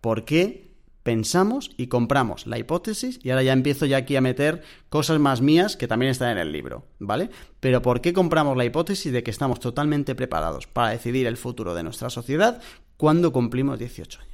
¿Por 0.00 0.24
qué 0.24 0.72
pensamos 1.02 1.70
y 1.76 1.88
compramos 1.88 2.46
la 2.46 2.58
hipótesis? 2.58 3.20
Y 3.22 3.30
ahora 3.30 3.42
ya 3.42 3.52
empiezo 3.52 3.84
ya 3.86 3.98
aquí 3.98 4.16
a 4.16 4.22
meter 4.22 4.62
cosas 4.88 5.20
más 5.20 5.42
mías 5.42 5.76
que 5.76 5.86
también 5.86 6.10
están 6.10 6.30
en 6.30 6.38
el 6.38 6.52
libro, 6.52 6.86
¿vale? 6.98 7.30
Pero 7.60 7.82
¿por 7.82 8.00
qué 8.00 8.12
compramos 8.12 8.56
la 8.56 8.64
hipótesis 8.64 9.12
de 9.12 9.22
que 9.22 9.30
estamos 9.30 9.60
totalmente 9.60 10.14
preparados 10.14 10.66
para 10.66 10.90
decidir 10.90 11.26
el 11.26 11.36
futuro 11.36 11.74
de 11.74 11.82
nuestra 11.82 12.10
sociedad 12.10 12.60
cuando 12.96 13.32
cumplimos 13.32 13.78
18 13.78 14.20
años? 14.20 14.33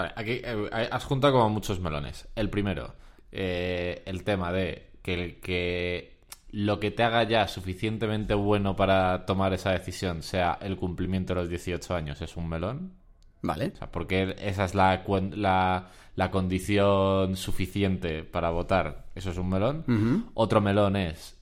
Vale, 0.00 0.12
aquí 0.16 0.40
eh, 0.42 0.88
has 0.90 1.04
juntado 1.04 1.34
como 1.34 1.50
muchos 1.50 1.78
melones. 1.80 2.28
El 2.34 2.48
primero, 2.48 2.94
eh, 3.30 4.02
el 4.06 4.24
tema 4.24 4.50
de 4.50 4.92
que, 5.02 5.38
que 5.40 6.20
lo 6.50 6.80
que 6.80 6.90
te 6.90 7.02
haga 7.02 7.22
ya 7.24 7.46
suficientemente 7.46 8.34
bueno 8.34 8.76
para 8.76 9.26
tomar 9.26 9.52
esa 9.52 9.72
decisión 9.72 10.22
sea 10.22 10.58
el 10.62 10.76
cumplimiento 10.76 11.34
de 11.34 11.40
los 11.42 11.50
18 11.50 11.94
años 11.94 12.22
es 12.22 12.36
un 12.36 12.48
melón. 12.48 12.94
¿Vale? 13.42 13.72
O 13.74 13.76
sea, 13.76 13.90
porque 13.90 14.36
esa 14.38 14.64
es 14.64 14.74
la, 14.74 15.02
la, 15.32 15.90
la 16.14 16.30
condición 16.30 17.36
suficiente 17.36 18.22
para 18.22 18.50
votar. 18.50 19.06
Eso 19.14 19.30
es 19.30 19.38
un 19.38 19.48
melón. 19.48 20.30
Otro 20.34 20.60
melón 20.60 20.96
es 20.96 21.40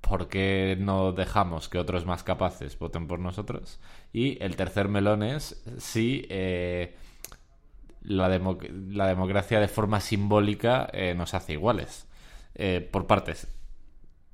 ¿por 0.00 0.28
qué 0.28 0.76
no 0.78 1.12
dejamos 1.12 1.68
que 1.68 1.78
otros 1.78 2.04
más 2.06 2.22
capaces 2.22 2.78
voten 2.78 3.06
por 3.06 3.18
nosotros? 3.18 3.78
Y 4.12 4.42
el 4.42 4.56
tercer 4.56 4.88
melón 4.88 5.22
es 5.22 5.62
si 5.78 6.26
eh, 6.28 6.96
la, 8.02 8.28
democ- 8.28 8.68
la 8.92 9.06
democracia 9.08 9.60
de 9.60 9.68
forma 9.68 10.00
simbólica 10.00 10.88
eh, 10.92 11.14
nos 11.14 11.34
hace 11.34 11.54
iguales. 11.54 12.06
Eh, 12.54 12.86
por 12.90 13.06
partes, 13.06 13.48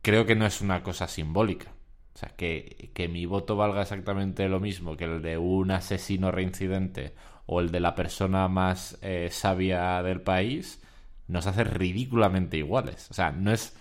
creo 0.03 0.27
que 0.27 0.37
no 0.37 0.47
es 0.47 0.61
una 0.61 0.83
cosa 0.83 1.09
simbólica. 1.09 1.73
O 2.15 2.19
sea, 2.19 2.31
que, 2.31 2.91
que 2.95 3.09
mi 3.09 3.27
voto 3.27 3.57
valga 3.57 3.83
exactamente 3.83 4.49
lo 4.49 4.59
mismo 4.61 4.97
que 4.97 5.05
el 5.05 5.23
de 5.23 5.37
un 5.39 5.71
asesino 5.71 6.31
reincidente 6.31 7.15
o 7.47 7.61
el 7.61 7.71
de 7.71 7.81
la 7.81 7.95
persona 7.95 8.49
más 8.49 8.99
eh, 9.03 9.29
sabia 9.31 10.03
del 10.03 10.21
país, 10.23 10.83
nos 11.29 11.47
hace 11.47 11.65
ridículamente 11.65 12.57
iguales. 12.57 13.11
O 13.11 13.15
sea, 13.15 13.33
no 13.33 13.53
es, 13.53 13.77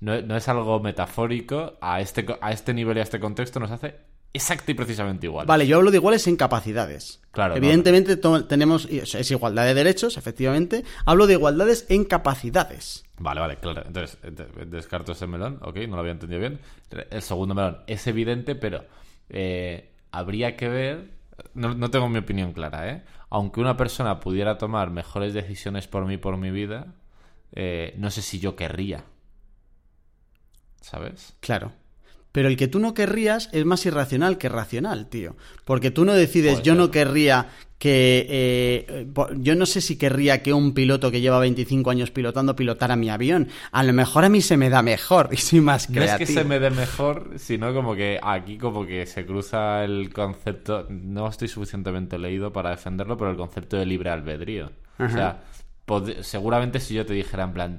no, 0.00 0.20
no 0.22 0.36
es 0.36 0.48
algo 0.48 0.80
metafórico, 0.80 1.74
a 1.80 2.00
este, 2.00 2.26
a 2.40 2.52
este 2.52 2.72
nivel 2.74 2.96
y 2.96 3.00
a 3.00 3.02
este 3.02 3.20
contexto 3.20 3.60
nos 3.60 3.70
hace 3.70 3.96
exacto 4.34 4.70
y 4.70 4.74
precisamente 4.74 5.26
igual. 5.26 5.46
Vale, 5.46 5.66
yo 5.66 5.76
hablo 5.76 5.90
de 5.90 5.96
iguales 5.98 6.26
en 6.26 6.36
capacidades. 6.36 7.20
Claro, 7.32 7.56
Evidentemente 7.56 8.16
tenemos, 8.48 8.86
es 8.90 9.30
igualdad 9.30 9.64
de 9.64 9.74
derechos, 9.74 10.16
efectivamente. 10.16 10.84
Hablo 11.06 11.26
de 11.26 11.34
igualdades 11.34 11.86
en 11.88 12.04
capacidades. 12.04 13.04
Vale, 13.18 13.40
vale, 13.40 13.56
claro. 13.58 13.82
Entonces, 13.86 14.18
eh, 14.22 14.30
de- 14.30 14.66
descarto 14.66 15.12
ese 15.12 15.26
melón, 15.26 15.58
ok, 15.62 15.76
no 15.88 15.94
lo 15.96 16.00
había 16.00 16.12
entendido 16.12 16.40
bien. 16.40 16.60
El 17.10 17.22
segundo 17.22 17.54
melón 17.54 17.78
es 17.86 18.06
evidente, 18.06 18.54
pero 18.54 18.84
eh, 19.30 19.92
habría 20.10 20.56
que 20.56 20.68
ver. 20.68 21.10
No, 21.54 21.74
no 21.74 21.90
tengo 21.90 22.08
mi 22.08 22.18
opinión 22.18 22.52
clara, 22.52 22.90
¿eh? 22.90 23.02
Aunque 23.30 23.60
una 23.60 23.76
persona 23.76 24.20
pudiera 24.20 24.58
tomar 24.58 24.90
mejores 24.90 25.32
decisiones 25.32 25.88
por 25.88 26.04
mí, 26.04 26.18
por 26.18 26.36
mi 26.36 26.50
vida, 26.50 26.94
eh, 27.54 27.94
no 27.96 28.10
sé 28.10 28.20
si 28.20 28.38
yo 28.38 28.54
querría. 28.56 29.04
¿Sabes? 30.80 31.34
Claro. 31.40 31.72
Pero 32.32 32.48
el 32.48 32.56
que 32.56 32.66
tú 32.66 32.78
no 32.78 32.94
querrías 32.94 33.50
es 33.52 33.64
más 33.66 33.84
irracional 33.86 34.38
que 34.38 34.48
racional, 34.48 35.06
tío. 35.08 35.36
Porque 35.64 35.90
tú 35.90 36.04
no 36.06 36.14
decides, 36.14 36.62
yo 36.62 36.74
no 36.74 36.90
querría 36.90 37.48
que... 37.78 38.26
eh, 38.28 39.06
po- 39.12 39.28
yo 39.34 39.54
no 39.54 39.66
sé 39.66 39.82
si 39.82 39.96
querría 39.96 40.42
que 40.42 40.54
un 40.54 40.72
piloto 40.72 41.10
que 41.10 41.20
lleva 41.20 41.38
25 41.40 41.90
años 41.90 42.10
pilotando 42.10 42.56
pilotara 42.56 42.96
mi 42.96 43.10
avión. 43.10 43.48
A 43.70 43.82
lo 43.82 43.92
mejor 43.92 44.24
a 44.24 44.30
mí 44.30 44.40
se 44.40 44.56
me 44.56 44.70
da 44.70 44.80
mejor 44.82 45.28
y 45.32 45.36
soy 45.36 45.60
más 45.60 45.90
No 45.90 46.00
es 46.00 46.04
creativo. 46.10 46.26
que 46.26 46.32
se 46.32 46.44
me 46.44 46.58
dé 46.58 46.70
mejor, 46.70 47.32
sino 47.36 47.74
como 47.74 47.94
que 47.94 48.18
aquí 48.22 48.56
como 48.56 48.86
que 48.86 49.04
se 49.04 49.26
cruza 49.26 49.84
el 49.84 50.10
concepto, 50.10 50.86
no 50.88 51.28
estoy 51.28 51.48
suficientemente 51.48 52.18
leído 52.18 52.50
para 52.52 52.70
defenderlo, 52.70 53.18
pero 53.18 53.30
el 53.30 53.36
concepto 53.36 53.76
de 53.76 53.84
libre 53.84 54.08
albedrío. 54.08 54.70
O 54.98 55.08
sea, 55.08 55.42
seguramente 56.22 56.80
si 56.80 56.94
yo 56.94 57.04
te 57.04 57.12
dijera 57.12 57.44
en 57.44 57.52
plan, 57.52 57.78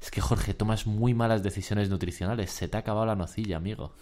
es 0.00 0.10
que 0.10 0.20
Jorge, 0.20 0.54
tomas 0.54 0.86
muy 0.86 1.14
malas 1.14 1.42
decisiones 1.42 1.90
nutricionales, 1.90 2.50
se 2.50 2.68
te 2.68 2.76
ha 2.76 2.80
acabado 2.80 3.06
la 3.06 3.16
nocilla, 3.16 3.56
amigo. 3.56 3.94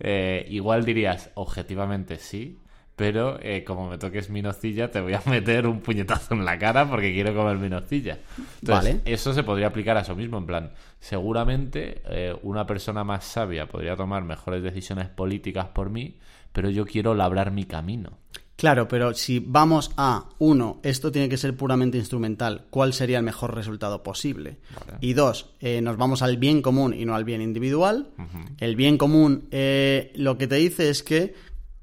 Eh, 0.00 0.46
igual 0.50 0.84
dirías, 0.84 1.30
objetivamente 1.34 2.18
sí, 2.18 2.58
pero 2.96 3.38
eh, 3.40 3.64
como 3.64 3.88
me 3.88 3.98
toques 3.98 4.30
mi 4.30 4.42
nocilla, 4.42 4.90
te 4.90 5.00
voy 5.00 5.14
a 5.14 5.22
meter 5.26 5.66
un 5.66 5.80
puñetazo 5.80 6.34
en 6.34 6.44
la 6.44 6.58
cara 6.58 6.88
porque 6.88 7.12
quiero 7.12 7.34
comer 7.34 7.58
mi 7.58 7.68
nocilla. 7.68 8.18
Entonces, 8.60 8.98
Vale. 8.98 9.00
eso 9.04 9.32
se 9.32 9.42
podría 9.42 9.68
aplicar 9.68 9.96
a 9.96 10.00
eso 10.00 10.14
mismo, 10.14 10.38
en 10.38 10.46
plan, 10.46 10.72
seguramente 11.00 12.02
eh, 12.06 12.36
una 12.42 12.66
persona 12.66 13.04
más 13.04 13.24
sabia 13.24 13.66
podría 13.66 13.96
tomar 13.96 14.24
mejores 14.24 14.62
decisiones 14.62 15.08
políticas 15.08 15.66
por 15.66 15.90
mí, 15.90 16.18
pero 16.52 16.70
yo 16.70 16.86
quiero 16.86 17.14
labrar 17.14 17.50
mi 17.50 17.64
camino. 17.64 18.18
Claro, 18.56 18.86
pero 18.86 19.14
si 19.14 19.40
vamos 19.40 19.90
a, 19.96 20.28
uno, 20.38 20.80
esto 20.82 21.10
tiene 21.10 21.28
que 21.28 21.36
ser 21.36 21.56
puramente 21.56 21.98
instrumental, 21.98 22.66
¿cuál 22.70 22.92
sería 22.92 23.18
el 23.18 23.24
mejor 23.24 23.54
resultado 23.54 24.02
posible? 24.02 24.58
Vale. 24.74 24.98
Y 25.00 25.14
dos, 25.14 25.50
eh, 25.60 25.80
nos 25.80 25.96
vamos 25.96 26.22
al 26.22 26.36
bien 26.36 26.62
común 26.62 26.94
y 26.94 27.04
no 27.04 27.14
al 27.14 27.24
bien 27.24 27.42
individual. 27.42 28.10
El 28.58 28.76
bien 28.76 28.98
común 28.98 29.48
eh, 29.50 30.12
lo 30.14 30.38
que 30.38 30.46
te 30.46 30.56
dice 30.56 30.90
es 30.90 31.02
que 31.02 31.34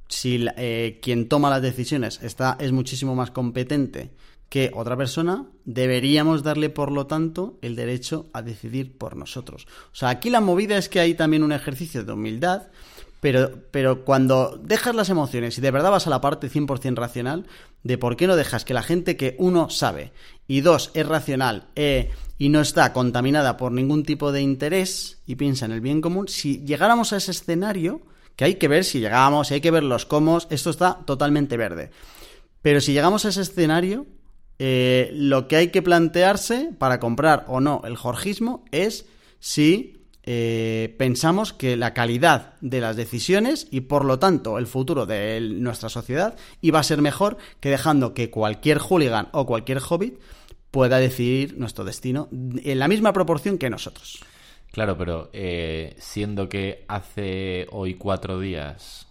si 0.08 0.46
eh, 0.58 1.00
quien 1.02 1.28
toma 1.28 1.50
las 1.50 1.62
decisiones 1.62 2.20
está, 2.24 2.58
es 2.60 2.72
muchísimo 2.72 3.16
más 3.16 3.32
competente 3.32 4.12
que 4.50 4.72
otra 4.74 4.98
persona, 4.98 5.46
deberíamos 5.64 6.42
darle, 6.42 6.70
por 6.72 6.92
lo 6.92 7.06
tanto, 7.06 7.60
el 7.62 7.76
derecho 7.76 8.32
a 8.34 8.42
decidir 8.42 8.98
por 8.98 9.16
nosotros. 9.16 9.68
O 9.92 9.96
sea, 9.96 10.10
aquí 10.10 10.32
la 10.32 10.42
movida 10.42 10.78
es 10.78 10.90
que 10.90 11.00
hay 11.00 11.14
también 11.14 11.44
un 11.44 11.52
ejercicio 11.52 12.04
de 12.04 12.14
humildad, 12.14 12.70
Pero, 13.20 13.64
pero 13.72 14.06
cuando 14.06 14.60
dejas 14.64 14.96
las 14.96 15.10
emociones 15.10 15.58
y 15.58 15.62
de 15.62 15.72
verdad 15.72 15.92
vas 15.92 16.08
a 16.08 16.10
la 16.10 16.22
parte 16.22 16.50
100% 16.50 16.96
racional, 16.96 17.48
de 17.84 17.98
por 17.98 18.16
qué 18.16 18.28
no 18.28 18.36
dejas 18.36 18.66
que 18.66 18.74
la 18.74 18.84
gente 18.84 19.18
que 19.18 19.36
uno 19.40 19.70
sabe 19.70 20.14
y 20.48 20.62
dos 20.62 20.92
es 20.94 21.06
racional 21.06 21.68
eh, 21.76 22.12
y 22.38 22.50
no 22.50 22.62
está 22.62 22.94
contaminada 22.94 23.58
por 23.58 23.72
ningún 23.72 24.04
tipo 24.04 24.32
de 24.32 24.42
interés 24.42 25.22
y 25.26 25.36
piensa 25.36 25.66
en 25.66 25.74
el 25.74 25.82
bien 25.82 26.02
común, 26.02 26.28
si 26.28 26.64
llegáramos 26.64 27.12
a 27.12 27.18
ese 27.18 27.32
escenario, 27.32 28.02
que 28.36 28.46
hay 28.46 28.56
que 28.56 28.70
ver 28.70 28.86
si 28.86 29.02
llegamos, 29.02 29.52
hay 29.52 29.60
que 29.60 29.72
ver 29.72 29.84
los 29.84 30.06
cómo, 30.06 30.38
esto 30.50 30.70
está 30.70 31.00
totalmente 31.06 31.58
verde. 31.58 31.92
Pero 32.62 32.80
si 32.80 32.94
llegamos 32.94 33.26
a 33.26 33.30
ese 33.30 33.42
escenario, 33.42 34.08
eh, 34.60 35.12
lo 35.14 35.48
que 35.48 35.58
hay 35.58 35.68
que 35.70 35.82
plantearse 35.82 36.72
para 36.78 37.00
comprar 37.00 37.46
o 37.48 37.60
no 37.60 37.82
el 37.86 37.96
jorgismo 37.96 38.66
es 38.72 39.06
si 39.40 39.99
eh, 40.24 40.96
pensamos 40.98 41.54
que 41.54 41.78
la 41.78 41.94
calidad 41.94 42.54
de 42.62 42.82
las 42.82 42.96
decisiones 42.96 43.68
y 43.72 43.82
por 43.82 44.06
lo 44.06 44.20
tanto 44.20 44.58
el 44.58 44.68
futuro 44.68 45.06
de 45.06 45.40
nuestra 45.42 45.90
sociedad 45.90 46.36
iba 46.62 46.80
a 46.80 46.84
ser 46.84 47.02
mejor 47.02 47.38
que 47.60 47.70
dejando 47.70 48.14
que 48.14 48.30
cualquier 48.30 48.80
hooligan 48.80 49.30
o 49.32 49.46
cualquier 49.46 49.80
hobbit 49.88 50.20
pueda 50.72 51.00
decidir 51.00 51.58
nuestro 51.58 51.84
destino 51.84 52.30
en 52.32 52.80
la 52.80 52.88
misma 52.88 53.14
proporción 53.14 53.58
que 53.58 53.70
nosotros. 53.70 54.20
Claro, 54.72 54.98
pero 54.98 55.30
eh, 55.34 55.96
siendo 55.98 56.48
que 56.48 56.86
hace 56.88 57.66
hoy 57.72 57.96
cuatro 57.96 58.40
días 58.40 59.08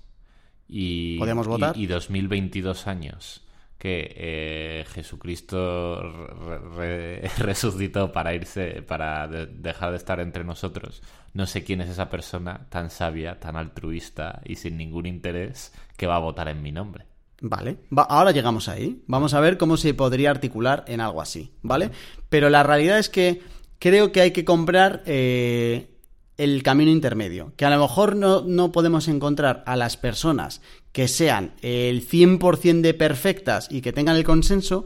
y, 0.68 1.18
¿Podemos 1.18 1.48
votar? 1.48 1.76
y, 1.76 1.84
y 1.84 1.86
2022 1.86 2.86
años 2.86 3.42
que 3.78 4.12
eh, 4.16 4.84
Jesucristo 4.92 6.00
resucitó 7.38 8.12
para 8.12 8.34
irse, 8.34 8.82
para 8.82 9.28
dejar 9.28 9.92
de 9.92 9.96
estar 9.96 10.20
entre 10.20 10.44
nosotros. 10.44 11.02
No 11.32 11.46
sé 11.46 11.62
quién 11.62 11.80
es 11.80 11.88
esa 11.88 12.10
persona 12.10 12.66
tan 12.68 12.90
sabia, 12.90 13.38
tan 13.38 13.56
altruista 13.56 14.40
y 14.44 14.56
sin 14.56 14.76
ningún 14.76 15.06
interés 15.06 15.72
que 15.96 16.06
va 16.06 16.16
a 16.16 16.20
votar 16.20 16.48
en 16.48 16.62
mi 16.62 16.72
nombre. 16.72 17.06
Vale, 17.40 17.78
ahora 18.08 18.32
llegamos 18.32 18.68
ahí. 18.68 19.04
Vamos 19.06 19.32
a 19.32 19.40
ver 19.40 19.58
cómo 19.58 19.76
se 19.76 19.94
podría 19.94 20.30
articular 20.30 20.84
en 20.88 21.00
algo 21.00 21.22
así, 21.22 21.52
¿vale? 21.62 21.90
Pero 22.28 22.50
la 22.50 22.64
realidad 22.64 22.98
es 22.98 23.08
que 23.08 23.42
creo 23.78 24.10
que 24.10 24.20
hay 24.20 24.32
que 24.32 24.44
comprar 24.44 25.04
eh, 25.06 25.97
el 26.38 26.62
camino 26.62 26.90
intermedio, 26.90 27.52
que 27.56 27.66
a 27.66 27.70
lo 27.70 27.80
mejor 27.80 28.16
no, 28.16 28.42
no 28.42 28.72
podemos 28.72 29.08
encontrar 29.08 29.62
a 29.66 29.76
las 29.76 29.96
personas 29.96 30.62
que 30.92 31.08
sean 31.08 31.52
el 31.60 32.08
100% 32.08 32.80
de 32.80 32.94
perfectas 32.94 33.68
y 33.70 33.82
que 33.82 33.92
tengan 33.92 34.16
el 34.16 34.24
consenso, 34.24 34.84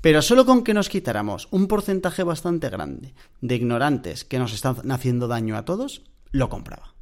pero 0.00 0.22
solo 0.22 0.44
con 0.44 0.64
que 0.64 0.74
nos 0.74 0.88
quitáramos 0.88 1.48
un 1.50 1.68
porcentaje 1.68 2.22
bastante 2.22 2.68
grande 2.68 3.14
de 3.40 3.54
ignorantes 3.54 4.24
que 4.24 4.38
nos 4.38 4.52
están 4.52 4.90
haciendo 4.90 5.28
daño 5.28 5.56
a 5.56 5.64
todos, 5.64 6.02
lo 6.30 6.48
compraba. 6.48 6.94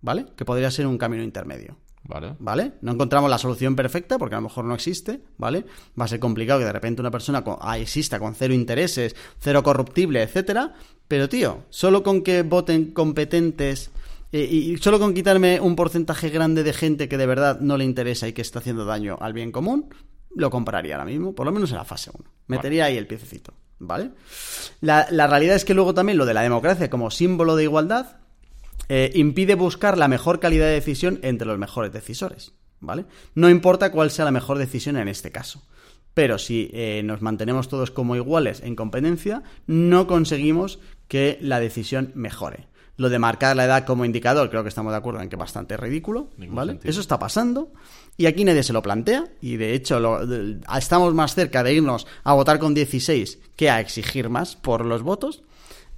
¿Vale? 0.00 0.26
Que 0.36 0.44
podría 0.44 0.70
ser 0.70 0.86
un 0.86 0.98
camino 0.98 1.24
intermedio. 1.24 1.76
Vale. 2.08 2.34
¿Vale? 2.38 2.72
No 2.80 2.92
encontramos 2.92 3.30
la 3.30 3.36
solución 3.36 3.76
perfecta 3.76 4.18
porque 4.18 4.34
a 4.34 4.38
lo 4.38 4.48
mejor 4.48 4.64
no 4.64 4.74
existe, 4.74 5.20
¿vale? 5.36 5.66
Va 5.98 6.06
a 6.06 6.08
ser 6.08 6.18
complicado 6.18 6.58
que 6.58 6.64
de 6.64 6.72
repente 6.72 7.02
una 7.02 7.10
persona 7.10 7.44
ah, 7.60 7.78
exista 7.78 8.18
con 8.18 8.34
cero 8.34 8.54
intereses, 8.54 9.14
cero 9.38 9.62
corruptible, 9.62 10.22
etcétera. 10.22 10.72
Pero, 11.06 11.28
tío, 11.28 11.64
solo 11.68 12.02
con 12.02 12.22
que 12.22 12.42
voten 12.42 12.92
competentes 12.92 13.90
eh, 14.32 14.40
y 14.40 14.76
solo 14.78 14.98
con 14.98 15.12
quitarme 15.12 15.60
un 15.60 15.76
porcentaje 15.76 16.30
grande 16.30 16.62
de 16.62 16.72
gente 16.72 17.08
que 17.08 17.18
de 17.18 17.26
verdad 17.26 17.60
no 17.60 17.76
le 17.76 17.84
interesa 17.84 18.26
y 18.26 18.32
que 18.32 18.42
está 18.42 18.58
haciendo 18.58 18.86
daño 18.86 19.18
al 19.20 19.34
bien 19.34 19.52
común, 19.52 19.90
lo 20.34 20.50
compraría 20.50 20.94
ahora 20.94 21.06
mismo, 21.06 21.34
por 21.34 21.46
lo 21.46 21.52
menos 21.52 21.70
en 21.70 21.76
la 21.76 21.84
fase 21.84 22.10
1. 22.12 22.30
Metería 22.46 22.86
ahí 22.86 22.96
el 22.96 23.06
piececito, 23.06 23.52
¿vale? 23.78 24.12
La, 24.80 25.04
realidad 25.26 25.56
es 25.56 25.64
que 25.64 25.74
luego 25.74 25.94
también 25.94 26.18
lo 26.18 26.26
de 26.26 26.34
la 26.34 26.42
democracia 26.42 26.90
como 26.90 27.10
símbolo 27.10 27.56
de 27.56 27.64
igualdad 27.64 28.18
eh, 28.88 29.10
impide 29.14 29.54
buscar 29.54 29.98
la 29.98 30.08
mejor 30.08 30.40
calidad 30.40 30.66
de 30.66 30.72
decisión 30.72 31.18
entre 31.22 31.46
los 31.46 31.58
mejores 31.58 31.92
decisores, 31.92 32.52
¿vale? 32.80 33.04
No 33.34 33.50
importa 33.50 33.92
cuál 33.92 34.10
sea 34.10 34.24
la 34.24 34.30
mejor 34.30 34.58
decisión 34.58 34.96
en 34.96 35.08
este 35.08 35.30
caso. 35.30 35.62
Pero 36.14 36.38
si 36.38 36.70
eh, 36.72 37.02
nos 37.04 37.22
mantenemos 37.22 37.68
todos 37.68 37.90
como 37.90 38.16
iguales 38.16 38.60
en 38.64 38.74
competencia, 38.74 39.42
no 39.66 40.06
conseguimos 40.06 40.80
que 41.06 41.38
la 41.40 41.60
decisión 41.60 42.12
mejore. 42.14 42.66
Lo 42.96 43.08
de 43.08 43.20
marcar 43.20 43.54
la 43.54 43.66
edad 43.66 43.86
como 43.86 44.04
indicador, 44.04 44.50
creo 44.50 44.64
que 44.64 44.68
estamos 44.68 44.92
de 44.92 44.96
acuerdo 44.96 45.20
en 45.20 45.28
que 45.28 45.36
es 45.36 45.40
bastante 45.40 45.76
ridículo, 45.76 46.30
¿vale? 46.36 46.80
Eso 46.82 47.00
está 47.00 47.20
pasando 47.20 47.72
y 48.16 48.26
aquí 48.26 48.44
nadie 48.44 48.64
se 48.64 48.72
lo 48.72 48.82
plantea 48.82 49.26
y 49.40 49.56
de 49.56 49.74
hecho 49.74 50.20
estamos 50.76 51.14
más 51.14 51.36
cerca 51.36 51.62
de 51.62 51.74
irnos 51.74 52.08
a 52.24 52.32
votar 52.34 52.58
con 52.58 52.74
16 52.74 53.38
que 53.54 53.70
a 53.70 53.78
exigir 53.78 54.28
más 54.28 54.56
por 54.56 54.84
los 54.84 55.02
votos. 55.02 55.44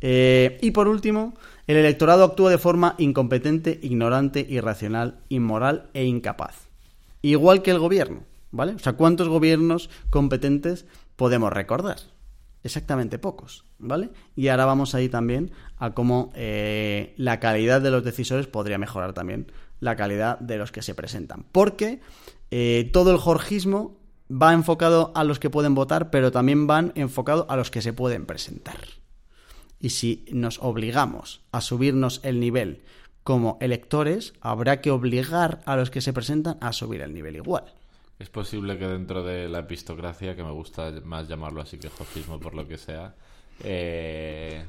Eh, 0.02 0.58
y 0.60 0.72
por 0.72 0.88
último, 0.88 1.34
el 1.70 1.76
electorado 1.76 2.24
actúa 2.24 2.50
de 2.50 2.58
forma 2.58 2.96
incompetente, 2.98 3.78
ignorante, 3.82 4.44
irracional, 4.48 5.20
inmoral 5.28 5.88
e 5.94 6.04
incapaz. 6.04 6.68
Igual 7.22 7.62
que 7.62 7.70
el 7.70 7.78
gobierno, 7.78 8.24
¿vale? 8.50 8.72
O 8.72 8.78
sea, 8.78 8.94
¿cuántos 8.94 9.28
gobiernos 9.28 9.88
competentes 10.10 10.86
podemos 11.16 11.52
recordar? 11.52 11.98
exactamente 12.62 13.18
pocos, 13.18 13.64
¿vale? 13.78 14.10
Y 14.36 14.48
ahora 14.48 14.66
vamos 14.66 14.94
a 14.94 15.00
ir 15.00 15.10
también 15.10 15.50
a 15.78 15.92
cómo 15.92 16.30
eh, 16.34 17.14
la 17.16 17.40
calidad 17.40 17.80
de 17.80 17.90
los 17.90 18.04
decisores 18.04 18.46
podría 18.46 18.78
mejorar 18.78 19.12
también 19.12 19.50
la 19.80 19.96
calidad 19.96 20.38
de 20.38 20.58
los 20.58 20.72
que 20.72 20.82
se 20.82 20.94
presentan. 20.94 21.46
Porque 21.52 22.00
eh, 22.50 22.90
todo 22.92 23.12
el 23.12 23.16
jorgismo 23.16 23.96
va 24.30 24.52
enfocado 24.52 25.12
a 25.14 25.24
los 25.24 25.38
que 25.38 25.50
pueden 25.50 25.74
votar, 25.74 26.10
pero 26.10 26.30
también 26.30 26.66
van 26.66 26.92
enfocado 26.94 27.46
a 27.48 27.56
los 27.56 27.70
que 27.70 27.82
se 27.82 27.92
pueden 27.92 28.26
presentar. 28.26 28.76
Y 29.80 29.90
si 29.90 30.24
nos 30.30 30.58
obligamos 30.58 31.40
a 31.52 31.60
subirnos 31.60 32.20
el 32.22 32.38
nivel 32.38 32.82
como 33.24 33.58
electores, 33.60 34.34
habrá 34.40 34.80
que 34.80 34.90
obligar 34.90 35.60
a 35.64 35.76
los 35.76 35.90
que 35.90 36.00
se 36.00 36.12
presentan 36.12 36.58
a 36.60 36.72
subir 36.72 37.00
el 37.00 37.14
nivel 37.14 37.36
igual. 37.36 37.64
Es 38.18 38.28
posible 38.28 38.78
que 38.78 38.86
dentro 38.86 39.24
de 39.24 39.48
la 39.48 39.60
epistocracia, 39.60 40.36
que 40.36 40.44
me 40.44 40.50
gusta 40.50 40.92
más 41.04 41.26
llamarlo 41.26 41.62
así 41.62 41.78
que 41.78 41.88
jorgismo 41.88 42.38
por 42.38 42.54
lo 42.54 42.68
que 42.68 42.76
sea, 42.76 43.14
eh, 43.64 44.62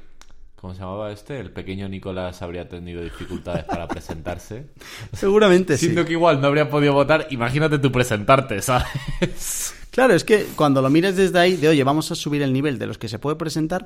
¿cómo 0.55 0.74
se 0.74 0.80
llamaba 0.80 1.12
este? 1.12 1.38
El 1.38 1.51
pequeño 1.51 1.89
Nicolás 1.89 2.41
habría 2.41 2.70
tenido 2.70 3.01
dificultades 3.01 3.66
para 3.66 3.89
presentarse. 3.89 4.68
Seguramente 5.12 5.78
sí. 5.78 5.88
Siendo 5.88 6.05
que 6.05 6.14
igual 6.14 6.39
no 6.39 6.47
habría 6.47 6.70
podido 6.70 6.93
votar, 6.93 7.28
imagínate 7.30 7.78
tú 7.80 7.91
presentarte, 7.91 8.62
¿sabes? 8.62 9.76
Claro, 9.91 10.14
es 10.14 10.24
que 10.24 10.45
cuando 10.55 10.82
lo 10.82 10.89
mires 10.89 11.18
desde 11.18 11.38
ahí, 11.38 11.57
de 11.57 11.68
oye, 11.68 11.84
vamos 11.84 12.09
a 12.12 12.16
subir 12.16 12.41
el 12.43 12.53
nivel 12.53 12.80
de 12.80 12.88
los 12.88 12.97
que 12.97 13.09
se 13.09 13.20
puede 13.20 13.36
presentar, 13.36 13.86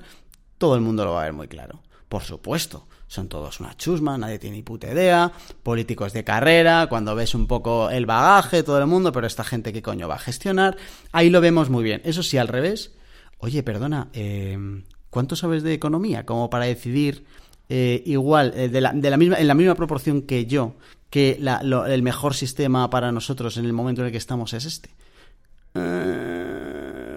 todo 0.58 0.76
el 0.76 0.82
mundo 0.82 1.06
lo 1.06 1.14
va 1.14 1.22
a 1.22 1.26
ver 1.26 1.34
muy 1.34 1.47
claro. 1.47 1.82
Por 2.10 2.24
supuesto, 2.24 2.88
son 3.08 3.28
todos 3.28 3.60
una 3.60 3.76
chusma, 3.76 4.18
nadie 4.18 4.39
tiene 4.39 4.58
ni 4.58 4.64
puta 4.64 4.91
idea, 4.91 5.32
políticos 5.64 6.14
de 6.14 6.24
carrera, 6.24 6.88
cuando 6.88 7.16
ves 7.16 7.36
un 7.36 7.47
poco 7.47 7.89
el 7.89 8.06
bagaje, 8.06 8.64
todo 8.64 8.80
el 8.80 8.88
mundo, 8.88 9.12
pero 9.12 9.28
esta 9.28 9.43
gente 9.43 9.74
que 9.74 9.82
coño 9.82 10.08
va 10.08 10.16
a 10.16 10.20
gestionar, 10.20 10.78
ahí 11.12 11.30
lo 11.30 11.41
vemos 11.41 11.70
muy 11.70 11.84
bien. 11.84 12.01
Eso 12.03 12.24
sí, 12.24 12.38
al 12.38 12.47
revés, 12.47 12.93
oye, 13.39 13.64
perdona, 13.64 14.10
eh, 14.14 14.58
¿cuánto 15.10 15.36
sabes 15.36 15.64
de 15.64 15.74
economía? 15.74 16.26
Como 16.26 16.49
para 16.49 16.66
decidir 16.66 17.26
eh, 17.70 18.03
igual, 18.06 18.53
eh, 18.56 18.70
de, 18.70 18.82
la, 18.82 18.93
misma, 18.93 19.38
en 19.38 19.47
la 19.47 19.53
misma 19.56 19.76
proporción 19.76 20.22
que 20.22 20.45
yo, 20.45 20.76
que 21.10 21.39
el 21.88 22.01
mejor 22.03 22.34
sistema 22.34 22.89
para 22.89 23.12
nosotros 23.12 23.58
en 23.58 23.66
el 23.66 23.74
momento 23.74 24.01
en 24.01 24.08
el 24.08 24.12
que 24.12 24.18
estamos 24.18 24.53
es 24.53 24.66
este. 24.66 24.89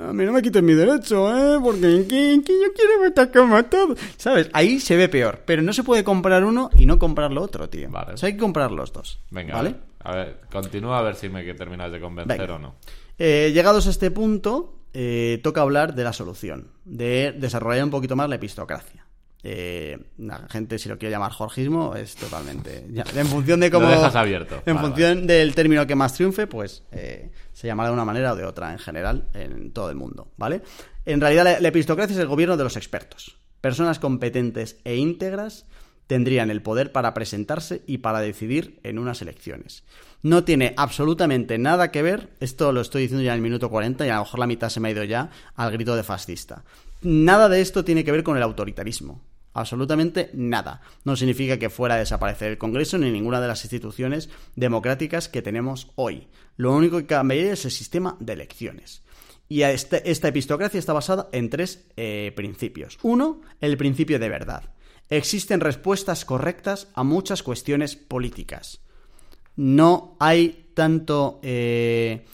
A 0.09 0.13
mí 0.13 0.25
no 0.25 0.33
me 0.33 0.43
quiten 0.43 0.65
mi 0.65 0.75
derecho, 0.75 1.29
¿eh? 1.37 1.59
Porque 1.63 2.05
yo 2.05 2.73
quiero 2.75 2.99
votar 3.05 3.31
como 3.31 3.65
todo. 3.67 3.95
¿Sabes? 4.17 4.49
Ahí 4.53 4.81
se 4.81 4.97
ve 4.97 5.09
peor. 5.09 5.43
Pero 5.45 5.63
no 5.63 5.73
se 5.73 5.83
puede 5.83 6.05
comprar 6.05 6.45
uno 6.45 6.71
y 6.77 6.87
no 6.87 6.99
comprar 6.99 7.33
lo 7.33 7.43
otro, 7.43 7.69
tío. 7.69 7.91
Vale. 7.91 8.15
O 8.15 8.17
sea, 8.17 8.29
hay 8.29 8.35
que 8.35 8.41
comprar 8.41 8.71
los 8.71 8.93
dos. 8.93 9.21
Venga. 9.31 9.55
¿Vale? 9.55 9.75
A 10.01 10.15
ver, 10.15 10.41
continúa 10.51 10.99
a 10.99 11.03
ver 11.03 11.17
si 11.17 11.29
me 11.29 11.43
terminas 11.55 11.91
de 11.93 12.01
convencer 12.01 12.51
o 12.51 12.59
no. 12.59 12.77
Eh, 13.19 13.51
llegados 13.53 13.87
a 13.87 13.91
este 13.91 14.11
punto, 14.11 14.79
eh, 14.93 15.41
toca 15.43 15.63
hablar 15.63 15.95
de 15.95 16.05
la 16.05 16.13
solución. 16.13 16.69
De 16.85 17.33
desarrollar 17.33 17.85
un 17.85 17.91
poquito 17.91 18.17
más 18.17 18.29
la 18.29 18.37
epistocracia. 18.37 19.08
Eh, 19.43 19.99
la 20.18 20.49
gente, 20.49 20.78
si 20.78 20.89
lo 20.89 20.99
quiere 20.99 21.12
llamar 21.12 21.32
jorgismo, 21.32 21.95
es 21.95 22.16
totalmente. 22.16 22.86
en 23.14 23.26
función 23.26 23.61
de 23.61 23.70
cómo. 23.70 23.86
Lo 23.86 23.93
dejas 23.93 24.14
abierto. 24.16 24.62
En 24.66 24.78
función 24.78 25.26
del 25.26 25.55
término 25.55 25.86
que 25.86 25.95
más 25.95 26.14
triunfe, 26.14 26.47
pues 26.47 26.82
eh, 26.91 27.30
se 27.53 27.66
llamará 27.66 27.91
de 27.91 27.95
una 27.95 28.05
manera 28.05 28.32
o 28.32 28.36
de 28.36 28.45
otra 28.45 28.72
en 28.72 28.78
general 28.78 29.28
en 29.34 29.72
todo 29.72 29.91
el 29.91 29.97
mundo, 29.97 30.32
¿vale? 30.36 30.62
En 31.05 31.20
realidad, 31.20 31.45
la, 31.45 31.61
la 31.61 31.68
epistocracia 31.68 32.14
es 32.14 32.20
el 32.20 32.26
gobierno 32.26 32.57
de 32.57 32.64
los 32.64 32.76
expertos. 32.76 33.39
Personas 33.61 33.99
competentes 33.99 34.78
e 34.84 34.97
íntegras 34.97 35.66
tendrían 36.09 36.51
el 36.51 36.62
poder 36.62 36.91
para 36.91 37.14
presentarse 37.14 37.82
y 37.86 37.99
para 37.99 38.20
decidir 38.20 38.80
en 38.82 38.99
unas 38.99 39.22
elecciones. 39.22 39.84
No 40.22 40.43
tiene 40.43 40.74
absolutamente 40.76 41.59
nada 41.59 41.93
que 41.93 42.03
ver, 42.03 42.30
esto 42.41 42.72
lo 42.72 42.80
estoy 42.80 43.03
diciendo 43.03 43.22
ya 43.22 43.32
en 43.32 43.36
el 43.36 43.43
minuto 43.43 43.70
40 43.70 44.05
y 44.05 44.11
a 44.11 44.16
lo 44.16 44.22
mejor 44.22 44.41
la 44.41 44.47
mitad 44.49 44.68
se 44.68 44.80
me 44.80 44.89
ha 44.89 44.93
ido 44.93 45.05
ya 45.05 45.30
al 45.55 45.70
grito 45.70 45.95
de 45.95 46.03
fascista. 46.03 46.64
Nada 47.03 47.49
de 47.49 47.61
esto 47.61 47.84
tiene 47.84 48.03
que 48.03 48.11
ver 48.11 48.24
con 48.24 48.36
el 48.36 48.43
autoritarismo. 48.43 49.20
Absolutamente 49.59 50.31
nada. 50.35 50.83
No 51.05 51.17
significa 51.17 51.59
que 51.59 51.69
fuera 51.69 51.97
a 51.97 51.99
desaparecer 51.99 52.53
el 52.53 52.59
Congreso 52.59 52.97
ni 52.97 53.11
ninguna 53.11 53.41
de 53.41 53.49
las 53.49 53.65
instituciones 53.65 54.29
democráticas 54.55 55.29
que 55.29 55.43
tenemos 55.43 55.91
hoy. 55.97 56.29
Lo 56.57 56.73
único 56.77 56.99
que 56.99 57.07
cambiaría 57.07 57.55
es 57.55 57.65
el 57.65 57.73
sistema 57.73 58.17
de 58.21 58.35
elecciones. 58.35 59.03
Y 59.49 59.63
este, 59.63 60.09
esta 60.09 60.29
epistocracia 60.29 60.79
está 60.79 60.93
basada 60.93 61.29
en 61.33 61.51
tres 61.51 61.87
eh, 61.97 62.33
principios. 62.37 62.99
Uno, 63.03 63.41
el 63.61 63.77
principio 63.77 64.21
de 64.21 64.29
verdad. 64.29 64.63
Existen 65.11 65.59
respuestas 65.59 66.25
correctas 66.25 66.87
a 66.95 67.03
muchas 67.03 67.43
cuestiones 67.43 67.97
políticas. 67.97 68.81
no 69.57 70.17
hay 70.21 70.71
tanto, 70.75 71.41
eh, 71.43 72.25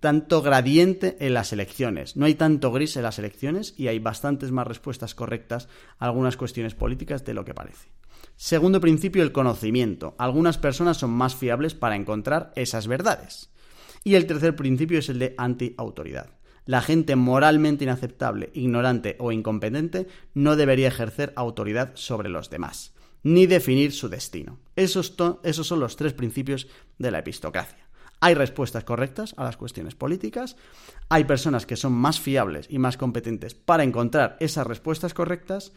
tanto 0.00 0.42
gradiente 0.42 1.16
en 1.20 1.34
las 1.34 1.52
elecciones, 1.52 2.16
no 2.16 2.26
hay 2.26 2.34
tanto 2.34 2.72
gris 2.72 2.96
en 2.96 3.02
las 3.02 3.18
elecciones 3.18 3.74
y 3.76 3.88
hay 3.88 3.98
bastantes 3.98 4.52
más 4.52 4.66
respuestas 4.66 5.14
correctas 5.14 5.68
a 5.98 6.06
algunas 6.06 6.36
cuestiones 6.36 6.74
políticas 6.74 7.24
de 7.24 7.34
lo 7.34 7.44
que 7.44 7.54
parece. 7.54 7.88
Segundo 8.36 8.80
principio, 8.80 9.22
el 9.22 9.32
conocimiento. 9.32 10.14
Algunas 10.18 10.58
personas 10.58 10.98
son 10.98 11.10
más 11.10 11.34
fiables 11.34 11.74
para 11.74 11.96
encontrar 11.96 12.52
esas 12.54 12.86
verdades. 12.86 13.50
Y 14.04 14.14
el 14.14 14.26
tercer 14.26 14.54
principio 14.54 14.98
es 14.98 15.08
el 15.08 15.18
de 15.18 15.34
anti-autoridad. 15.38 16.30
La 16.66 16.82
gente 16.82 17.16
moralmente 17.16 17.84
inaceptable, 17.84 18.50
ignorante 18.52 19.16
o 19.20 19.32
incompetente 19.32 20.06
no 20.34 20.56
debería 20.56 20.88
ejercer 20.88 21.32
autoridad 21.36 21.92
sobre 21.94 22.28
los 22.28 22.50
demás, 22.50 22.92
ni 23.22 23.46
definir 23.46 23.92
su 23.92 24.08
destino. 24.08 24.58
Esos, 24.74 25.14
esos 25.44 25.66
son 25.66 25.80
los 25.80 25.96
tres 25.96 26.12
principios 26.12 26.66
de 26.98 27.10
la 27.12 27.20
epistocracia. 27.20 27.85
Hay 28.20 28.34
respuestas 28.34 28.84
correctas 28.84 29.34
a 29.36 29.44
las 29.44 29.56
cuestiones 29.56 29.94
políticas, 29.94 30.56
hay 31.08 31.24
personas 31.24 31.66
que 31.66 31.76
son 31.76 31.92
más 31.92 32.20
fiables 32.20 32.66
y 32.70 32.78
más 32.78 32.96
competentes 32.96 33.54
para 33.54 33.84
encontrar 33.84 34.36
esas 34.40 34.66
respuestas 34.66 35.14
correctas 35.14 35.72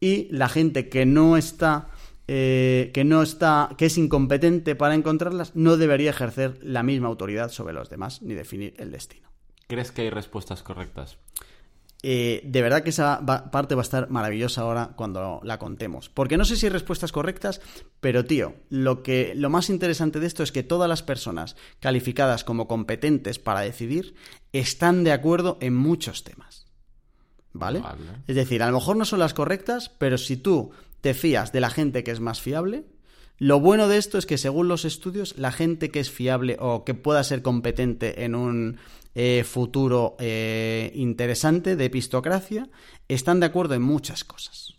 y 0.00 0.28
la 0.30 0.48
gente 0.48 0.88
que 0.88 1.06
no 1.06 1.36
está 1.36 1.88
eh, 2.26 2.90
que 2.94 3.04
no 3.04 3.22
está, 3.22 3.68
que 3.76 3.86
es 3.86 3.98
incompetente 3.98 4.74
para 4.74 4.94
encontrarlas, 4.94 5.54
no 5.54 5.76
debería 5.76 6.08
ejercer 6.08 6.58
la 6.62 6.82
misma 6.82 7.08
autoridad 7.08 7.50
sobre 7.50 7.74
los 7.74 7.90
demás 7.90 8.22
ni 8.22 8.32
definir 8.32 8.74
el 8.78 8.90
destino. 8.90 9.28
¿Crees 9.66 9.92
que 9.92 10.02
hay 10.02 10.10
respuestas 10.10 10.62
correctas? 10.62 11.18
Eh, 12.06 12.42
de 12.44 12.60
verdad 12.60 12.82
que 12.82 12.90
esa 12.90 13.24
parte 13.24 13.74
va 13.74 13.80
a 13.80 13.82
estar 13.82 14.10
maravillosa 14.10 14.60
ahora 14.60 14.90
cuando 14.94 15.40
la 15.42 15.58
contemos. 15.58 16.10
Porque 16.10 16.36
no 16.36 16.44
sé 16.44 16.56
si 16.56 16.66
hay 16.66 16.70
respuestas 16.70 17.12
correctas, 17.12 17.62
pero 18.00 18.26
tío, 18.26 18.56
lo, 18.68 19.02
que, 19.02 19.32
lo 19.34 19.48
más 19.48 19.70
interesante 19.70 20.20
de 20.20 20.26
esto 20.26 20.42
es 20.42 20.52
que 20.52 20.62
todas 20.62 20.86
las 20.86 21.02
personas 21.02 21.56
calificadas 21.80 22.44
como 22.44 22.68
competentes 22.68 23.38
para 23.38 23.60
decidir 23.60 24.16
están 24.52 25.02
de 25.02 25.12
acuerdo 25.12 25.56
en 25.62 25.74
muchos 25.74 26.24
temas. 26.24 26.66
¿Vale? 27.54 27.82
Es 28.26 28.36
decir, 28.36 28.62
a 28.62 28.66
lo 28.66 28.74
mejor 28.74 28.98
no 28.98 29.06
son 29.06 29.20
las 29.20 29.32
correctas, 29.32 29.88
pero 29.96 30.18
si 30.18 30.36
tú 30.36 30.72
te 31.00 31.14
fías 31.14 31.52
de 31.52 31.60
la 31.60 31.70
gente 31.70 32.04
que 32.04 32.10
es 32.10 32.20
más 32.20 32.42
fiable, 32.42 32.84
lo 33.38 33.60
bueno 33.60 33.88
de 33.88 33.96
esto 33.96 34.18
es 34.18 34.26
que 34.26 34.36
según 34.36 34.68
los 34.68 34.84
estudios, 34.84 35.38
la 35.38 35.52
gente 35.52 35.90
que 35.90 36.00
es 36.00 36.10
fiable 36.10 36.58
o 36.60 36.84
que 36.84 36.92
pueda 36.92 37.24
ser 37.24 37.40
competente 37.40 38.24
en 38.24 38.34
un 38.34 38.76
eh, 39.14 39.44
futuro 39.44 40.16
eh, 40.18 40.92
interesante 40.94 41.76
de 41.76 41.84
epistocracia, 41.84 42.68
están 43.08 43.40
de 43.40 43.46
acuerdo 43.46 43.74
en 43.74 43.82
muchas 43.82 44.24
cosas. 44.24 44.74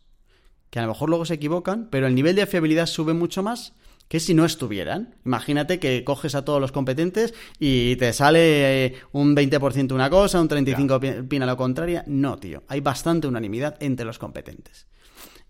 Que 0.70 0.80
a 0.80 0.82
lo 0.82 0.90
mejor 0.90 1.10
luego 1.10 1.26
se 1.26 1.36
equivocan, 1.36 1.90
pero 1.90 2.08
el 2.08 2.16
nivel 2.16 2.36
de 2.36 2.46
fiabilidad 2.46 2.86
sube 2.86 3.14
mucho 3.14 3.44
más 3.44 3.74
que 4.08 4.20
si 4.20 4.34
no 4.34 4.46
estuvieran. 4.46 5.16
Imagínate 5.26 5.80
que 5.80 6.04
coges 6.04 6.36
a 6.36 6.46
todos 6.46 6.62
los 6.62 6.72
competentes 6.72 7.34
y 7.60 7.96
te 7.96 8.14
sale 8.14 8.86
eh, 8.86 8.96
un 9.14 9.36
20% 9.36 9.94
una 9.94 10.10
cosa, 10.10 10.40
un 10.40 10.50
35% 10.50 11.26
opina 11.26 11.46
lo 11.46 11.58
contraria. 11.58 12.04
No, 12.08 12.38
tío. 12.38 12.64
Hay 12.68 12.82
bastante 12.82 13.28
unanimidad 13.28 13.78
entre 13.80 14.06
los 14.06 14.20
competentes. 14.20 14.88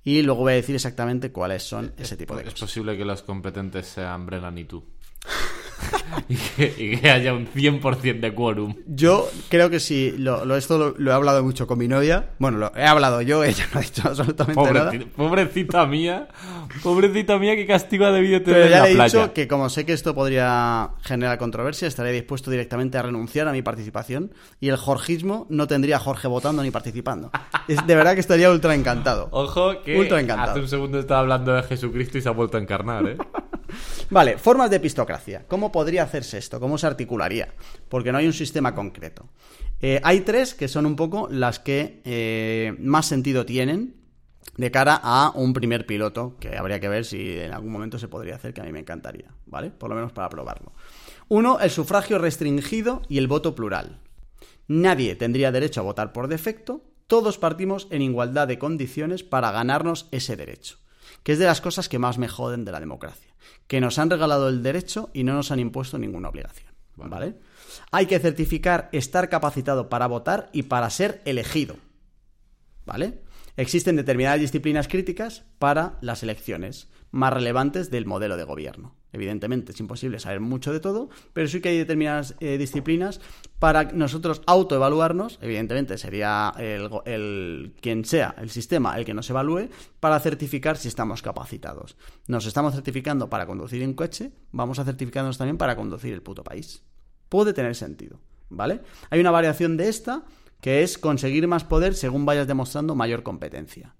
Y 0.03 0.21
luego 0.21 0.41
voy 0.41 0.53
a 0.53 0.55
decir 0.57 0.75
exactamente 0.75 1.31
cuáles 1.31 1.63
son 1.63 1.93
ese 1.97 2.15
tipo 2.15 2.35
de 2.35 2.43
cosas. 2.43 2.55
Es 2.55 2.61
posible 2.61 2.95
que 2.95 3.05
los 3.05 3.23
competentes 3.23 3.87
sean 3.87 4.25
Brennan 4.25 4.57
y 4.57 4.65
tú. 4.65 4.85
y, 6.29 6.35
que, 6.97 7.09
haya 7.09 7.33
un 7.33 7.47
100% 7.47 8.19
de 8.19 8.33
quórum. 8.33 8.75
Yo 8.87 9.29
creo 9.49 9.69
que 9.69 9.79
sí, 9.79 10.15
lo, 10.17 10.55
esto 10.55 10.95
lo, 10.97 11.11
he 11.11 11.13
hablado 11.13 11.43
mucho 11.43 11.67
con 11.67 11.77
mi 11.77 11.87
novia. 11.87 12.29
Bueno, 12.39 12.57
lo 12.57 12.71
he 12.75 12.85
hablado 12.85 13.21
yo, 13.21 13.43
ella 13.43 13.65
no 13.73 13.79
ha 13.79 13.83
dicho 13.83 14.01
absolutamente 14.05 14.73
nada. 14.73 14.91
Pobrecita 15.15 15.85
mía, 15.85 16.27
pobrecita 16.83 17.37
mía, 17.37 17.55
qué 17.55 17.65
castigo 17.65 18.05
ha 18.05 18.11
debido 18.11 18.41
tener 18.41 18.61
Pero 18.61 18.69
ya 18.69 18.83
le 18.83 18.91
he 18.91 19.03
dicho 19.03 19.33
que 19.33 19.47
como 19.47 19.69
sé 19.69 19.85
que 19.85 19.93
esto 19.93 20.15
podría 20.15 20.91
generar 21.01 21.37
controversia, 21.37 21.87
estaré 21.87 22.11
dispuesto 22.11 22.51
directamente 22.51 22.97
a 22.97 23.01
renunciar 23.01 23.47
a 23.47 23.51
mi 23.51 23.61
participación 23.61 24.33
y 24.59 24.69
el 24.69 24.77
jorgismo 24.77 25.45
no 25.49 25.67
tendría 25.67 25.97
a 25.97 25.99
Jorge 25.99 26.27
votando 26.27 26.63
ni 26.63 26.71
participando. 26.71 27.31
Es, 27.67 27.85
de 27.85 27.95
verdad 27.95 28.13
que 28.13 28.19
estaría 28.19 28.49
ultra 28.51 28.75
encantado. 28.75 29.27
Ojo 29.31 29.81
que 29.83 29.95
hace 30.05 30.59
un 30.59 30.67
segundo 30.67 30.99
estaba 30.99 31.21
hablando 31.21 31.53
de 31.53 31.63
Jesucristo 31.63 32.17
y 32.17 32.21
se 32.21 32.29
ha 32.29 32.31
vuelto 32.31 32.57
a 32.57 32.61
encarnar, 32.61 33.07
¿eh? 33.07 33.17
vale, 34.09 34.37
formas 34.37 34.69
de 34.69 34.77
epistocracia. 34.77 35.45
¿Cómo 35.47 35.71
podría 35.71 36.03
hacerse 36.03 36.37
esto? 36.37 36.59
¿Cómo 36.59 36.77
se 36.77 36.87
articularía? 36.87 37.53
Porque 37.89 38.11
no 38.11 38.17
hay 38.17 38.27
un 38.27 38.33
sistema 38.33 38.75
concreto. 38.75 39.27
Eh, 39.81 39.99
hay 40.03 40.21
tres 40.21 40.53
que 40.53 40.67
son 40.67 40.85
un 40.85 40.95
poco 40.95 41.27
las 41.29 41.59
que 41.59 42.01
eh, 42.05 42.75
más 42.79 43.05
sentido 43.05 43.45
tienen 43.45 43.95
de 44.57 44.71
cara 44.71 44.99
a 45.03 45.31
un 45.35 45.53
primer 45.53 45.85
piloto, 45.85 46.37
que 46.39 46.57
habría 46.57 46.79
que 46.79 46.87
ver 46.87 47.05
si 47.05 47.39
en 47.39 47.53
algún 47.53 47.71
momento 47.71 47.99
se 47.99 48.07
podría 48.07 48.35
hacer, 48.35 48.53
que 48.53 48.61
a 48.61 48.63
mí 48.63 48.71
me 48.71 48.79
encantaría, 48.79 49.31
¿vale? 49.45 49.69
Por 49.69 49.89
lo 49.89 49.95
menos 49.95 50.13
para 50.13 50.29
probarlo. 50.29 50.71
Uno, 51.27 51.59
el 51.59 51.69
sufragio 51.69 52.19
restringido 52.19 53.01
y 53.09 53.17
el 53.17 53.27
voto 53.27 53.55
plural. 53.55 53.99
Nadie 54.67 55.15
tendría 55.15 55.51
derecho 55.51 55.81
a 55.81 55.83
votar 55.83 56.13
por 56.13 56.27
defecto, 56.27 56.83
todos 57.07 57.37
partimos 57.37 57.87
en 57.91 58.01
igualdad 58.01 58.47
de 58.47 58.57
condiciones 58.57 59.23
para 59.23 59.51
ganarnos 59.51 60.07
ese 60.11 60.35
derecho, 60.35 60.77
que 61.23 61.33
es 61.33 61.39
de 61.39 61.45
las 61.45 61.61
cosas 61.61 61.89
que 61.89 61.99
más 61.99 62.17
me 62.17 62.27
joden 62.27 62.65
de 62.65 62.71
la 62.71 62.79
democracia 62.79 63.34
que 63.67 63.81
nos 63.81 63.99
han 63.99 64.09
regalado 64.09 64.49
el 64.49 64.63
derecho 64.63 65.09
y 65.13 65.23
no 65.23 65.33
nos 65.33 65.51
han 65.51 65.59
impuesto 65.59 65.97
ninguna 65.97 66.29
obligación. 66.29 66.73
¿Vale? 66.95 67.35
Hay 67.91 68.05
que 68.05 68.19
certificar 68.19 68.89
estar 68.93 69.27
capacitado 69.29 69.89
para 69.89 70.07
votar 70.07 70.49
y 70.53 70.63
para 70.63 70.89
ser 70.89 71.21
elegido. 71.25 71.75
¿Vale? 72.85 73.21
Existen 73.57 73.95
determinadas 73.95 74.39
disciplinas 74.39 74.87
críticas 74.87 75.43
para 75.59 75.97
las 76.01 76.23
elecciones 76.23 76.89
más 77.15 77.31
relevantes 77.31 77.89
del 77.89 78.05
modelo 78.05 78.35
de 78.35 78.43
gobierno. 78.43 78.93
Evidentemente, 79.13 79.71
es 79.71 79.79
imposible 79.79 80.19
saber 80.19 80.41
mucho 80.41 80.73
de 80.73 80.81
todo, 80.81 81.09
pero 81.31 81.47
sí 81.47 81.61
que 81.61 81.69
hay 81.69 81.77
determinadas 81.77 82.35
eh, 82.41 82.57
disciplinas 82.57 83.21
para 83.57 83.85
nosotros 83.93 84.41
autoevaluarnos. 84.45 85.39
Evidentemente, 85.41 85.97
sería 85.97 86.53
el, 86.57 87.73
quien 87.79 88.03
sea 88.03 88.35
el 88.37 88.49
sistema 88.49 88.97
el 88.97 89.05
que 89.05 89.13
nos 89.13 89.29
evalúe 89.29 89.69
para 90.01 90.19
certificar 90.19 90.75
si 90.75 90.89
estamos 90.89 91.21
capacitados. 91.21 91.95
Nos 92.27 92.45
estamos 92.45 92.73
certificando 92.73 93.29
para 93.29 93.45
conducir 93.45 93.87
un 93.87 93.93
coche, 93.93 94.33
vamos 94.51 94.79
a 94.79 94.83
certificarnos 94.83 95.37
también 95.37 95.57
para 95.57 95.77
conducir 95.77 96.13
el 96.13 96.21
puto 96.21 96.43
país. 96.43 96.83
Puede 97.29 97.53
tener 97.53 97.75
sentido, 97.75 98.19
¿vale? 98.49 98.81
Hay 99.09 99.21
una 99.21 99.31
variación 99.31 99.77
de 99.77 99.87
esta 99.87 100.25
que 100.59 100.83
es 100.83 100.97
conseguir 100.97 101.47
más 101.47 101.63
poder 101.63 101.95
según 101.95 102.25
vayas 102.25 102.47
demostrando 102.47 102.93
mayor 102.93 103.23
competencia. 103.23 103.95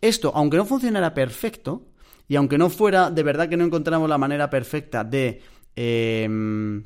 Esto, 0.00 0.32
aunque 0.36 0.56
no 0.56 0.64
funcionara 0.64 1.14
perfecto, 1.14 1.89
y 2.30 2.36
aunque 2.36 2.58
no 2.58 2.70
fuera 2.70 3.10
de 3.10 3.24
verdad 3.24 3.48
que 3.48 3.56
no 3.56 3.64
encontramos 3.64 4.08
la 4.08 4.16
manera 4.16 4.48
perfecta 4.48 5.02
de 5.02 5.42
em, 5.74 6.84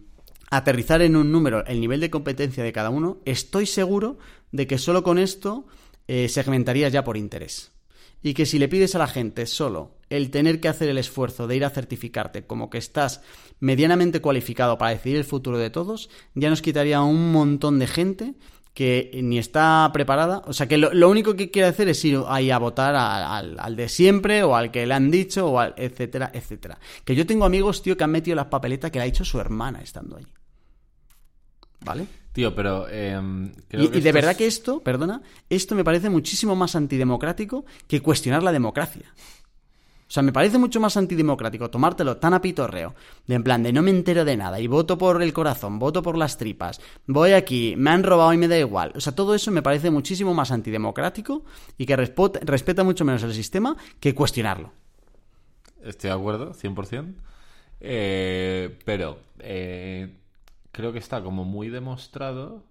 aterrizar 0.51 1.03
en 1.03 1.17
un 1.17 1.31
número 1.31 1.67
el 1.67 1.83
nivel 1.83 2.01
de 2.01 2.09
competencia 2.09 2.65
de 2.65 2.73
cada 2.73 2.89
uno, 2.89 3.19
estoy 3.27 3.67
seguro 3.67 4.17
de 4.53 4.67
que 4.67 4.79
solo 4.79 5.03
con 5.03 5.19
esto 5.19 5.67
eh, 6.09 6.31
segmentarías 6.31 6.95
ya 6.95 7.05
por 7.05 7.19
interés. 7.19 7.73
Y 8.23 8.33
que 8.33 8.47
si 8.47 8.59
le 8.59 8.69
pides 8.69 8.95
a 8.95 8.99
la 8.99 9.07
gente 9.07 9.45
solo 9.45 9.99
el 10.09 10.31
tener 10.31 10.61
que 10.61 10.69
hacer 10.69 10.89
el 10.89 10.97
esfuerzo 10.97 11.47
de 11.47 11.57
ir 11.57 11.67
a 11.67 11.71
certificarte 11.71 12.47
como 12.47 12.71
que 12.71 12.79
estás 12.79 13.21
medianamente 13.61 14.23
cualificado 14.23 14.79
para 14.79 14.93
decidir 14.93 15.19
el 15.19 15.25
futuro 15.25 15.59
de 15.59 15.69
todos, 15.69 16.09
ya 16.35 16.49
nos 16.49 16.63
quitaría 16.63 17.03
un 17.03 17.33
montón 17.33 17.79
de 17.79 17.87
gente 17.87 18.35
que 18.75 19.21
ni 19.23 19.39
está 19.39 19.89
preparada. 19.93 20.43
O 20.47 20.53
sea, 20.53 20.67
que 20.67 20.77
lo, 20.77 21.09
único 21.09 21.35
que 21.35 21.51
quiere 21.51 21.69
hacer 21.69 21.89
es 21.89 22.05
ir 22.05 22.21
ahí 22.27 22.51
a 22.51 22.59
votar 22.59 22.95
al, 22.97 23.77
de 23.77 23.89
siempre 23.89 24.43
o 24.43 24.57
al 24.57 24.71
que 24.71 24.85
le 24.85 24.93
han 24.93 25.11
dicho 25.11 25.47
o 25.49 25.61
al 25.61 25.75
etcétera, 25.77 26.31
etcétera. 26.35 26.79
Que 27.05 27.15
yo 27.15 27.25
tengo 27.25 27.45
amigos, 27.45 27.83
tío, 27.83 27.97
que 27.97 28.05
han 28.05 28.11
metido 28.11 28.35
las 28.35 28.47
papeletas 28.47 28.91
que 28.91 28.99
le 28.99 29.05
ha 29.05 29.07
hecho 29.07 29.25
su 29.25 29.39
hermana 29.39 29.81
estando 29.81 30.17
allí. 30.17 30.27
¿Vale? 31.81 32.07
Tío, 32.33 32.53
pero... 32.53 32.89
Em, 32.89 33.53
y, 33.71 34.01
de 34.01 34.13
verdad 34.13 34.35
que 34.35 34.47
esto, 34.47 34.81
perdona, 34.81 35.23
esto 35.49 35.77
me 35.77 35.85
parece 35.85 36.11
muchísimo 36.11 36.57
más 36.57 36.75
antidemocrático 36.75 37.65
que 37.87 38.01
cuestionar 38.01 38.43
la 38.43 38.51
democracia. 38.51 39.15
O 40.15 40.21
sea, 40.23 40.23
me 40.23 40.33
parece 40.33 40.59
mucho 40.59 40.79
más 40.79 40.97
antidemocrático 40.97 41.71
tomártelo 41.71 42.19
tan 42.19 42.35
a 42.35 42.41
pitorreo, 42.41 42.95
de 43.27 43.35
en 43.35 43.43
plan 43.43 43.65
de 43.65 43.73
no 43.73 43.83
me 43.83 43.91
entero 43.91 44.25
de 44.25 44.37
nada 44.37 44.61
y 44.61 44.69
voto 44.69 44.97
por 44.97 45.21
el 45.21 45.33
corazón, 45.33 45.81
voto 45.81 46.05
por 46.05 46.17
las 46.17 46.39
tripas, 46.39 46.81
voy 47.09 47.33
aquí, 47.33 47.75
me 47.77 47.91
han 47.91 48.05
robado 48.05 48.33
y 48.33 48.37
me 48.37 48.47
da 48.47 48.57
igual. 48.57 48.93
O 48.95 49.01
sea, 49.01 49.17
todo 49.17 49.35
eso 49.35 49.51
me 49.51 49.61
parece 49.61 49.91
muchísimo 49.91 50.33
más 50.33 50.53
antidemocrático 50.53 51.43
y 51.77 51.85
que 51.85 51.97
respeta 51.97 52.85
mucho 52.85 53.05
menos 53.05 53.25
el 53.25 53.35
sistema 53.35 53.77
que 53.99 54.15
cuestionarlo. 54.15 54.71
Estoy 55.83 56.11
de 56.11 56.15
acuerdo, 56.15 56.55
100%. 56.55 57.13
Eh, 57.81 58.79
pero 58.85 59.19
eh, 59.41 60.17
creo 60.71 60.93
que 60.93 61.01
está 61.01 61.25
como 61.25 61.45
muy 61.45 61.71
demostrado 61.71 62.63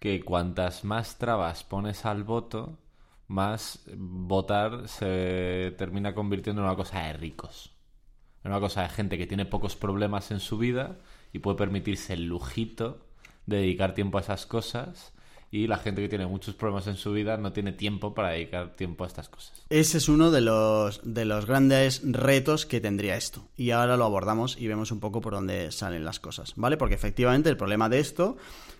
que 0.00 0.24
cuantas 0.24 0.82
más 0.82 1.18
trabas 1.18 1.62
pones 1.62 2.06
al 2.06 2.24
voto, 2.24 2.78
más 3.28 3.84
votar 3.96 4.88
se 4.88 5.74
termina 5.78 6.14
convirtiendo 6.14 6.62
en 6.62 6.68
una 6.68 6.76
cosa 6.76 7.00
de 7.02 7.12
ricos. 7.14 7.72
En 8.42 8.50
una 8.50 8.60
cosa 8.60 8.82
de 8.82 8.90
gente 8.90 9.18
que 9.18 9.26
tiene 9.26 9.46
pocos 9.46 9.76
problemas 9.76 10.30
en 10.30 10.40
su 10.40 10.58
vida 10.58 10.98
y 11.32 11.38
puede 11.38 11.56
permitirse 11.56 12.12
el 12.12 12.26
lujito 12.26 13.06
de 13.46 13.58
dedicar 13.58 13.94
tiempo 13.94 14.18
a 14.18 14.20
esas 14.20 14.46
cosas 14.46 15.14
y 15.54 15.68
la 15.68 15.78
gente 15.78 16.02
que 16.02 16.08
tiene 16.08 16.26
muchos 16.26 16.56
problemas 16.56 16.88
en 16.88 16.96
su 16.96 17.12
vida 17.12 17.36
no 17.36 17.52
tiene 17.52 17.72
tiempo 17.72 18.12
para 18.12 18.30
dedicar 18.30 18.74
tiempo 18.74 19.04
a 19.04 19.06
estas 19.06 19.28
cosas. 19.28 19.64
Ese 19.70 19.98
es 19.98 20.08
uno 20.08 20.32
de 20.32 20.40
los, 20.40 21.00
de 21.04 21.24
los 21.24 21.46
grandes 21.46 22.02
retos 22.04 22.66
que 22.66 22.80
tendría 22.80 23.16
esto. 23.16 23.46
Y 23.56 23.70
ahora 23.70 23.96
lo 23.96 24.04
abordamos 24.04 24.56
y 24.58 24.66
vemos 24.66 24.90
un 24.90 24.98
poco 24.98 25.20
por 25.20 25.34
dónde 25.34 25.70
salen 25.70 26.04
las 26.04 26.18
cosas, 26.18 26.54
¿vale? 26.56 26.76
Porque 26.76 26.96
efectivamente 26.96 27.50
el 27.50 27.56
problema 27.56 27.88
de 27.88 28.00
esto 28.00 28.36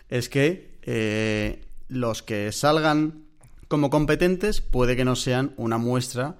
es 0.08 0.28
que 0.28 0.78
eh, 0.82 1.64
los 1.86 2.24
que 2.24 2.50
salgan 2.50 3.24
como 3.68 3.90
competentes 3.90 4.60
puede 4.60 4.96
que 4.96 5.04
no 5.04 5.16
sean 5.16 5.52
una 5.56 5.78
muestra 5.78 6.36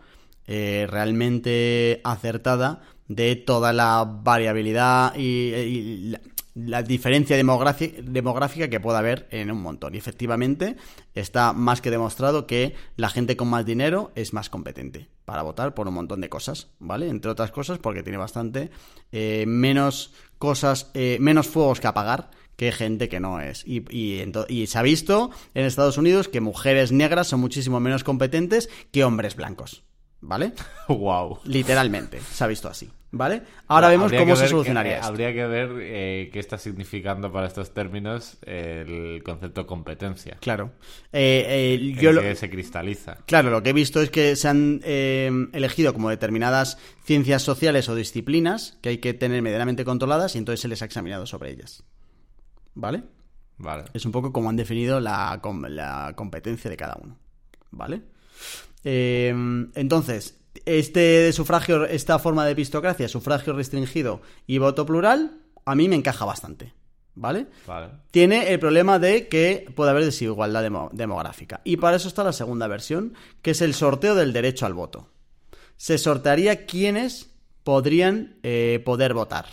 eh, 0.47 0.87
realmente 0.91 2.01
acertada 2.05 2.83
de 3.09 3.37
toda 3.37 3.73
la 3.73 4.05
variabilidad 4.05 5.15
y, 5.17 6.15
la, 6.55 6.83
diferencia 6.83 7.37
demográfica 7.37 8.69
que 8.69 8.81
pueda 8.81 8.99
haber 8.99 9.27
en 9.31 9.51
un 9.51 9.61
montón. 9.61 9.95
Y 9.95 9.99
efectivamente 9.99 10.77
está 11.15 11.53
más 11.53 11.81
que 11.81 11.91
demostrado 11.91 12.47
que 12.47 12.75
la 12.97 13.09
gente 13.09 13.37
con 13.37 13.49
más 13.49 13.65
dinero 13.67 14.13
es 14.15 14.33
más 14.33 14.51
competente 14.51 15.09
para 15.25 15.43
votar 15.43 15.75
por 15.75 15.89
un 15.89 15.95
montón 15.95 16.21
de 16.21 16.29
cosas, 16.29 16.69
¿vale? 16.79 17.09
Entre 17.09 17.31
otras 17.31 17.51
cosas 17.51 17.79
porque 17.79 18.03
tiene 18.03 18.19
bastante 18.19 18.71
eh, 19.13 19.45
menos 19.47 20.13
cosas, 20.39 20.91
eh, 20.95 21.17
menos 21.21 21.47
fuegos 21.47 21.81
que 21.81 21.87
apagar 21.87 22.31
que 22.57 22.73
gente 22.73 23.09
que 23.09 23.21
no 23.21 23.41
es. 23.41 23.65
Y, 23.67 23.85
y, 23.91 24.67
se 24.67 24.79
ha 24.79 24.83
visto 24.83 25.31
en 25.55 25.65
Estados 25.65 25.99
Unidos 25.99 26.29
que 26.29 26.41
mujeres 26.41 26.93
negras 26.93 27.29
son 27.29 27.41
muchísimo 27.41 27.81
menos 27.81 28.05
competentes 28.05 28.69
que 28.93 29.05
hombres 29.05 29.37
blancos. 29.37 29.85
¿vale? 30.25 30.53
Wow. 30.89 31.39
Literalmente, 31.45 32.21
se 32.21 32.45
ha 32.45 32.47
visto 32.47 32.69
así, 32.69 32.91
¿vale? 33.11 33.43
Ahora 33.69 33.89
vemos 33.89 34.13
cómo 34.13 34.37
se 34.37 34.49
solucionaría 34.49 34.97
esto. 34.97 35.09
Habría 35.09 35.33
que 35.33 35.47
ver 35.47 35.71
eh, 35.81 36.31
qué 36.31 36.41
está 36.41 36.59
significando 36.59 37.33
para 37.33 37.47
estos 37.47 37.73
términos 37.73 38.37
el 38.45 39.23
concepto 39.25 39.67
competencia. 39.67 40.37
Claro. 40.41 40.73
Eh, 41.11 41.79
eh, 41.81 41.95
yo 41.99 42.21
que 42.21 42.35
se 42.35 42.51
cristaliza. 42.51 43.17
Claro, 43.27 43.51
lo 43.51 43.63
que 43.63 43.71
he 43.71 43.73
visto 43.73 44.03
es 44.03 44.11
que 44.11 44.37
se 44.37 44.49
han 44.49 44.81
elegido 44.85 45.95
como 45.95 46.11
determinadas 46.11 46.77
ciencias 47.05 47.43
sociales 47.43 47.89
o 47.89 47.95
disciplinas 47.95 48.79
que 48.83 48.91
hay 48.91 48.99
que 48.99 49.15
tener 49.15 49.41
medianamente 49.41 49.87
controladas 49.87 50.35
y 50.35 50.39
entonces 50.39 50.61
se 50.61 50.69
les 50.69 50.83
ha 50.83 50.85
examinado 50.85 51.27
sobre 51.27 51.51
ellas. 51.51 51.83
¿Vale? 52.75 53.05
Vale. 53.59 53.85
Es 53.95 54.05
un 54.05 54.13
poco 54.13 54.33
como 54.33 54.51
han 54.51 54.57
definido 54.57 55.01
la, 55.01 55.41
la 55.69 56.13
competencia 56.17 56.71
de 56.71 56.77
cada 56.77 56.97
uno. 57.01 57.17
¿Vale? 57.71 58.03
Em, 58.83 59.71
entonces, 59.75 60.39
este 60.65 61.33
sufragio, 61.33 61.85
esta 61.87 62.19
forma 62.19 62.45
de 62.45 62.53
epistocracia, 62.53 63.09
sufragio 63.09 63.53
restringido 63.53 64.23
y 64.47 64.59
voto 64.59 64.87
plural, 64.87 65.41
a 65.65 65.75
mí 65.75 65.89
me 65.89 65.97
encaja 65.97 66.25
bastante. 66.25 66.75
¿Vale? 67.17 67.47
Vale. 67.67 67.91
Tiene 68.11 68.53
el 68.53 68.59
problema 68.59 68.99
de 68.99 69.29
que 69.29 69.73
puede 69.77 69.91
haber 69.91 70.05
desigualdad 70.05 70.91
demográfica. 70.93 71.61
Y 71.63 71.77
para 71.77 71.97
eso 71.97 72.09
está 72.09 72.25
la 72.25 72.33
segunda 72.33 72.67
versión, 72.67 73.15
que 73.41 73.53
es 73.53 73.61
el 73.63 73.73
sorteo 73.75 74.17
del 74.17 74.33
derecho 74.33 74.67
al 74.67 74.75
voto. 74.75 75.11
Se 75.77 75.97
sortearía 75.97 76.67
quiénes 76.67 77.31
podrían 77.63 78.37
eh, 78.43 78.83
poder 78.85 79.15
votar. 79.15 79.47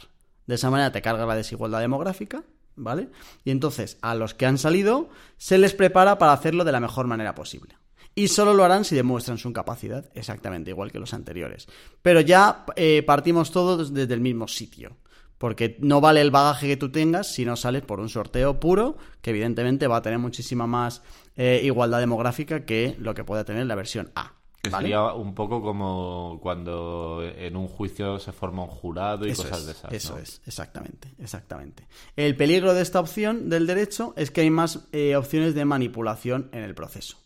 De 0.47 0.55
esa 0.55 0.71
manera 0.71 0.91
te 0.91 1.03
carga 1.03 1.25
la 1.27 1.35
desigualdad 1.35 1.81
demográfica, 1.81 2.43
¿vale? 2.75 3.09
Y 3.43 3.51
entonces 3.51 3.97
a 4.01 4.15
los 4.15 4.33
que 4.33 4.45
han 4.45 4.57
salido 4.57 5.09
se 5.37 5.57
les 5.57 5.73
prepara 5.73 6.17
para 6.17 6.33
hacerlo 6.33 6.63
de 6.63 6.71
la 6.71 6.79
mejor 6.79 7.07
manera 7.07 7.35
posible 7.35 7.75
y 8.15 8.27
solo 8.27 8.53
lo 8.53 8.63
harán 8.63 8.85
si 8.85 8.95
demuestran 8.95 9.37
su 9.37 9.53
capacidad, 9.53 10.09
exactamente 10.13 10.71
igual 10.71 10.91
que 10.91 10.99
los 10.99 11.13
anteriores. 11.13 11.67
Pero 12.01 12.21
ya 12.21 12.65
eh, 12.75 13.03
partimos 13.03 13.51
todos 13.51 13.93
desde 13.93 14.13
el 14.13 14.21
mismo 14.21 14.47
sitio. 14.47 14.97
Porque 15.37 15.77
no 15.79 16.01
vale 16.01 16.21
el 16.21 16.29
bagaje 16.29 16.67
que 16.67 16.77
tú 16.77 16.91
tengas 16.91 17.33
si 17.33 17.45
no 17.45 17.55
sales 17.55 17.81
por 17.81 17.99
un 17.99 18.09
sorteo 18.09 18.59
puro, 18.59 18.97
que 19.21 19.31
evidentemente 19.31 19.87
va 19.87 19.97
a 19.97 20.01
tener 20.03 20.19
muchísima 20.19 20.67
más 20.67 21.01
eh, 21.35 21.61
igualdad 21.63 21.99
demográfica 21.99 22.63
que 22.63 22.95
lo 22.99 23.15
que 23.15 23.23
puede 23.23 23.43
tener 23.43 23.65
la 23.65 23.73
versión 23.73 24.11
A. 24.13 24.40
Que 24.61 24.69
sería 24.69 25.13
un 25.13 25.33
poco 25.33 25.61
como 25.61 26.39
cuando 26.41 27.23
en 27.23 27.55
un 27.55 27.67
juicio 27.67 28.19
se 28.19 28.31
forma 28.31 28.63
un 28.63 28.69
jurado 28.69 29.25
y 29.25 29.33
cosas 29.33 29.65
de 29.65 29.71
esas. 29.71 29.91
Eso 29.91 30.17
es, 30.19 30.41
exactamente, 30.45 31.13
exactamente. 31.17 31.87
El 32.15 32.35
peligro 32.35 32.73
de 32.73 32.81
esta 32.81 32.99
opción 32.99 33.49
del 33.49 33.65
derecho 33.65 34.13
es 34.17 34.29
que 34.29 34.41
hay 34.41 34.51
más 34.51 34.87
eh, 34.91 35.15
opciones 35.15 35.55
de 35.55 35.65
manipulación 35.65 36.49
en 36.51 36.63
el 36.63 36.75
proceso 36.75 37.17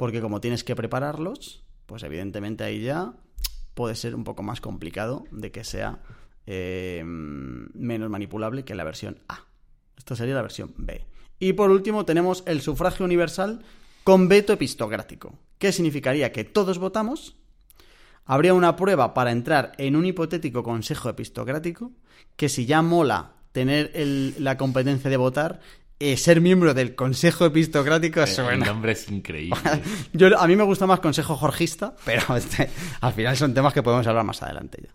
porque 0.00 0.22
como 0.22 0.40
tienes 0.40 0.64
que 0.64 0.74
prepararlos, 0.74 1.62
pues 1.84 2.04
evidentemente 2.04 2.64
ahí 2.64 2.80
ya 2.80 3.12
puede 3.74 3.94
ser 3.94 4.14
un 4.14 4.24
poco 4.24 4.42
más 4.42 4.62
complicado 4.62 5.24
de 5.30 5.52
que 5.52 5.62
sea 5.62 6.00
eh, 6.46 7.02
menos 7.04 8.08
manipulable 8.08 8.64
que 8.64 8.74
la 8.74 8.84
versión 8.84 9.18
A. 9.28 9.44
Esta 9.98 10.16
sería 10.16 10.34
la 10.34 10.40
versión 10.40 10.72
B. 10.78 11.04
Y 11.38 11.52
por 11.52 11.70
último 11.70 12.06
tenemos 12.06 12.42
el 12.46 12.62
sufragio 12.62 13.04
universal 13.04 13.62
con 14.02 14.26
veto 14.26 14.54
epistocrático. 14.54 15.38
¿Qué 15.60 15.72
significaría? 15.72 16.32
Que 16.32 16.42
todos 16.44 16.78
votamos, 16.78 17.36
habría 18.24 18.54
una 18.54 18.76
prueba 18.76 19.12
para 19.12 19.30
entrar 19.30 19.72
en 19.76 19.94
un 19.94 20.06
hipotético 20.06 20.62
consejo 20.62 21.10
epistocrático, 21.10 21.92
que 22.36 22.48
si 22.48 22.64
ya 22.64 22.80
mola 22.80 23.34
tener 23.52 23.92
la 24.38 24.56
competencia 24.56 25.10
de 25.10 25.18
votar, 25.18 25.60
eh, 25.98 26.16
ser 26.16 26.40
miembro 26.40 26.72
del 26.72 26.94
Consejo 26.94 27.44
Epistocrático 27.44 28.22
El 28.22 28.60
nombre 28.60 28.92
es 28.92 29.10
increíble. 29.10 29.60
Yo, 30.14 30.28
a 30.40 30.46
mí 30.46 30.56
me 30.56 30.64
gusta 30.64 30.86
más 30.86 31.00
Consejo 31.00 31.36
Jorgista, 31.36 31.94
pero 32.06 32.22
este, 32.36 32.70
al 33.02 33.12
final 33.12 33.36
son 33.36 33.52
temas 33.52 33.74
que 33.74 33.82
podemos 33.82 34.06
hablar 34.06 34.24
más 34.24 34.42
adelante 34.42 34.80
ya. 34.82 34.94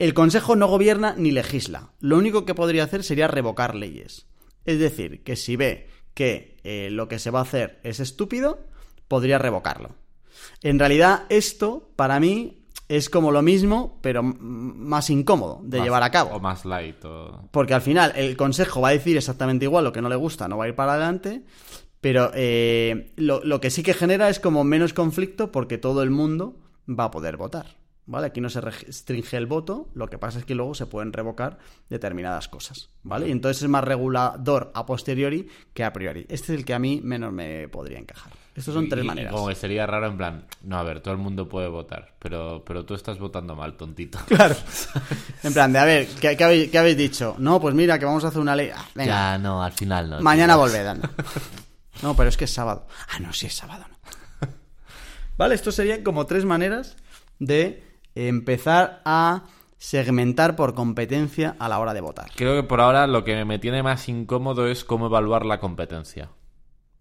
El 0.00 0.14
Consejo 0.14 0.56
no 0.56 0.66
gobierna 0.66 1.14
ni 1.16 1.30
legisla. 1.30 1.92
Lo 2.00 2.18
único 2.18 2.44
que 2.44 2.56
podría 2.56 2.82
hacer 2.82 3.04
sería 3.04 3.28
revocar 3.28 3.76
leyes. 3.76 4.26
Es 4.64 4.80
decir, 4.80 5.22
que 5.22 5.36
si 5.36 5.54
ve 5.54 5.88
que 6.12 6.56
eh, 6.64 6.88
lo 6.90 7.06
que 7.06 7.20
se 7.20 7.30
va 7.30 7.38
a 7.38 7.42
hacer 7.42 7.78
es 7.84 8.00
estúpido, 8.00 8.66
podría 9.08 9.38
revocarlo. 9.38 9.90
En 10.62 10.78
realidad, 10.78 11.24
esto, 11.28 11.90
para 11.96 12.20
mí, 12.20 12.66
es 12.88 13.10
como 13.10 13.32
lo 13.32 13.42
mismo, 13.42 13.98
pero 14.00 14.22
más 14.22 15.10
incómodo 15.10 15.60
de 15.64 15.80
llevar 15.80 16.02
a 16.02 16.10
cabo. 16.10 16.36
O 16.36 16.40
más 16.40 16.64
light. 16.64 17.04
Porque 17.50 17.74
al 17.74 17.80
final 17.80 18.12
el 18.16 18.36
consejo 18.36 18.80
va 18.80 18.88
a 18.88 18.92
decir 18.92 19.16
exactamente 19.16 19.64
igual 19.64 19.84
lo 19.84 19.92
que 19.92 20.02
no 20.02 20.08
le 20.08 20.16
gusta, 20.16 20.48
no 20.48 20.56
va 20.56 20.64
a 20.64 20.68
ir 20.68 20.74
para 20.74 20.92
adelante. 20.92 21.44
Pero 22.00 22.30
eh, 22.34 23.12
lo, 23.16 23.42
lo 23.42 23.60
que 23.60 23.70
sí 23.70 23.82
que 23.82 23.94
genera 23.94 24.28
es 24.28 24.38
como 24.38 24.62
menos 24.62 24.92
conflicto 24.92 25.50
porque 25.50 25.78
todo 25.78 26.02
el 26.02 26.10
mundo 26.10 26.56
va 26.88 27.04
a 27.04 27.10
poder 27.10 27.36
votar. 27.36 27.76
¿Vale? 28.08 28.28
Aquí 28.28 28.40
no 28.40 28.48
se 28.48 28.60
restringe 28.60 29.36
el 29.36 29.46
voto, 29.46 29.88
lo 29.92 30.08
que 30.08 30.16
pasa 30.16 30.38
es 30.38 30.44
que 30.44 30.54
luego 30.54 30.76
se 30.76 30.86
pueden 30.86 31.12
revocar 31.12 31.58
determinadas 31.88 32.46
cosas, 32.46 32.90
¿vale? 33.02 33.26
Y 33.26 33.32
entonces 33.32 33.64
es 33.64 33.68
más 33.68 33.82
regulador 33.82 34.70
a 34.76 34.86
posteriori 34.86 35.48
que 35.74 35.82
a 35.82 35.92
priori. 35.92 36.20
Este 36.28 36.52
es 36.52 36.60
el 36.60 36.64
que 36.64 36.74
a 36.74 36.78
mí 36.78 37.00
menos 37.02 37.32
me 37.32 37.66
podría 37.66 37.98
encajar. 37.98 38.32
Estos 38.56 38.72
son 38.72 38.88
tres 38.88 39.04
maneras. 39.04 39.32
como 39.32 39.48
que 39.48 39.54
sería 39.54 39.86
raro 39.86 40.06
en 40.06 40.16
plan, 40.16 40.46
no, 40.62 40.78
a 40.78 40.82
ver, 40.82 41.00
todo 41.00 41.12
el 41.12 41.20
mundo 41.20 41.46
puede 41.46 41.68
votar, 41.68 42.14
pero, 42.18 42.64
pero 42.66 42.86
tú 42.86 42.94
estás 42.94 43.18
votando 43.18 43.54
mal, 43.54 43.74
tontito. 43.74 44.18
Claro. 44.26 44.56
en 45.42 45.52
plan 45.52 45.72
de, 45.72 45.78
a 45.78 45.84
ver, 45.84 46.06
¿qué, 46.06 46.78
habéis, 46.78 46.96
dicho? 46.96 47.36
No, 47.38 47.60
pues 47.60 47.74
mira, 47.74 47.98
que 47.98 48.06
vamos 48.06 48.24
a 48.24 48.28
hacer 48.28 48.40
una 48.40 48.56
ley. 48.56 48.70
Ah, 48.74 49.04
ya, 49.04 49.38
no, 49.38 49.62
al 49.62 49.72
final 49.72 50.08
no. 50.08 50.20
Mañana 50.20 50.56
volved, 50.56 50.86
No, 52.02 52.16
pero 52.16 52.28
es 52.28 52.36
que 52.36 52.44
es 52.44 52.52
sábado. 52.52 52.86
Ah, 53.10 53.18
no, 53.20 53.32
sí 53.32 53.46
es 53.46 53.54
sábado, 53.54 53.84
no. 53.90 54.48
vale, 55.36 55.54
esto 55.54 55.70
serían 55.70 56.02
como 56.02 56.26
tres 56.26 56.44
maneras 56.44 56.96
de 57.38 57.84
empezar 58.14 59.02
a 59.04 59.44
segmentar 59.78 60.56
por 60.56 60.74
competencia 60.74 61.56
a 61.58 61.68
la 61.68 61.78
hora 61.78 61.92
de 61.92 62.00
votar. 62.00 62.30
Creo 62.34 62.54
que 62.54 62.66
por 62.66 62.80
ahora 62.80 63.06
lo 63.06 63.22
que 63.22 63.44
me 63.44 63.58
tiene 63.58 63.82
más 63.82 64.08
incómodo 64.08 64.66
es 64.66 64.84
cómo 64.84 65.06
evaluar 65.06 65.44
la 65.44 65.60
competencia. 65.60 66.30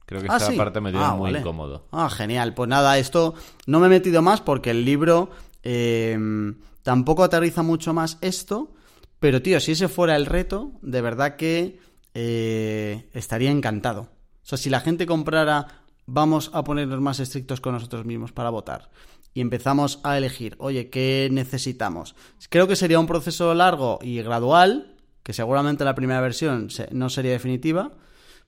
Creo 0.06 0.22
que 0.22 0.28
ah, 0.30 0.38
esta 0.38 0.56
parte 0.56 0.82
me 0.82 0.92
tiene 0.92 1.06
ah, 1.06 1.16
muy 1.16 1.36
incómodo. 1.36 1.88
Ah, 1.92 2.10
genial. 2.10 2.54
Pues 2.54 2.70
nada, 2.70 2.98
esto 2.98 3.34
no 3.66 3.80
me 3.80 3.88
he 3.88 3.90
metido 3.90 4.22
más 4.22 4.42
porque 4.42 4.72
el 4.72 4.86
libro 4.86 5.32
eh, 5.64 6.18
tampoco 6.84 7.24
aterriza 7.24 7.64
mucho 7.64 7.94
más 7.94 8.18
esto. 8.22 8.72
Pero, 9.20 9.42
tío, 9.42 9.60
si 9.60 9.72
ese 9.72 9.88
fuera 9.88 10.16
el 10.16 10.28
reto, 10.28 10.74
de 10.82 11.02
verdad 11.02 11.36
que 11.36 11.80
eh, 12.14 13.10
estaría 13.14 13.50
encantado. 13.50 14.02
O 14.02 14.48
sea, 14.48 14.58
si 14.58 14.70
la 14.70 14.80
gente 14.80 15.08
comprara, 15.08 15.82
vamos 16.06 16.52
a 16.54 16.64
ponernos 16.64 17.02
más 17.02 17.20
estrictos 17.20 17.62
con 17.62 17.74
nosotros 17.74 18.06
mismos 18.06 18.32
para 18.32 18.52
votar. 18.52 18.92
Y 19.34 19.42
empezamos 19.42 20.00
a 20.04 20.18
elegir, 20.18 20.56
oye, 20.60 20.90
¿qué 20.90 21.28
necesitamos? 21.32 22.16
Creo 22.50 22.68
que 22.68 22.76
sería 22.76 23.00
un 23.00 23.08
proceso 23.08 23.54
largo 23.54 24.00
y 24.02 24.22
gradual, 24.22 24.96
que 25.24 25.34
seguramente 25.34 25.84
la 25.84 25.96
primera 25.96 26.22
versión 26.22 26.70
no 26.92 27.10
sería 27.10 27.32
definitiva, 27.32 27.92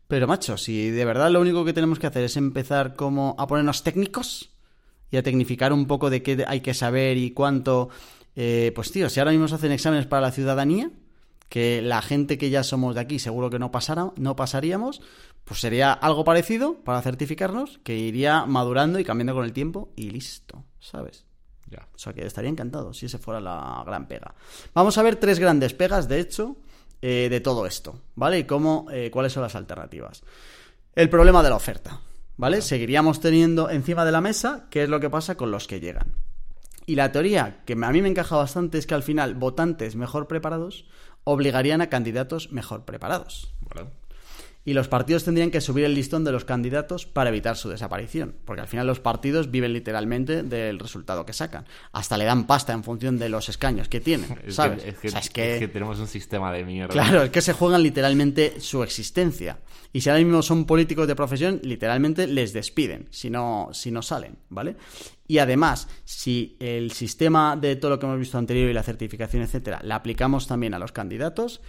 pero 0.08 0.28
macho, 0.28 0.58
si 0.58 0.90
de 0.90 1.06
verdad 1.06 1.32
lo 1.32 1.42
único 1.42 1.66
que 1.66 1.74
tenemos 1.74 2.00
que 2.00 2.08
hacer 2.08 2.24
es 2.24 2.38
empezar 2.38 2.96
como 2.96 3.36
a 3.38 3.48
ponernos 3.48 3.84
técnicos 3.84 4.52
y 5.12 5.18
a 5.18 5.24
tecnificar 5.24 5.74
un 5.74 5.86
poco 5.88 6.10
de 6.10 6.24
qué 6.24 6.46
hay 6.48 6.62
que 6.62 6.74
saber 6.74 7.18
y 7.18 7.32
cuánto, 7.32 7.90
eh, 8.36 8.72
pues 8.76 8.92
tío, 8.92 9.10
si 9.10 9.20
ahora 9.20 9.32
mismo 9.32 9.48
se 9.48 9.56
hacen 9.56 9.72
exámenes 9.72 10.06
para 10.06 10.22
la 10.22 10.32
ciudadanía, 10.32 10.92
que 11.50 11.82
la 11.82 12.02
gente 12.02 12.38
que 12.38 12.50
ya 12.50 12.64
somos 12.64 12.96
de 12.96 13.02
aquí 13.02 13.20
seguro 13.20 13.50
que 13.50 13.60
no 13.60 13.72
pasara, 13.72 14.12
no 14.18 14.36
pasaríamos, 14.36 15.02
pues 15.44 15.62
sería 15.62 15.94
algo 15.94 16.24
parecido 16.24 16.76
para 16.84 17.02
certificarnos, 17.02 17.80
que 17.84 17.98
iría 17.98 18.46
madurando 18.46 19.00
y 19.00 19.06
cambiando 19.06 19.34
con 19.34 19.46
el 19.46 19.54
tiempo 19.54 19.90
y 19.96 20.10
listo, 20.10 20.66
¿sabes? 20.80 21.26
Ya. 21.70 21.88
O 21.96 21.98
sea 21.98 22.14
que 22.14 22.26
estaría 22.26 22.50
encantado 22.50 22.94
si 22.94 23.06
ese 23.06 23.18
fuera 23.18 23.40
la 23.40 23.84
gran 23.86 24.08
pega. 24.08 24.36
Vamos 24.74 24.98
a 24.98 25.04
ver 25.04 25.18
tres 25.18 25.40
grandes 25.40 25.74
pegas, 25.74 26.08
de 26.08 26.20
hecho, 26.20 26.58
eh, 27.02 27.28
de 27.30 27.42
todo 27.42 27.66
esto, 27.66 28.02
¿vale? 28.16 28.40
Y 28.40 28.44
cómo, 28.46 28.88
eh, 28.92 29.12
cuáles 29.12 29.34
son 29.34 29.44
las 29.44 29.56
alternativas. 29.56 30.24
El 30.96 31.10
problema 31.10 31.44
de 31.44 31.50
la 31.50 31.56
oferta, 31.56 32.02
¿vale? 32.38 32.62
Seguiríamos 32.62 33.20
teniendo 33.20 33.70
encima 33.70 34.04
de 34.06 34.12
la 34.12 34.22
mesa 34.22 34.68
qué 34.70 34.84
es 34.84 34.90
lo 34.90 35.00
que 35.00 35.10
pasa 35.10 35.36
con 35.36 35.52
los 35.52 35.68
que 35.68 35.80
llegan. 35.80 36.16
Y 36.86 36.96
la 36.96 37.12
teoría 37.12 37.62
que 37.66 37.74
a 37.74 37.92
mí 37.92 38.02
me 38.02 38.08
encaja 38.08 38.38
bastante 38.38 38.78
es 38.78 38.88
que 38.88 38.96
al 38.96 39.04
final 39.04 39.36
votantes 39.36 39.96
mejor 39.96 40.28
preparados 40.28 40.86
obligarían 41.26 41.82
a 41.82 41.90
candidatos 41.90 42.52
mejor 42.52 42.86
preparados. 42.86 43.54
Vale. 43.62 43.90
Y 44.68 44.74
los 44.74 44.90
partidos 44.90 45.24
tendrían 45.24 45.50
que 45.50 45.62
subir 45.62 45.86
el 45.86 45.94
listón 45.94 46.26
de 46.26 46.34
los 46.34 46.44
candidatos 46.44 47.06
para 47.06 47.30
evitar 47.30 47.56
su 47.56 47.70
desaparición. 47.70 48.36
Porque 48.44 48.60
al 48.62 48.68
final 48.68 48.86
los 48.86 49.00
partidos 49.00 49.50
viven 49.50 49.72
literalmente 49.72 50.44
del 50.44 50.78
resultado 50.78 51.26
que 51.26 51.32
sacan. 51.32 51.64
Hasta 51.94 52.18
le 52.18 52.26
dan 52.26 52.46
pasta 52.48 52.74
en 52.74 52.84
función 52.84 53.18
de 53.18 53.30
los 53.30 53.48
escaños 53.48 53.88
que 53.88 54.02
tienen. 54.02 54.38
Es 54.46 54.56
¿Sabes? 54.56 54.84
que, 54.84 54.90
es, 54.90 54.98
que, 54.98 55.08
O 55.08 55.12
sea, 55.12 55.20
es 55.22 55.30
que- 55.30 55.54
es 55.54 55.60
que 55.62 55.68
tenemos 55.70 56.00
un 56.00 56.08
sistema 56.08 56.52
de 56.52 56.66
mierda. 56.66 56.92
Claro, 56.92 57.24
es 57.24 57.30
que 57.30 57.40
se 57.42 57.54
juegan 57.54 57.82
literalmente 57.82 58.60
su 58.60 58.84
existencia. 58.84 59.58
Y 59.94 60.02
si 60.02 60.10
ahora 60.10 60.22
mismo 60.22 60.42
son 60.42 60.66
políticos 60.66 61.08
de 61.08 61.16
profesión, 61.16 61.62
literalmente 61.64 62.28
les 62.28 62.52
despiden 62.52 63.08
si 63.10 63.30
no, 63.30 63.70
si 63.72 63.90
no 63.90 64.02
salen, 64.02 64.36
¿vale? 64.50 64.76
Y 65.30 65.38
además, 65.40 65.88
si 66.04 66.58
el 66.60 66.92
sistema 66.92 67.56
de 67.56 67.78
todo 67.78 67.92
lo 67.92 68.00
que 68.00 68.06
hemos 68.06 68.20
visto 68.20 68.38
anterior 68.38 68.70
y 68.70 68.74
la 68.74 68.84
certificación, 68.84 69.44
etcétera, 69.44 69.80
la 69.84 69.96
aplicamos 69.96 70.46
también 70.48 70.74
a 70.74 70.80
los 70.80 70.92
candidatos, 70.92 71.62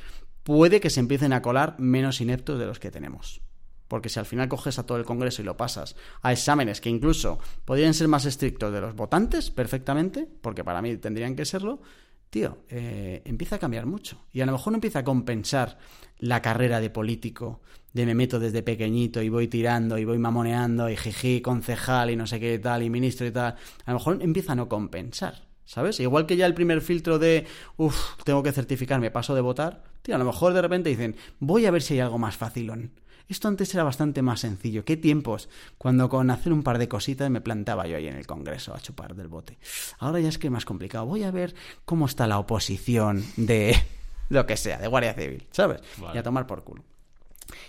puede 0.49 0.81
que 0.81 0.89
se 0.89 1.01
empiecen 1.01 1.35
a 1.35 1.43
colar 1.43 1.79
menos 1.79 2.23
ineptos 2.23 2.59
de 2.59 2.65
los 2.65 2.79
que 2.79 2.91
tenemos. 2.91 3.43
Porque 3.87 4.09
si 4.09 4.19
al 4.19 4.25
final 4.25 4.49
coges 4.49 4.79
a 4.79 4.87
todo 4.87 4.97
el 4.97 5.05
Congreso 5.05 5.43
y 5.43 5.45
lo 5.45 5.59
pasas 5.59 5.95
a 6.23 6.33
exámenes 6.33 6.81
que 6.81 6.89
incluso 6.89 7.39
podrían 7.67 7.93
ser 7.93 8.09
más 8.09 8.25
estrictos 8.25 8.73
de 8.73 8.81
los 8.81 8.95
votantes, 8.95 9.51
perfectamente, 9.51 10.27
porque 10.41 10.65
para 10.65 10.81
mí 10.81 10.97
tendrían 10.97 11.37
que 11.37 11.45
serlo, 11.45 11.83
tío, 12.31 12.61
eh, 12.71 13.21
empieza 13.27 13.57
a 13.57 13.59
cambiar 13.59 13.85
mucho. 13.85 14.25
Y 14.33 14.41
a 14.41 14.47
lo 14.47 14.53
mejor 14.53 14.73
no 14.73 14.79
empieza 14.79 15.01
a 15.01 15.05
compensar 15.05 15.77
la 16.17 16.41
carrera 16.41 16.81
de 16.81 16.89
político, 16.89 17.61
de 17.93 18.07
me 18.07 18.15
meto 18.15 18.39
desde 18.39 18.63
pequeñito 18.63 19.21
y 19.21 19.29
voy 19.29 19.49
tirando 19.49 19.99
y 19.99 20.07
voy 20.07 20.17
mamoneando 20.17 20.89
y 20.89 20.97
jiji, 20.97 21.43
concejal 21.43 22.09
y 22.09 22.17
no 22.17 22.27
sé 22.27 22.41
qué 22.41 22.59
tal 22.59 22.83
y 22.83 22.89
ministro 22.89 23.27
y 23.27 23.33
tal. 23.33 23.57
A 23.85 23.93
lo 23.93 23.99
mejor 23.99 24.23
empieza 24.23 24.53
a 24.53 24.57
no 24.57 24.67
compensar. 24.67 25.47
¿Sabes? 25.67 26.01
Igual 26.01 26.25
que 26.25 26.39
ya 26.39 26.47
el 26.47 26.55
primer 26.55 26.81
filtro 26.81 27.19
de, 27.19 27.45
uff, 27.77 28.15
tengo 28.25 28.43
que 28.43 28.53
certificarme, 28.53 29.11
paso 29.11 29.35
de 29.35 29.43
votar. 29.43 29.83
Tío, 30.03 30.15
a 30.15 30.19
lo 30.19 30.25
mejor 30.25 30.53
de 30.53 30.63
repente 30.63 30.91
dicen, 30.91 31.17
voy 31.39 31.67
a 31.67 31.71
ver 31.71 31.83
si 31.83 31.95
hay 31.95 32.01
algo 32.01 32.19
más 32.19 32.37
facilón. 32.37 32.93
Esto 33.29 33.47
antes 33.47 33.75
era 33.75 33.85
bastante 33.85 34.23
más 34.23 34.41
sencillo. 34.41 34.87
¿Qué 34.87 34.97
tiempos? 34.97 35.51
Cuando 35.77 36.09
con 36.09 36.31
hacer 36.31 36.53
un 36.53 36.63
par 36.63 36.79
de 36.79 36.89
cositas 36.89 37.29
me 37.31 37.43
plantaba 37.43 37.87
yo 37.87 37.97
ahí 37.97 38.07
en 38.09 38.17
el 38.17 38.27
Congreso 38.27 38.75
a 38.75 38.81
chupar 38.81 39.15
del 39.15 39.29
bote. 39.29 39.59
Ahora 39.99 40.19
ya 40.19 40.31
es 40.31 40.39
que 40.39 40.47
es 40.47 40.53
más 40.53 40.65
complicado. 40.65 41.05
Voy 41.05 41.25
a 41.25 41.31
ver 41.31 41.55
cómo 41.85 42.07
está 42.07 42.27
la 42.27 42.39
oposición 42.39 43.23
de 43.37 43.77
lo 44.31 44.47
que 44.47 44.57
sea, 44.57 44.79
de 44.79 44.89
Guardia 44.89 45.13
Civil, 45.13 45.47
¿sabes? 45.51 45.83
Vale. 45.99 46.17
Y 46.17 46.19
a 46.19 46.23
tomar 46.23 46.47
por 46.47 46.65
culo. 46.65 46.85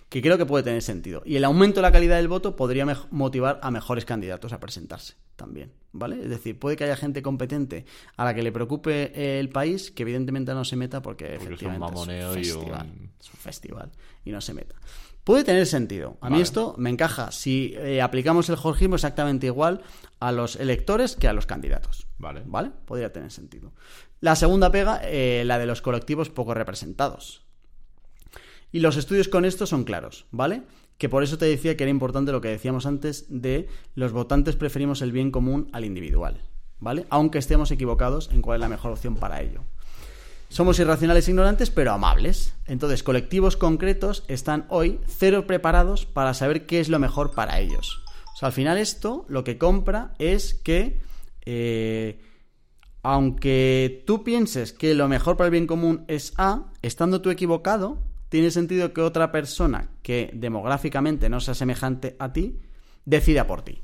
Que 0.09 0.21
creo 0.21 0.37
que 0.37 0.45
puede 0.45 0.63
tener 0.63 0.81
sentido. 0.81 1.21
Y 1.25 1.35
el 1.37 1.43
aumento 1.45 1.77
de 1.79 1.83
la 1.83 1.91
calidad 1.91 2.17
del 2.17 2.27
voto 2.27 2.55
podría 2.55 2.85
motivar 3.11 3.59
a 3.63 3.71
mejores 3.71 4.05
candidatos 4.05 4.51
a 4.53 4.59
presentarse 4.59 5.15
también, 5.35 5.71
¿vale? 5.93 6.21
Es 6.21 6.29
decir, 6.29 6.59
puede 6.59 6.75
que 6.75 6.83
haya 6.83 6.97
gente 6.97 7.21
competente 7.21 7.85
a 8.17 8.25
la 8.25 8.33
que 8.33 8.43
le 8.43 8.51
preocupe 8.51 9.39
el 9.39 9.47
país, 9.49 9.89
que 9.91 10.03
evidentemente 10.03 10.53
no 10.53 10.65
se 10.65 10.75
meta 10.75 11.01
porque, 11.01 11.25
Porque 11.25 11.35
es 11.35 11.41
un 11.41 11.53
efectivamente 11.53 11.79
mamoneo 11.93 12.31
y 12.33 12.43
festival, 12.43 12.87
un- 12.87 13.11
es 13.19 13.33
un 13.33 13.39
festival 13.39 13.91
y 14.25 14.31
no 14.31 14.41
se 14.41 14.53
meta. 14.53 14.75
Puede 15.23 15.43
tener 15.43 15.65
sentido. 15.67 16.17
A 16.21 16.25
mí 16.29 16.33
Vale. 16.33 16.43
esto 16.43 16.75
me 16.77 16.89
encaja 16.89 17.31
si 17.31 17.73
eh, 17.77 18.01
aplicamos 18.01 18.49
el 18.49 18.55
jorgismo 18.55 18.95
exactamente 18.95 19.45
igual 19.45 19.81
a 20.19 20.31
los 20.31 20.55
electores 20.55 21.15
que 21.15 21.27
a 21.27 21.33
los 21.33 21.45
candidatos. 21.45 22.07
Vale. 22.17 22.41
¿Vale? 22.45 22.71
Podría 22.85 23.13
tener 23.13 23.31
sentido. 23.31 23.71
La 24.21 24.35
segunda 24.35 24.71
pega, 24.71 24.99
eh, 25.03 25.43
la 25.45 25.59
de 25.59 25.67
los 25.67 25.81
colectivos 25.81 26.29
poco 26.29 26.53
representados. 26.53 27.45
Y 28.71 28.79
los 28.79 28.97
estudios 28.97 29.27
con 29.27 29.45
esto 29.45 29.65
son 29.65 29.83
claros, 29.83 30.25
¿vale? 30.31 30.63
Que 30.97 31.09
por 31.09 31.23
eso 31.23 31.37
te 31.37 31.45
decía 31.45 31.75
que 31.75 31.83
era 31.83 31.91
importante 31.91 32.31
lo 32.31 32.41
que 32.41 32.49
decíamos 32.49 32.85
antes 32.85 33.25
de 33.29 33.67
los 33.95 34.11
votantes 34.11 34.55
preferimos 34.55 35.01
el 35.01 35.11
bien 35.11 35.31
común 35.31 35.69
al 35.71 35.85
individual, 35.85 36.43
¿vale? 36.79 37.05
Aunque 37.09 37.39
estemos 37.39 37.71
equivocados 37.71 38.29
en 38.31 38.41
cuál 38.41 38.57
es 38.57 38.61
la 38.61 38.69
mejor 38.69 38.91
opción 38.91 39.15
para 39.15 39.41
ello. 39.41 39.63
Somos 40.49 40.79
irracionales 40.79 41.27
e 41.27 41.31
ignorantes, 41.31 41.69
pero 41.69 41.91
amables. 41.91 42.55
Entonces, 42.65 43.03
colectivos 43.03 43.55
concretos 43.55 44.23
están 44.27 44.65
hoy 44.69 44.99
cero 45.07 45.45
preparados 45.45 46.07
para 46.07 46.33
saber 46.33 46.65
qué 46.65 46.79
es 46.79 46.89
lo 46.89 46.97
mejor 46.97 47.31
para 47.31 47.59
ellos. 47.59 48.03
O 48.33 48.37
sea, 48.37 48.47
al 48.47 48.53
final 48.53 48.77
esto 48.79 49.25
lo 49.29 49.43
que 49.43 49.59
compra 49.59 50.15
es 50.17 50.55
que, 50.55 50.99
eh, 51.45 52.19
aunque 53.03 54.03
tú 54.07 54.23
pienses 54.23 54.73
que 54.73 54.95
lo 54.95 55.07
mejor 55.07 55.37
para 55.37 55.47
el 55.47 55.51
bien 55.51 55.67
común 55.67 56.03
es 56.07 56.33
A, 56.37 56.71
estando 56.81 57.21
tú 57.21 57.29
equivocado, 57.29 57.99
tiene 58.29 58.51
sentido 58.51 58.93
que 58.93 59.01
otra 59.01 59.31
persona 59.31 59.89
que 60.01 60.29
demográficamente 60.33 61.29
no 61.29 61.39
sea 61.39 61.55
semejante 61.55 62.15
a 62.19 62.31
ti, 62.31 62.59
decida 63.05 63.47
por 63.47 63.63
ti. 63.63 63.81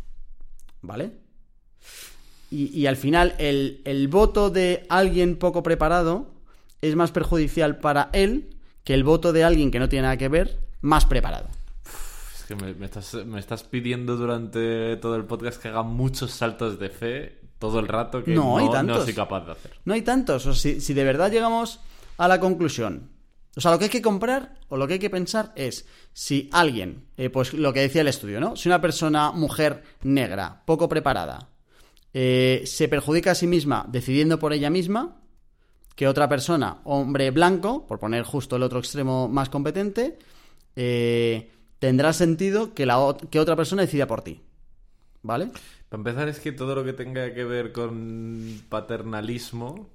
¿Vale? 0.82 1.12
Y, 2.52 2.68
y 2.80 2.86
al 2.88 2.96
final 2.96 3.36
el, 3.40 3.82
el 3.86 4.08
voto 4.08 4.50
de 4.50 4.86
alguien 4.88 5.38
poco 5.38 5.64
preparado 5.64 6.32
es 6.82 6.96
más 6.96 7.12
perjudicial 7.12 7.80
para 7.80 8.10
él 8.14 8.56
que 8.84 8.94
el 8.94 9.04
voto 9.04 9.34
de 9.34 9.44
alguien 9.44 9.72
que 9.72 9.80
no 9.80 9.90
tiene 9.90 10.04
nada 10.04 10.18
que 10.18 10.30
ver 10.30 10.60
más 10.82 11.06
preparado. 11.06 11.50
Es 12.36 12.44
que 12.48 12.56
me, 12.56 12.74
me 12.76 12.86
estás, 12.86 13.16
me 13.26 13.40
estás 13.40 13.64
pidiendo 13.64 14.16
durante 14.16 14.96
todo 14.98 15.16
el 15.16 15.26
podcast 15.26 15.60
que 15.60 15.70
haga 15.70 15.82
muchos 15.82 16.32
saltos 16.32 16.80
de 16.80 16.90
fe 16.90 17.40
todo 17.58 17.80
el 17.80 17.88
rato 17.88 18.24
que 18.24 18.36
No 18.36 18.58
hay 18.58 18.68
no 18.84 19.02
soy 19.02 19.14
capaz 19.14 19.46
de 19.46 19.54
hacer. 19.54 19.72
No 19.86 19.94
hay 19.94 20.02
tantos. 20.02 20.46
O 20.46 20.54
sea, 20.54 20.74
si, 20.74 20.82
si 20.82 20.94
de 20.94 21.04
verdad 21.04 21.32
llegamos 21.32 21.80
a 22.18 22.28
la 22.28 22.40
conclusión. 22.40 23.10
O 23.58 23.62
sea, 23.62 23.72
lo 23.72 23.80
que 23.80 23.86
hay 23.86 23.90
que 23.90 24.02
comprar 24.02 24.56
o 24.68 24.78
lo 24.78 24.86
que 24.88 24.94
hay 24.94 25.00
que 25.00 25.10
pensar 25.10 25.54
es 25.56 25.86
si 26.14 26.50
alguien, 26.52 27.06
eh, 27.16 27.30
pues 27.30 27.54
lo 27.54 27.72
que 27.72 27.80
decía 27.80 28.02
el 28.02 28.08
estudio, 28.08 28.40
¿no? 28.40 28.56
Si 28.56 28.68
una 28.68 28.82
persona, 28.82 29.32
mujer 29.32 29.84
negra, 30.04 30.64
poco 30.66 30.90
preparada, 30.90 31.50
eh, 32.14 32.64
se 32.66 32.88
perjudica 32.90 33.32
a 33.32 33.36
sí 33.36 33.48
misma 33.48 33.86
decidiendo 33.88 34.40
por 34.40 34.52
ella 34.52 34.70
misma, 34.70 35.22
que 35.96 36.08
otra 36.08 36.28
persona, 36.28 36.82
hombre 36.84 37.32
blanco, 37.32 37.88
por 37.88 38.00
poner 38.00 38.24
justo 38.24 38.58
el 38.58 38.64
otro 38.64 38.80
extremo 38.80 39.30
más 39.30 39.50
competente, 39.50 40.20
eh, 40.76 41.52
tendrá 41.80 42.12
sentido 42.12 42.74
que, 42.74 42.86
la, 42.86 43.16
que 43.30 43.40
otra 43.40 43.56
persona 43.56 43.84
decida 43.84 44.06
por 44.06 44.22
ti. 44.22 44.42
¿Vale? 45.22 45.50
Para 45.90 46.02
empezar 46.02 46.28
es 46.28 46.40
que 46.40 46.52
todo 46.52 46.76
lo 46.76 46.84
que 46.84 46.94
tenga 46.94 47.34
que 47.34 47.46
ver 47.46 47.72
con 47.72 48.62
paternalismo 48.70 49.90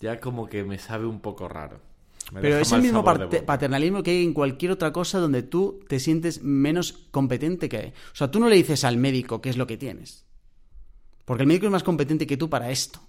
ya 0.00 0.20
como 0.20 0.48
que 0.48 0.64
me 0.64 0.78
sabe 0.78 1.06
un 1.06 1.20
poco 1.20 1.48
raro. 1.48 1.87
Me 2.32 2.40
Pero 2.40 2.58
es 2.58 2.72
el 2.72 2.82
mismo 2.82 3.04
paternalismo 3.04 4.02
que 4.02 4.10
hay 4.10 4.24
en 4.24 4.34
cualquier 4.34 4.72
otra 4.72 4.92
cosa 4.92 5.18
donde 5.18 5.42
tú 5.42 5.80
te 5.88 5.98
sientes 5.98 6.42
menos 6.42 6.92
competente 7.10 7.68
que... 7.68 7.94
O 8.12 8.16
sea, 8.16 8.30
tú 8.30 8.38
no 8.38 8.48
le 8.48 8.56
dices 8.56 8.84
al 8.84 8.98
médico 8.98 9.40
qué 9.40 9.48
es 9.48 9.56
lo 9.56 9.66
que 9.66 9.78
tienes. 9.78 10.26
Porque 11.24 11.42
el 11.42 11.46
médico 11.46 11.66
es 11.66 11.72
más 11.72 11.82
competente 11.82 12.26
que 12.26 12.36
tú 12.36 12.50
para 12.50 12.70
esto. 12.70 13.00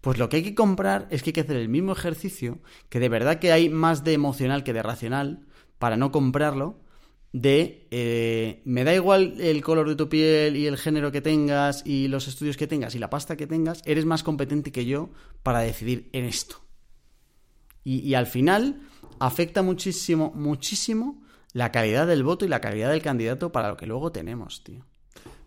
Pues 0.00 0.18
lo 0.18 0.28
que 0.28 0.36
hay 0.36 0.42
que 0.42 0.54
comprar 0.54 1.08
es 1.10 1.22
que 1.22 1.30
hay 1.30 1.34
que 1.34 1.40
hacer 1.40 1.56
el 1.56 1.68
mismo 1.68 1.92
ejercicio, 1.92 2.60
que 2.88 3.00
de 3.00 3.08
verdad 3.08 3.38
que 3.38 3.52
hay 3.52 3.68
más 3.68 4.04
de 4.04 4.12
emocional 4.12 4.62
que 4.64 4.72
de 4.72 4.82
racional, 4.82 5.46
para 5.78 5.96
no 5.96 6.12
comprarlo, 6.12 6.80
de 7.32 7.86
eh, 7.90 8.62
me 8.64 8.84
da 8.84 8.94
igual 8.94 9.40
el 9.40 9.62
color 9.62 9.88
de 9.88 9.96
tu 9.96 10.08
piel 10.08 10.56
y 10.56 10.66
el 10.66 10.78
género 10.78 11.12
que 11.12 11.20
tengas 11.20 11.84
y 11.84 12.08
los 12.08 12.26
estudios 12.28 12.56
que 12.56 12.66
tengas 12.66 12.94
y 12.94 12.98
la 12.98 13.10
pasta 13.10 13.36
que 13.36 13.46
tengas, 13.46 13.82
eres 13.84 14.04
más 14.04 14.22
competente 14.22 14.72
que 14.72 14.86
yo 14.86 15.10
para 15.42 15.60
decidir 15.60 16.08
en 16.12 16.24
esto. 16.24 16.67
Y, 17.88 18.00
y 18.00 18.14
al 18.14 18.26
final 18.26 18.82
afecta 19.18 19.62
muchísimo, 19.62 20.30
muchísimo 20.34 21.22
la 21.54 21.72
calidad 21.72 22.06
del 22.06 22.22
voto 22.22 22.44
y 22.44 22.48
la 22.48 22.60
calidad 22.60 22.90
del 22.90 23.00
candidato 23.00 23.50
para 23.50 23.70
lo 23.70 23.78
que 23.78 23.86
luego 23.86 24.12
tenemos, 24.12 24.62
tío. 24.62 24.84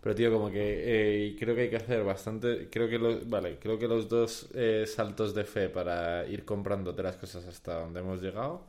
Pero 0.00 0.14
tío, 0.16 0.32
como 0.32 0.50
que 0.50 1.28
eh, 1.30 1.36
creo 1.38 1.54
que 1.54 1.60
hay 1.62 1.70
que 1.70 1.76
hacer 1.76 2.02
bastante. 2.02 2.68
Creo 2.68 2.88
que 2.88 2.98
los, 2.98 3.28
vale, 3.30 3.60
creo 3.60 3.78
que 3.78 3.86
los 3.86 4.08
dos 4.08 4.48
eh, 4.54 4.84
saltos 4.88 5.32
de 5.36 5.44
fe 5.44 5.68
para 5.68 6.26
ir 6.26 6.44
comprándote 6.44 7.04
las 7.04 7.16
cosas 7.16 7.46
hasta 7.46 7.78
donde 7.78 8.00
hemos 8.00 8.20
llegado, 8.20 8.66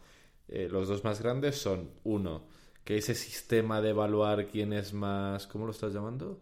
eh, 0.50 0.68
los 0.70 0.88
dos 0.88 1.04
más 1.04 1.20
grandes 1.24 1.56
son 1.56 1.90
uno, 2.04 2.46
que 2.84 2.98
ese 2.98 3.16
sistema 3.16 3.82
de 3.82 3.90
evaluar 3.90 4.46
quién 4.46 4.72
es 4.72 4.94
más, 4.94 5.48
¿cómo 5.48 5.66
lo 5.66 5.72
estás 5.72 5.92
llamando? 5.94 6.40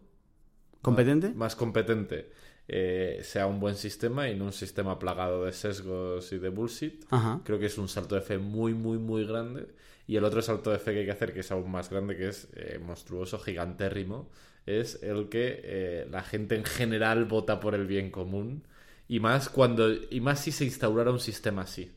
¿Competente? 0.82 1.28
Más, 1.28 1.36
más 1.36 1.56
competente. 1.56 2.30
Eh, 2.74 3.20
sea 3.22 3.46
un 3.46 3.60
buen 3.60 3.76
sistema 3.76 4.30
y 4.30 4.34
no 4.34 4.46
un 4.46 4.52
sistema 4.52 4.98
plagado 4.98 5.44
de 5.44 5.52
sesgos 5.52 6.32
y 6.32 6.38
de 6.38 6.48
bullshit. 6.48 7.04
Ajá. 7.10 7.42
Creo 7.44 7.58
que 7.58 7.66
es 7.66 7.76
un 7.76 7.86
salto 7.86 8.14
de 8.14 8.22
fe 8.22 8.38
muy, 8.38 8.72
muy, 8.72 8.96
muy 8.96 9.26
grande. 9.26 9.66
Y 10.06 10.16
el 10.16 10.24
otro 10.24 10.40
salto 10.40 10.70
de 10.70 10.78
fe 10.78 10.94
que 10.94 11.00
hay 11.00 11.04
que 11.04 11.12
hacer, 11.12 11.34
que 11.34 11.40
es 11.40 11.52
aún 11.52 11.70
más 11.70 11.90
grande, 11.90 12.16
que 12.16 12.28
es 12.28 12.48
eh, 12.54 12.80
monstruoso, 12.82 13.38
gigantérrimo, 13.38 14.30
es 14.64 15.02
el 15.02 15.28
que 15.28 15.60
eh, 15.62 16.08
la 16.10 16.22
gente 16.22 16.56
en 16.56 16.64
general 16.64 17.26
vota 17.26 17.60
por 17.60 17.74
el 17.74 17.86
bien 17.86 18.10
común. 18.10 18.66
Y 19.06 19.20
más 19.20 19.50
cuando 19.50 19.92
y 19.92 20.20
más 20.20 20.40
si 20.40 20.50
se 20.50 20.64
instaurara 20.64 21.10
un 21.10 21.20
sistema 21.20 21.62
así. 21.62 21.92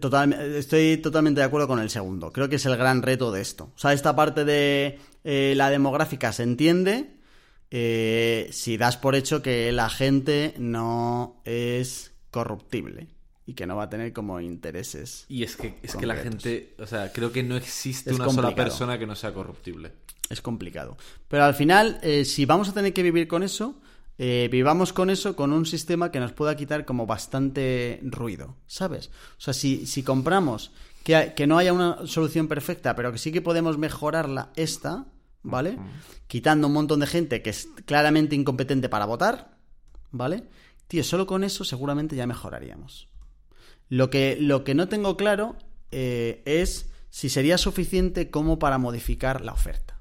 Total, 0.00 0.34
estoy 0.34 0.98
totalmente 0.98 1.40
de 1.40 1.46
acuerdo 1.46 1.66
con 1.66 1.80
el 1.80 1.88
segundo. 1.88 2.30
Creo 2.30 2.50
que 2.50 2.56
es 2.56 2.66
el 2.66 2.76
gran 2.76 3.00
reto 3.00 3.32
de 3.32 3.40
esto. 3.40 3.72
O 3.74 3.78
sea, 3.78 3.94
esta 3.94 4.14
parte 4.14 4.44
de 4.44 4.98
la 5.24 5.70
demográfica 5.70 6.30
se 6.34 6.42
entiende 6.42 7.17
eh, 7.70 8.48
si 8.52 8.76
das 8.76 8.96
por 8.96 9.14
hecho 9.14 9.42
que 9.42 9.70
la 9.72 9.90
gente 9.90 10.54
no 10.58 11.40
es 11.44 12.12
corruptible. 12.30 13.08
y 13.46 13.54
que 13.54 13.66
no 13.66 13.76
va 13.76 13.84
a 13.84 13.88
tener 13.88 14.12
como 14.12 14.40
intereses. 14.40 15.24
Y 15.26 15.42
es 15.42 15.56
que, 15.56 15.78
es 15.82 15.96
que 15.96 16.04
la 16.04 16.16
gente, 16.16 16.74
o 16.78 16.86
sea, 16.86 17.10
creo 17.14 17.32
que 17.32 17.42
no 17.42 17.56
existe 17.56 18.10
Es 18.10 18.16
una 18.16 18.28
sola 18.28 18.54
persona 18.54 18.98
que 18.98 19.06
no 19.06 19.14
sea 19.14 19.32
corruptible. 19.32 19.92
Es 20.28 20.42
complicado. 20.42 20.98
Pero 21.28 21.44
al 21.44 21.54
final, 21.54 21.98
eh, 22.02 22.26
si 22.26 22.44
vamos 22.44 22.68
a 22.68 22.74
tener 22.74 22.92
que 22.92 23.02
vivir 23.02 23.26
con 23.26 23.42
eso, 23.42 23.80
eh, 24.18 24.48
vivamos 24.52 24.92
con 24.92 25.08
eso 25.08 25.34
con 25.34 25.54
un 25.54 25.64
sistema 25.64 26.10
que 26.10 26.20
nos 26.20 26.32
pueda 26.32 26.56
quitar 26.56 26.84
como 26.84 27.06
bastante 27.06 28.00
ruido, 28.02 28.56
¿sabes? 28.66 29.10
O 29.38 29.40
sea, 29.40 29.54
si, 29.54 29.86
si 29.86 30.02
compramos 30.02 30.70
que, 31.02 31.32
que 31.34 31.46
no 31.46 31.56
haya 31.56 31.72
una 31.72 32.06
solución 32.06 32.48
perfecta, 32.48 32.94
pero 32.94 33.12
que 33.12 33.18
sí 33.18 33.32
que 33.32 33.40
podemos 33.40 33.78
mejorarla 33.78 34.50
esta, 34.56 35.06
¿vale? 35.42 35.78
Quitando 36.26 36.66
un 36.66 36.72
montón 36.72 37.00
de 37.00 37.06
gente 37.06 37.42
que 37.42 37.50
es 37.50 37.68
claramente 37.84 38.34
incompetente 38.34 38.88
para 38.88 39.06
votar, 39.06 39.58
¿vale? 40.10 40.44
Tío, 40.86 41.04
solo 41.04 41.26
con 41.26 41.44
eso 41.44 41.64
seguramente 41.64 42.16
ya 42.16 42.26
mejoraríamos. 42.26 43.08
Lo 43.88 44.10
que, 44.10 44.36
lo 44.40 44.64
que 44.64 44.74
no 44.74 44.88
tengo 44.88 45.16
claro 45.16 45.56
eh, 45.90 46.42
es 46.44 46.90
si 47.10 47.28
sería 47.28 47.58
suficiente 47.58 48.30
como 48.30 48.58
para 48.58 48.78
modificar 48.78 49.42
la 49.42 49.52
oferta. 49.52 49.98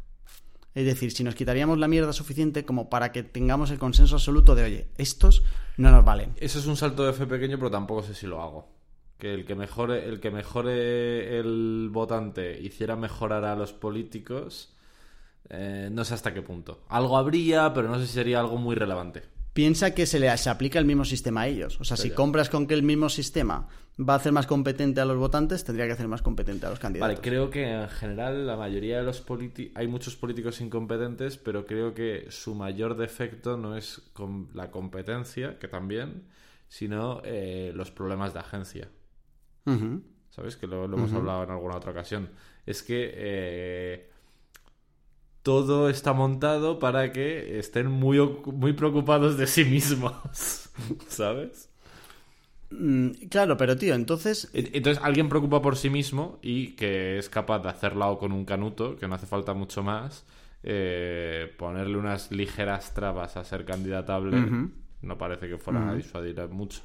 Es 0.78 0.86
decir, 0.86 1.12
si 1.12 1.24
nos 1.24 1.34
quitaríamos 1.34 1.80
la 1.80 1.88
mierda 1.88 2.14
suficiente 2.14 2.64
como 2.64 2.90
para 2.90 3.12
que 3.12 3.24
tengamos 3.24 3.72
el 3.72 3.80
consenso 3.80 4.16
absoluto 4.16 4.54
de, 4.54 4.64
oye, 4.64 4.88
estos 4.98 5.44
no 5.78 5.90
nos 5.90 6.06
valen. 6.06 6.34
Eso 6.38 6.60
es 6.60 6.68
un 6.68 6.78
salto 6.78 7.04
de 7.04 7.14
fe 7.14 7.26
pequeño, 7.26 7.58
pero 7.58 7.72
tampoco 7.72 8.04
sé 8.04 8.14
si 8.14 8.28
lo 8.28 8.42
hago. 8.42 8.70
Que 9.18 9.34
el 9.34 9.46
que 9.46 9.56
mejore, 9.56 10.08
el 10.08 10.20
que 10.20 10.30
mejore 10.30 11.40
el 11.40 11.90
votante 11.92 12.62
hiciera 12.62 12.96
mejorar 12.96 13.44
a 13.46 13.56
los 13.56 13.74
políticos, 13.74 14.77
eh, 15.50 15.90
no 15.92 16.04
sé 16.04 16.14
hasta 16.14 16.34
qué 16.34 16.42
punto. 16.42 16.82
Algo 16.90 17.18
habría, 17.18 17.74
pero 17.74 17.88
no 17.88 18.00
sé 18.00 18.08
si 18.08 18.14
sería 18.14 18.40
algo 18.40 18.58
muy 18.58 18.76
relevante. 18.76 19.24
Piensa 19.54 19.96
que 19.96 20.06
se 20.06 20.20
le 20.20 20.38
se 20.38 20.50
aplica 20.52 20.78
el 20.78 20.86
mismo 20.86 21.04
sistema 21.04 21.42
a 21.42 21.48
ellos. 21.48 21.80
O 21.82 21.84
sea, 21.84 21.98
si 21.98 22.10
ya. 22.10 22.16
compras 22.16 22.50
con 22.50 22.68
que 22.68 22.76
el 22.76 22.84
mismo 22.84 23.10
sistema 23.10 23.68
va 24.00 24.14
a 24.14 24.18
hacer 24.18 24.32
más 24.32 24.46
competente 24.46 25.02
a 25.02 25.06
los 25.06 25.18
votantes, 25.18 25.64
tendría 25.64 25.88
que 25.88 25.94
hacer 25.94 26.08
más 26.08 26.22
competente 26.22 26.68
a 26.68 26.70
los 26.70 26.78
candidatos. 26.78 27.16
Vale, 27.16 27.28
creo 27.28 27.50
que 27.50 27.68
en 27.68 27.90
general 27.90 28.46
la 28.46 28.56
mayoría 28.56 28.98
de 28.98 29.04
los 29.04 29.20
políticos... 29.22 29.76
Hay 29.76 29.88
muchos 29.88 30.16
políticos 30.16 30.62
incompetentes, 30.62 31.38
pero 31.38 31.66
creo 31.66 31.96
que 31.96 32.28
su 32.30 32.54
mayor 32.54 32.96
defecto 32.98 33.58
no 33.58 33.76
es 33.76 34.02
la 34.54 34.70
competencia, 34.70 35.58
que 35.58 35.68
también, 35.68 36.28
sino 36.68 37.22
eh, 37.26 37.72
los 37.74 37.90
problemas 37.90 38.34
de 38.36 38.40
agencia. 38.40 38.90
¿Sabes? 40.30 40.56
Que 40.56 40.68
lo, 40.68 40.88
lo 40.88 40.98
hemos 40.98 41.12
hablado 41.14 41.44
en 41.44 41.50
alguna 41.50 41.78
otra 41.78 41.92
ocasión. 41.92 42.30
Es 42.66 42.84
que 42.84 43.12
eh, 43.16 44.07
todo 45.48 45.90
está 45.90 46.12
montado 46.12 46.78
para 46.78 47.14
que 47.14 47.58
estén 47.58 47.88
muy, 47.88 48.20
muy 48.48 48.74
preocupados 48.74 49.38
de 49.38 49.48
sí 49.48 49.64
mismos. 49.64 50.70
¿Sabes? 51.08 51.70
Mm, 52.70 53.12
claro, 53.30 53.56
pero 53.56 53.78
tío, 53.78 53.96
entonces 53.96 54.50
Entonces, 54.52 55.02
alguien 55.02 55.30
preocupa 55.30 55.62
por 55.62 55.78
sí 55.78 55.90
mismo 55.90 56.38
y 56.42 56.76
que 56.76 57.18
es 57.18 57.30
capaz 57.30 57.60
de 57.60 57.70
hacerlo 57.70 58.18
con 58.18 58.34
un 58.34 58.44
canuto, 58.44 58.98
que 58.98 59.08
no 59.08 59.16
hace 59.16 59.26
falta 59.26 59.54
mucho 59.54 59.84
más, 59.84 60.26
eh, 60.64 61.50
ponerle 61.58 61.96
unas 61.96 62.30
ligeras 62.30 62.94
trabas 62.94 63.38
a 63.38 63.46
ser 63.46 63.64
candidatable, 63.64 64.52
no 65.02 65.18
parece 65.18 65.48
que 65.48 65.58
fuera 65.58 65.92
a 65.92 65.96
disuadir 65.96 66.46
mucho. 66.50 66.82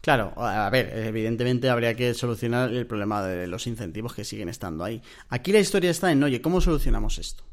Claro, 0.00 0.32
a 0.38 0.70
ver, 0.70 0.96
evidentemente 0.96 1.68
habría 1.68 1.92
que 1.92 2.14
solucionar 2.14 2.72
el 2.72 2.86
problema 2.86 3.22
de 3.22 3.46
los 3.48 3.66
incentivos 3.66 4.14
que 4.14 4.24
siguen 4.24 4.48
estando 4.48 4.82
ahí. 4.82 5.02
Aquí 5.28 5.52
la 5.52 5.58
historia 5.58 5.90
está 5.90 6.10
en, 6.10 6.22
oye, 6.22 6.40
¿cómo 6.40 6.62
solucionamos 6.62 7.18
esto? 7.18 7.47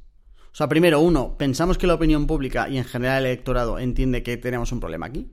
O 0.55 0.57
sea, 0.57 0.69
primero, 0.69 1.01
uno, 1.01 1.37
pensamos 1.37 1.77
que 1.77 1.85
la 1.85 1.95
opinión 1.95 2.27
pública 2.27 2.69
y 2.69 2.77
en 2.77 2.85
general 2.85 3.19
el 3.19 3.31
electorado 3.31 3.77
entiende 3.77 4.23
que 4.23 4.37
tenemos 4.37 4.71
un 4.71 4.79
problema 4.79 5.07
aquí, 5.07 5.29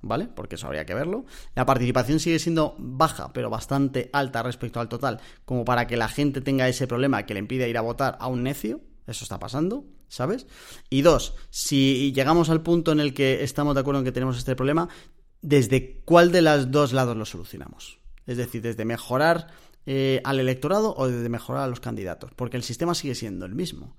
¿vale? 0.00 0.28
Porque 0.28 0.54
eso 0.54 0.68
habría 0.68 0.86
que 0.86 0.94
verlo. 0.94 1.24
La 1.56 1.66
participación 1.66 2.20
sigue 2.20 2.38
siendo 2.38 2.76
baja, 2.78 3.32
pero 3.32 3.50
bastante 3.50 4.10
alta 4.12 4.44
respecto 4.44 4.78
al 4.78 4.88
total, 4.88 5.18
como 5.44 5.64
para 5.64 5.88
que 5.88 5.96
la 5.96 6.06
gente 6.06 6.40
tenga 6.40 6.68
ese 6.68 6.86
problema 6.86 7.26
que 7.26 7.34
le 7.34 7.40
impide 7.40 7.68
ir 7.68 7.76
a 7.76 7.80
votar 7.80 8.16
a 8.20 8.28
un 8.28 8.44
necio. 8.44 8.80
Eso 9.08 9.24
está 9.24 9.40
pasando, 9.40 9.86
¿sabes? 10.06 10.46
Y 10.88 11.02
dos, 11.02 11.34
si 11.50 12.12
llegamos 12.12 12.48
al 12.48 12.62
punto 12.62 12.92
en 12.92 13.00
el 13.00 13.12
que 13.12 13.42
estamos 13.42 13.74
de 13.74 13.80
acuerdo 13.80 14.02
en 14.02 14.04
que 14.04 14.12
tenemos 14.12 14.38
este 14.38 14.54
problema, 14.54 14.88
¿desde 15.42 16.00
cuál 16.04 16.30
de 16.30 16.42
los 16.42 16.70
dos 16.70 16.92
lados 16.92 17.16
lo 17.16 17.24
solucionamos? 17.24 17.98
Es 18.24 18.36
decir, 18.36 18.62
desde 18.62 18.84
mejorar 18.84 19.48
eh, 19.86 20.22
al 20.24 20.40
electorado 20.40 20.94
o 20.96 21.08
desde 21.08 21.28
mejorar 21.28 21.64
a 21.64 21.66
los 21.66 21.80
candidatos, 21.80 22.30
porque 22.36 22.56
el 22.56 22.62
sistema 22.62 22.94
sigue 22.94 23.16
siendo 23.16 23.44
el 23.46 23.56
mismo. 23.56 23.96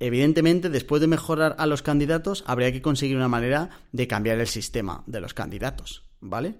Evidentemente, 0.00 0.68
después 0.68 1.00
de 1.00 1.06
mejorar 1.06 1.56
a 1.58 1.66
los 1.66 1.82
candidatos, 1.82 2.44
habría 2.46 2.72
que 2.72 2.82
conseguir 2.82 3.16
una 3.16 3.28
manera 3.28 3.70
de 3.92 4.06
cambiar 4.06 4.38
el 4.38 4.46
sistema 4.46 5.02
de 5.06 5.20
los 5.20 5.34
candidatos, 5.34 6.04
¿vale? 6.20 6.56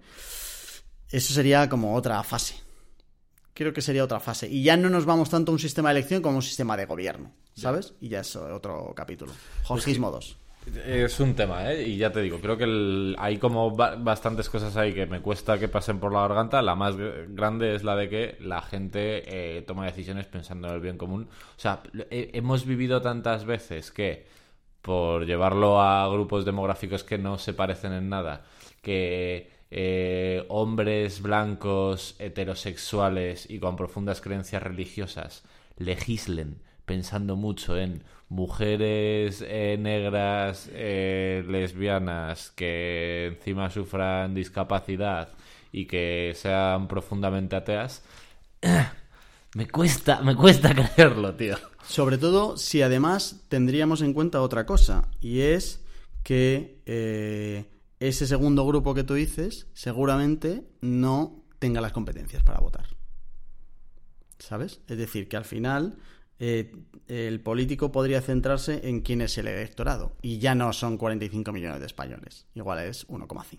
Eso 1.10 1.34
sería 1.34 1.68
como 1.68 1.94
otra 1.94 2.22
fase. 2.22 2.54
Creo 3.54 3.72
que 3.72 3.82
sería 3.82 4.04
otra 4.04 4.20
fase. 4.20 4.48
Y 4.48 4.62
ya 4.62 4.76
no 4.76 4.88
nos 4.88 5.04
vamos 5.04 5.28
tanto 5.28 5.52
a 5.52 5.54
un 5.54 5.58
sistema 5.58 5.90
de 5.90 5.98
elección 5.98 6.22
como 6.22 6.34
a 6.34 6.36
un 6.36 6.42
sistema 6.42 6.76
de 6.76 6.86
gobierno, 6.86 7.32
¿sabes? 7.54 7.94
Y 8.00 8.08
ya 8.08 8.20
es 8.20 8.34
otro 8.36 8.92
capítulo. 8.96 9.32
Jorgismo 9.64 10.10
2. 10.10 10.38
Es 10.86 11.18
un 11.18 11.34
tema, 11.34 11.72
¿eh? 11.72 11.82
Y 11.88 11.96
ya 11.96 12.12
te 12.12 12.22
digo, 12.22 12.38
creo 12.40 12.56
que 12.56 13.14
hay 13.18 13.38
como 13.38 13.74
ba- 13.74 13.96
bastantes 13.96 14.48
cosas 14.48 14.76
ahí 14.76 14.94
que 14.94 15.06
me 15.06 15.20
cuesta 15.20 15.58
que 15.58 15.66
pasen 15.68 15.98
por 15.98 16.12
la 16.12 16.20
garganta. 16.20 16.62
La 16.62 16.76
más 16.76 16.96
gr- 16.96 17.26
grande 17.34 17.74
es 17.74 17.82
la 17.82 17.96
de 17.96 18.08
que 18.08 18.36
la 18.40 18.62
gente 18.62 19.24
eh, 19.58 19.62
toma 19.62 19.86
decisiones 19.86 20.26
pensando 20.26 20.68
en 20.68 20.74
el 20.74 20.80
bien 20.80 20.98
común. 20.98 21.28
O 21.56 21.60
sea, 21.60 21.82
he- 22.10 22.30
hemos 22.34 22.64
vivido 22.64 23.02
tantas 23.02 23.44
veces 23.44 23.90
que, 23.90 24.24
por 24.82 25.26
llevarlo 25.26 25.80
a 25.82 26.08
grupos 26.08 26.44
demográficos 26.44 27.02
que 27.04 27.18
no 27.18 27.38
se 27.38 27.54
parecen 27.54 27.92
en 27.92 28.08
nada, 28.08 28.44
que 28.82 29.50
eh, 29.70 30.44
hombres 30.48 31.22
blancos, 31.22 32.14
heterosexuales 32.20 33.50
y 33.50 33.58
con 33.58 33.74
profundas 33.76 34.20
creencias 34.20 34.62
religiosas 34.62 35.42
legislen 35.76 36.62
pensando 36.84 37.36
mucho 37.36 37.76
en 37.76 38.02
mujeres 38.28 39.44
eh, 39.46 39.76
negras, 39.78 40.68
eh, 40.72 41.44
lesbianas, 41.46 42.50
que 42.50 43.26
encima 43.36 43.70
sufran 43.70 44.34
discapacidad 44.34 45.28
y 45.70 45.86
que 45.86 46.32
sean 46.34 46.88
profundamente 46.88 47.56
ateas, 47.56 48.02
me 49.54 49.68
cuesta, 49.68 50.22
me 50.22 50.34
cuesta 50.34 50.74
creerlo, 50.94 51.34
tío. 51.34 51.56
Sobre 51.86 52.16
todo 52.16 52.56
si 52.56 52.80
además 52.80 53.44
tendríamos 53.48 54.00
en 54.02 54.14
cuenta 54.14 54.40
otra 54.40 54.64
cosa, 54.64 55.08
y 55.20 55.40
es 55.40 55.84
que 56.22 56.80
eh, 56.86 57.66
ese 58.00 58.26
segundo 58.26 58.66
grupo 58.66 58.94
que 58.94 59.04
tú 59.04 59.14
dices 59.14 59.66
seguramente 59.74 60.64
no 60.80 61.44
tenga 61.58 61.80
las 61.80 61.92
competencias 61.92 62.42
para 62.42 62.60
votar. 62.60 62.86
¿Sabes? 64.38 64.80
Es 64.88 64.98
decir, 64.98 65.28
que 65.28 65.36
al 65.36 65.44
final 65.44 65.98
eh, 66.38 66.74
el 67.08 67.40
político 67.40 67.92
podría 67.92 68.20
centrarse 68.20 68.88
en 68.88 69.00
quién 69.00 69.20
es 69.20 69.36
el 69.38 69.48
electorado, 69.48 70.16
y 70.22 70.38
ya 70.38 70.54
no 70.54 70.72
son 70.72 70.96
45 70.96 71.52
millones 71.52 71.80
de 71.80 71.86
españoles, 71.86 72.46
igual 72.54 72.80
es 72.80 73.06
1,5. 73.08 73.58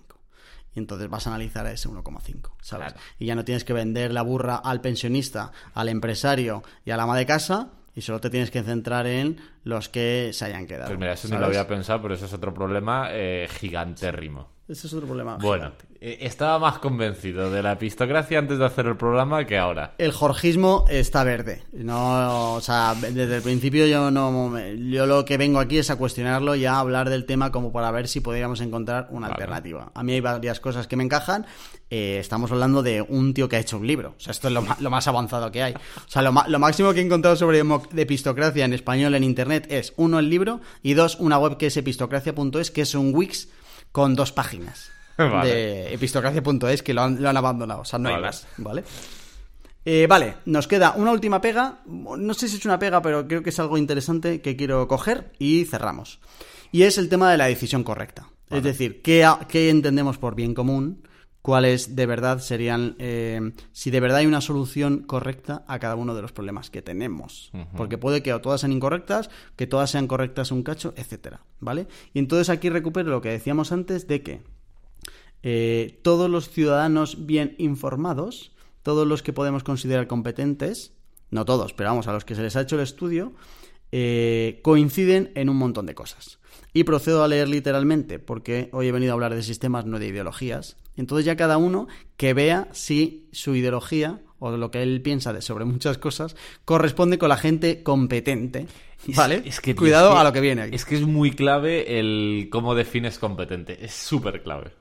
Y 0.75 0.79
entonces 0.79 1.07
vas 1.09 1.27
a 1.27 1.29
analizar 1.29 1.65
a 1.67 1.71
ese 1.71 1.87
1,5, 1.87 2.51
¿sabes? 2.61 2.93
Claro. 2.93 3.07
Y 3.19 3.25
ya 3.27 3.35
no 3.35 3.45
tienes 3.45 3.63
que 3.63 3.73
vender 3.73 4.11
la 4.11 4.23
burra 4.23 4.55
al 4.55 4.81
pensionista, 4.81 5.51
al 5.73 5.87
empresario 5.87 6.63
y 6.83 6.91
a 6.91 6.97
la 6.97 7.03
ama 7.03 7.15
de 7.15 7.25
casa, 7.25 7.73
y 7.95 8.01
solo 8.01 8.19
te 8.19 8.29
tienes 8.29 8.49
que 8.49 8.63
centrar 8.63 9.05
en 9.07 9.37
los 9.63 9.89
que 9.89 10.31
se 10.33 10.45
hayan 10.45 10.65
quedado. 10.65 10.87
Pues 10.87 10.99
mira, 10.99 11.13
eso 11.13 11.27
ni 11.27 11.33
¿sabes? 11.33 11.41
lo 11.41 11.45
había 11.47 11.67
pensado, 11.67 12.01
pero 12.01 12.15
eso 12.15 12.25
es 12.25 12.33
otro 12.33 12.53
problema 12.53 13.09
eh, 13.11 13.47
gigantérrimo. 13.49 14.49
Ese 14.67 14.87
es 14.87 14.93
otro 14.93 15.07
problema. 15.07 15.37
Bueno, 15.37 15.73
estaba 16.03 16.59
más 16.59 16.79
convencido 16.79 17.49
de 17.49 17.63
la 17.63 17.73
epistocracia 17.73 18.37
antes 18.37 18.59
de 18.59 18.65
hacer 18.65 18.87
el 18.87 18.97
programa 18.97 19.45
que 19.45 19.57
ahora. 19.57 19.93
El 19.97 20.11
jorgismo 20.11 20.83
está 20.89 21.23
verde. 21.23 21.63
No, 21.71 22.55
o 22.55 22.61
sea, 22.61 22.93
desde 22.93 23.37
el 23.37 23.41
principio 23.41 23.87
yo 23.87 24.11
no, 24.11 24.53
yo 24.75 25.05
lo 25.05 25.23
que 25.23 25.37
vengo 25.37 25.59
aquí 25.59 25.77
es 25.77 25.89
a 25.89 25.95
cuestionarlo 25.95 26.55
y 26.55 26.65
a 26.65 26.77
hablar 26.77 27.09
del 27.09 27.25
tema 27.25 27.53
como 27.53 27.71
para 27.71 27.89
ver 27.91 28.09
si 28.09 28.19
podríamos 28.19 28.59
encontrar 28.59 29.07
una 29.11 29.29
Vale. 29.29 29.43
alternativa. 29.43 29.91
A 29.93 30.03
mí 30.03 30.11
hay 30.11 30.19
varias 30.19 30.59
cosas 30.59 30.87
que 30.87 30.97
me 30.97 31.05
encajan. 31.05 31.45
Eh, 31.89 32.17
estamos 32.19 32.51
hablando 32.51 32.83
de 32.83 33.01
un 33.01 33.33
tío 33.33 33.47
que 33.47 33.55
ha 33.55 33.59
hecho 33.59 33.77
un 33.77 33.87
libro. 33.87 34.15
O 34.17 34.19
sea, 34.19 34.31
esto 34.31 34.49
es 34.49 34.53
lo, 34.53 34.89
más 34.89 35.07
avanzado 35.07 35.51
que 35.51 35.63
hay. 35.63 35.73
O 35.73 36.09
sea, 36.09 36.21
lo, 36.21 36.33
máximo 36.33 36.91
que 36.91 36.99
he 36.99 37.05
encontrado 37.05 37.37
sobre 37.37 37.63
de 37.63 38.01
epistocracia 38.01 38.65
en 38.65 38.73
español 38.73 39.15
en 39.15 39.23
internet 39.23 39.67
es 39.69 39.93
uno 39.95 40.19
el 40.19 40.29
libro 40.29 40.59
y 40.81 40.95
dos 40.95 41.15
una 41.19 41.37
web 41.37 41.55
que 41.55 41.67
es 41.67 41.77
epistocracia.es 41.77 42.71
que 42.71 42.81
es 42.81 42.93
un 42.93 43.15
Wix 43.15 43.47
con 43.93 44.15
dos 44.15 44.33
páginas. 44.33 44.91
Vale. 45.17 45.49
De 45.49 45.93
epistocracia.es 45.93 46.83
que 46.83 46.93
lo 46.93 47.01
han, 47.01 47.21
lo 47.21 47.29
han 47.29 47.37
abandonado. 47.37 47.81
O 47.81 47.85
sea, 47.85 47.99
no 47.99 48.09
hay 48.09 48.15
Vale. 48.15 48.27
más. 48.27 48.47
¿Vale? 48.57 48.83
Eh, 49.85 50.07
vale, 50.07 50.35
nos 50.45 50.67
queda 50.67 50.93
una 50.95 51.11
última 51.11 51.41
pega. 51.41 51.79
No 51.85 52.33
sé 52.33 52.47
si 52.47 52.57
es 52.57 52.65
una 52.65 52.79
pega, 52.79 53.01
pero 53.01 53.27
creo 53.27 53.43
que 53.43 53.49
es 53.49 53.59
algo 53.59 53.77
interesante 53.77 54.41
que 54.41 54.55
quiero 54.55 54.87
coger 54.87 55.33
y 55.39 55.65
cerramos. 55.65 56.19
Y 56.71 56.83
es 56.83 56.97
el 56.97 57.09
tema 57.09 57.29
de 57.31 57.37
la 57.37 57.45
decisión 57.45 57.83
correcta. 57.83 58.29
Es 58.49 58.63
decir, 58.63 59.01
¿qué, 59.01 59.23
entendemos 59.69 60.17
por 60.17 60.35
bien 60.35 60.53
común? 60.53 61.07
¿Cuáles 61.41 61.95
de 61.95 62.05
verdad 62.05 62.39
serían, 62.39 62.95
eh, 62.99 63.51
si 63.71 63.89
de 63.89 63.99
verdad 63.99 64.19
hay 64.19 64.27
una 64.27 64.41
solución 64.41 64.99
correcta 64.99 65.65
a 65.67 65.79
cada 65.79 65.95
uno 65.95 66.15
de 66.15 66.21
los 66.21 66.31
problemas 66.31 66.69
que 66.69 66.81
tenemos? 66.81 67.51
Porque 67.75 67.97
puede 67.97 68.21
que 68.21 68.31
todas 68.39 68.61
sean 68.61 68.71
incorrectas, 68.71 69.29
que 69.55 69.67
todas 69.67 69.89
sean 69.89 70.07
correctas 70.07 70.51
un 70.51 70.63
cacho, 70.63 70.93
etcétera, 70.95 71.41
¿vale? 71.59 71.87
Y 72.13 72.19
entonces 72.19 72.49
aquí 72.49 72.69
recupero 72.69 73.09
lo 73.09 73.21
que 73.21 73.29
decíamos 73.29 73.71
antes 73.71 74.07
de 74.07 74.21
que 74.21 74.41
eh, 75.43 75.99
todos 76.01 76.29
los 76.29 76.49
ciudadanos 76.49 77.25
bien 77.25 77.55
informados, 77.57 78.53
todos 78.81 79.05
los 79.05 79.21
que 79.21 79.33
podemos 79.33 79.63
considerar 79.63 80.07
competentes, 80.07 80.93
no 81.29 81.45
todos, 81.45 81.73
pero 81.73 81.89
vamos, 81.89 82.07
a 82.07 82.13
los 82.13 82.25
que 82.25 82.35
se 82.35 82.41
les 82.41 82.55
ha 82.55 82.61
hecho 82.61 82.75
el 82.75 82.81
estudio, 82.81 83.33
eh, 83.91 84.59
coinciden 84.63 85.31
en 85.35 85.49
un 85.49 85.57
montón 85.57 85.85
de 85.85 85.95
cosas. 85.95 86.39
Y 86.73 86.85
procedo 86.85 87.23
a 87.23 87.27
leer 87.27 87.47
literalmente, 87.49 88.17
porque 88.17 88.69
hoy 88.71 88.87
he 88.87 88.91
venido 88.91 89.11
a 89.11 89.13
hablar 89.13 89.35
de 89.35 89.43
sistemas, 89.43 89.85
no 89.85 89.99
de 89.99 90.07
ideologías. 90.07 90.77
Entonces 90.95 91.25
ya 91.25 91.35
cada 91.35 91.57
uno 91.57 91.87
que 92.17 92.33
vea 92.33 92.69
si 92.71 93.29
su 93.31 93.55
ideología 93.55 94.21
o 94.39 94.57
lo 94.57 94.71
que 94.71 94.81
él 94.81 95.01
piensa 95.01 95.33
de 95.33 95.41
sobre 95.41 95.65
muchas 95.65 95.97
cosas 95.97 96.35
corresponde 96.65 97.17
con 97.17 97.29
la 97.29 97.37
gente 97.37 97.83
competente. 97.83 98.67
¿Vale? 99.07 99.43
Es 99.45 99.59
que, 99.59 99.75
Cuidado 99.75 100.17
a 100.17 100.23
lo 100.23 100.33
que 100.33 100.41
viene 100.41 100.63
aquí. 100.63 100.75
Es 100.75 100.85
que 100.85 100.95
es 100.95 101.01
muy 101.01 101.31
clave 101.31 101.99
el 101.99 102.47
cómo 102.51 102.75
defines 102.75 103.19
competente. 103.19 103.85
Es 103.85 103.93
súper 103.93 104.41
clave. 104.43 104.71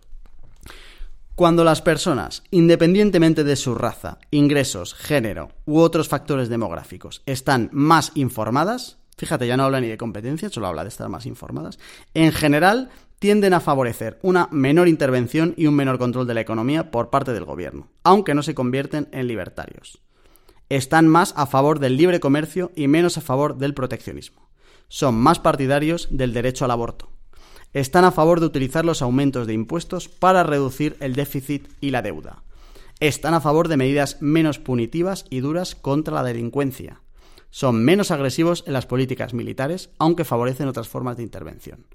Cuando 1.35 1.64
las 1.64 1.80
personas, 1.80 2.43
independientemente 2.51 3.43
de 3.43 3.57
su 3.57 3.74
raza, 3.74 4.18
ingresos, 4.30 4.93
género 4.93 5.49
u 5.64 5.78
otros 5.78 6.07
factores 6.07 6.51
demográficos, 6.51 7.22
están 7.24 7.70
más 7.72 8.12
informadas, 8.16 8.99
fíjate, 9.16 9.47
ya 9.47 9.57
no 9.57 9.64
habla 9.64 9.80
ni 9.80 9.89
de 9.89 9.97
competencia, 9.97 10.51
solo 10.51 10.66
habla 10.66 10.83
de 10.83 10.91
estar 10.91 11.09
más 11.09 11.24
informadas, 11.24 11.78
en 12.12 12.33
general 12.33 12.91
tienden 13.18 13.55
a 13.55 13.61
favorecer 13.61 14.18
una 14.20 14.49
menor 14.51 14.89
intervención 14.89 15.55
y 15.57 15.68
un 15.68 15.74
menor 15.74 15.99
control 15.99 16.26
de 16.26 16.35
la 16.35 16.43
economía 16.43 16.91
por 16.91 17.09
parte 17.09 17.33
del 17.33 17.47
gobierno, 17.47 17.89
aunque 18.03 18.35
no 18.35 18.43
se 18.43 18.55
convierten 18.55 19.09
en 19.11 19.26
libertarios. 19.26 20.03
Están 20.68 21.09
más 21.09 21.33
a 21.39 21.47
favor 21.47 21.78
del 21.78 21.97
libre 21.97 22.20
comercio 22.20 22.72
y 22.76 22.89
menos 22.89 23.16
a 23.16 23.22
favor 23.22 23.57
del 23.57 23.72
proteccionismo. 23.72 24.51
Son 24.89 25.14
más 25.14 25.39
partidarios 25.39 26.09
del 26.11 26.35
derecho 26.35 26.66
al 26.66 26.72
aborto 26.72 27.11
están 27.72 28.04
a 28.04 28.12
favor 28.12 28.40
de 28.40 28.46
utilizar 28.46 28.84
los 28.84 29.02
aumentos 29.02 29.46
de 29.46 29.54
impuestos 29.54 30.08
para 30.08 30.42
reducir 30.42 30.96
el 31.00 31.14
déficit 31.14 31.68
y 31.80 31.90
la 31.90 32.02
deuda. 32.02 32.42
Están 33.00 33.34
a 33.34 33.40
favor 33.40 33.68
de 33.68 33.76
medidas 33.76 34.18
menos 34.20 34.58
punitivas 34.58 35.24
y 35.30 35.40
duras 35.40 35.74
contra 35.74 36.14
la 36.14 36.22
delincuencia. 36.22 37.00
Son 37.50 37.84
menos 37.84 38.10
agresivos 38.10 38.64
en 38.66 38.74
las 38.74 38.86
políticas 38.86 39.34
militares, 39.34 39.90
aunque 39.98 40.24
favorecen 40.24 40.68
otras 40.68 40.88
formas 40.88 41.16
de 41.16 41.22
intervención. 41.22 41.86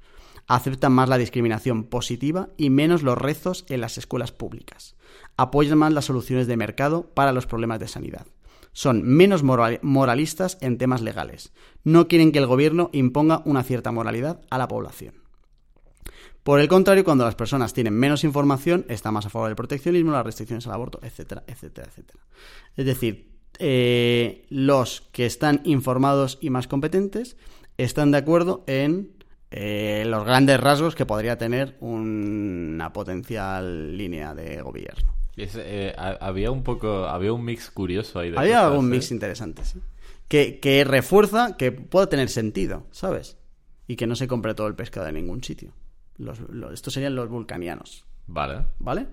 Aceptan 0.47 0.93
más 0.93 1.09
la 1.09 1.17
discriminación 1.17 1.83
positiva 1.83 2.49
y 2.57 2.69
menos 2.69 3.03
los 3.03 3.17
rezos 3.17 3.65
en 3.69 3.81
las 3.81 3.97
escuelas 3.97 4.31
públicas. 4.31 4.95
Apoyan 5.35 5.77
más 5.77 5.93
las 5.93 6.05
soluciones 6.05 6.47
de 6.47 6.57
mercado 6.57 7.09
para 7.13 7.31
los 7.31 7.47
problemas 7.47 7.79
de 7.79 7.87
sanidad. 7.87 8.27
Son 8.71 9.01
menos 9.03 9.43
moralistas 9.43 10.57
en 10.61 10.77
temas 10.77 11.01
legales. 11.01 11.51
No 11.83 12.07
quieren 12.07 12.31
que 12.31 12.39
el 12.39 12.45
gobierno 12.45 12.89
imponga 12.93 13.41
una 13.45 13.63
cierta 13.63 13.91
moralidad 13.91 14.41
a 14.49 14.57
la 14.57 14.67
población. 14.67 15.26
Por 16.47 16.61
el 16.61 16.69
contrario, 16.69 17.03
cuando 17.03 17.25
las 17.25 17.35
personas 17.35 17.73
tienen 17.73 17.93
menos 17.93 18.23
información, 18.23 18.85
está 18.87 19.11
más 19.11 19.25
a 19.25 19.29
favor 19.29 19.49
del 19.49 19.57
proteccionismo, 19.57 20.13
las 20.13 20.25
restricciones 20.25 20.65
al 20.65 20.75
aborto, 20.75 20.97
etcétera, 21.03 21.43
etcétera, 21.45 21.89
etcétera. 21.89 22.23
Es 22.77 22.85
decir, 22.85 23.33
eh, 23.59 24.45
los 24.49 25.01
que 25.11 25.25
están 25.25 25.59
informados 25.65 26.37
y 26.39 26.49
más 26.49 26.69
competentes 26.69 27.35
están 27.77 28.11
de 28.11 28.19
acuerdo 28.19 28.63
en 28.65 29.11
eh, 29.51 30.05
los 30.07 30.23
grandes 30.23 30.57
rasgos 30.57 30.95
que 30.95 31.05
podría 31.05 31.37
tener 31.37 31.75
una 31.81 32.93
potencial 32.93 33.97
línea 33.97 34.33
de 34.33 34.61
gobierno. 34.61 35.15
Eh, 35.35 35.93
había 35.97 36.49
un 36.49 36.63
poco, 36.63 37.07
había 37.07 37.33
un 37.33 37.43
mix 37.43 37.69
curioso 37.69 38.19
ahí. 38.19 38.31
De 38.31 38.39
había 38.39 38.65
algún 38.65 38.89
mix 38.89 39.11
interesante, 39.11 39.65
sí. 39.65 39.81
Que, 40.29 40.61
que 40.61 40.85
refuerza 40.85 41.57
que 41.57 41.73
pueda 41.73 42.07
tener 42.07 42.29
sentido, 42.29 42.85
¿sabes? 42.91 43.37
Y 43.85 43.97
que 43.97 44.07
no 44.07 44.15
se 44.15 44.29
compre 44.29 44.53
todo 44.53 44.67
el 44.67 44.75
pescado 44.75 45.07
de 45.07 45.11
ningún 45.11 45.43
sitio 45.43 45.73
estos 46.73 46.93
serían 46.93 47.15
los 47.15 47.29
vulcanianos. 47.29 48.05
Vale. 48.27 48.65
¿Vale? 48.79 49.07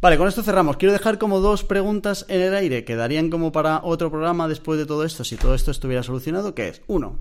Vale, 0.00 0.16
con 0.16 0.28
esto 0.28 0.42
cerramos. 0.42 0.76
Quiero 0.76 0.92
dejar 0.92 1.18
como 1.18 1.40
dos 1.40 1.64
preguntas 1.64 2.24
en 2.28 2.40
el 2.40 2.54
aire 2.54 2.84
que 2.84 2.96
darían 2.96 3.30
como 3.30 3.52
para 3.52 3.80
otro 3.82 4.10
programa 4.10 4.48
después 4.48 4.78
de 4.78 4.86
todo 4.86 5.04
esto, 5.04 5.24
si 5.24 5.36
todo 5.36 5.54
esto 5.54 5.70
estuviera 5.70 6.02
solucionado, 6.02 6.54
que 6.54 6.68
es, 6.68 6.82
uno, 6.86 7.18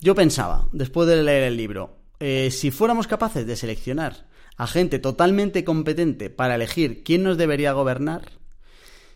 yo 0.00 0.14
pensaba, 0.14 0.68
después 0.72 1.08
de 1.08 1.22
leer 1.22 1.44
el 1.44 1.56
libro, 1.56 1.96
eh, 2.20 2.50
si 2.50 2.70
fuéramos 2.70 3.06
capaces 3.06 3.46
de 3.46 3.56
seleccionar 3.56 4.28
a 4.56 4.66
gente 4.66 4.98
totalmente 4.98 5.64
competente 5.64 6.30
para 6.30 6.56
elegir 6.56 7.04
quién 7.04 7.22
nos 7.22 7.38
debería 7.38 7.72
gobernar, 7.72 8.32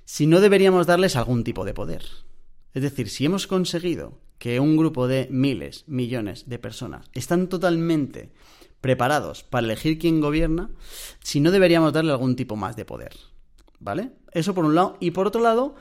si 0.04 0.26
no 0.26 0.40
deberíamos 0.40 0.86
darles 0.86 1.16
algún 1.16 1.42
tipo 1.42 1.64
de 1.64 1.74
poder. 1.74 2.04
Es 2.74 2.82
decir, 2.82 3.08
si 3.08 3.24
hemos 3.24 3.48
conseguido 3.48 4.20
que 4.38 4.60
un 4.60 4.76
grupo 4.76 5.08
de 5.08 5.28
miles, 5.30 5.84
millones 5.88 6.48
de 6.48 6.58
personas 6.58 7.10
están 7.12 7.48
totalmente 7.48 8.32
preparados 8.82 9.44
para 9.44 9.64
elegir 9.64 9.98
quién 9.98 10.20
gobierna, 10.20 10.68
si 11.22 11.40
no 11.40 11.50
deberíamos 11.50 11.94
darle 11.94 12.10
algún 12.12 12.36
tipo 12.36 12.56
más 12.56 12.76
de 12.76 12.84
poder. 12.84 13.12
¿Vale? 13.80 14.10
Eso 14.32 14.54
por 14.54 14.66
un 14.66 14.74
lado. 14.74 14.98
Y 15.00 15.12
por 15.12 15.26
otro 15.26 15.40
lado, 15.40 15.74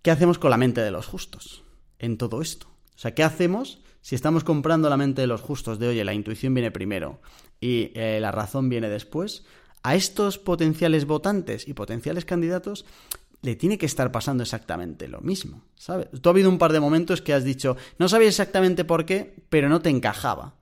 ¿qué 0.00 0.10
hacemos 0.10 0.38
con 0.38 0.50
la 0.50 0.56
mente 0.56 0.80
de 0.80 0.90
los 0.90 1.06
justos 1.06 1.64
en 1.98 2.16
todo 2.16 2.40
esto? 2.40 2.68
O 2.96 2.98
sea, 2.98 3.14
¿qué 3.14 3.22
hacemos 3.22 3.80
si 4.00 4.14
estamos 4.14 4.44
comprando 4.44 4.88
la 4.88 4.96
mente 4.96 5.20
de 5.20 5.26
los 5.26 5.42
justos 5.42 5.78
de, 5.78 5.88
oye, 5.88 6.04
la 6.04 6.14
intuición 6.14 6.54
viene 6.54 6.70
primero 6.70 7.20
y 7.60 7.90
eh, 7.94 8.18
la 8.20 8.32
razón 8.32 8.68
viene 8.68 8.88
después? 8.88 9.44
A 9.82 9.94
estos 9.94 10.38
potenciales 10.38 11.04
votantes 11.06 11.68
y 11.68 11.74
potenciales 11.74 12.24
candidatos 12.24 12.84
le 13.42 13.56
tiene 13.56 13.78
que 13.78 13.86
estar 13.86 14.10
pasando 14.10 14.42
exactamente 14.42 15.06
lo 15.06 15.20
mismo, 15.20 15.62
¿sabes? 15.76 16.08
Tú 16.20 16.28
ha 16.28 16.32
habido 16.32 16.50
un 16.50 16.58
par 16.58 16.72
de 16.72 16.80
momentos 16.80 17.22
que 17.22 17.32
has 17.32 17.44
dicho, 17.44 17.76
no 17.98 18.08
sabía 18.08 18.28
exactamente 18.28 18.84
por 18.84 19.04
qué, 19.04 19.36
pero 19.48 19.68
no 19.68 19.80
te 19.80 19.90
encajaba. 19.90 20.54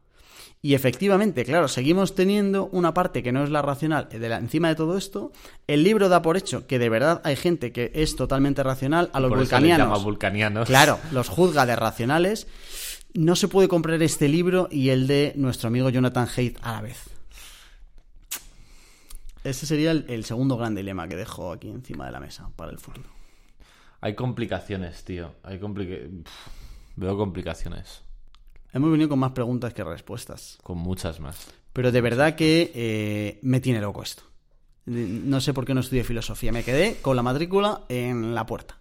Y 0.67 0.75
efectivamente, 0.75 1.45
claro, 1.45 1.69
seguimos 1.69 2.17
teniendo 2.17 2.69
una 2.73 2.93
parte 2.93 3.23
que 3.23 3.31
no 3.31 3.45
es 3.45 3.51
la 3.51 3.63
racional 3.63 4.09
de 4.09 4.29
la, 4.29 4.39
encima 4.39 4.67
de 4.67 4.75
todo 4.75 4.99
esto. 4.99 5.31
El 5.69 5.85
libro 5.85 6.09
da 6.09 6.23
por 6.23 6.37
hecho 6.37 6.67
que 6.67 6.81
de 6.81 6.89
verdad 6.89 7.21
hay 7.23 7.37
gente 7.37 7.71
que 7.71 7.93
es 7.95 8.17
totalmente 8.17 8.65
racional. 8.65 9.09
A 9.13 9.21
los 9.21 9.31
vulcanianos. 9.31 10.03
vulcanianos. 10.03 10.67
Claro, 10.67 10.99
los 11.13 11.29
juzga 11.29 11.67
de 11.67 11.77
racionales. 11.77 12.49
No 13.15 13.37
se 13.37 13.47
puede 13.47 13.69
comprar 13.69 14.03
este 14.03 14.27
libro 14.29 14.67
y 14.69 14.89
el 14.89 15.07
de 15.07 15.35
nuestro 15.37 15.69
amigo 15.69 15.89
Jonathan 15.89 16.27
Haidt 16.37 16.59
a 16.61 16.73
la 16.73 16.81
vez. 16.81 17.11
Ese 19.45 19.67
sería 19.67 19.93
el, 19.93 20.25
segundo 20.25 20.57
gran 20.57 20.75
dilema 20.75 21.07
que 21.07 21.15
dejo 21.15 21.53
aquí 21.53 21.69
encima 21.69 22.07
de 22.07 22.11
la 22.11 22.19
mesa 22.19 22.51
para 22.57 22.73
el 22.73 22.79
futuro. 22.79 23.09
Hay 24.01 24.17
complicaciones, 24.17 25.05
tío. 25.05 25.33
Hay 25.45 25.61
Veo 26.97 27.17
complicaciones. 27.17 28.03
Hemos 28.77 28.91
venido 28.91 29.09
con 29.09 29.19
más 29.19 29.33
preguntas 29.33 29.73
que 29.73 29.83
respuestas. 29.83 30.59
Con 30.63 30.77
muchas 30.77 31.19
más. 31.19 31.51
Pero 31.73 31.91
de 31.91 32.01
verdad 32.03 32.37
que 32.37 32.73
eh, 32.75 33.39
me 33.41 33.59
tiene 33.61 33.81
loco 33.81 34.03
esto. 34.03 34.25
No 34.85 35.41
sé 35.41 35.55
por 35.55 35.65
qué 35.65 35.73
no 35.73 35.81
estudié 35.81 36.05
filosofía. 36.05 36.53
Me 36.53 36.63
quedé 36.63 36.97
con 37.01 37.17
la 37.17 37.23
matrícula 37.23 37.85
en 37.89 38.35
la 38.35 38.45
puerta. 38.45 38.79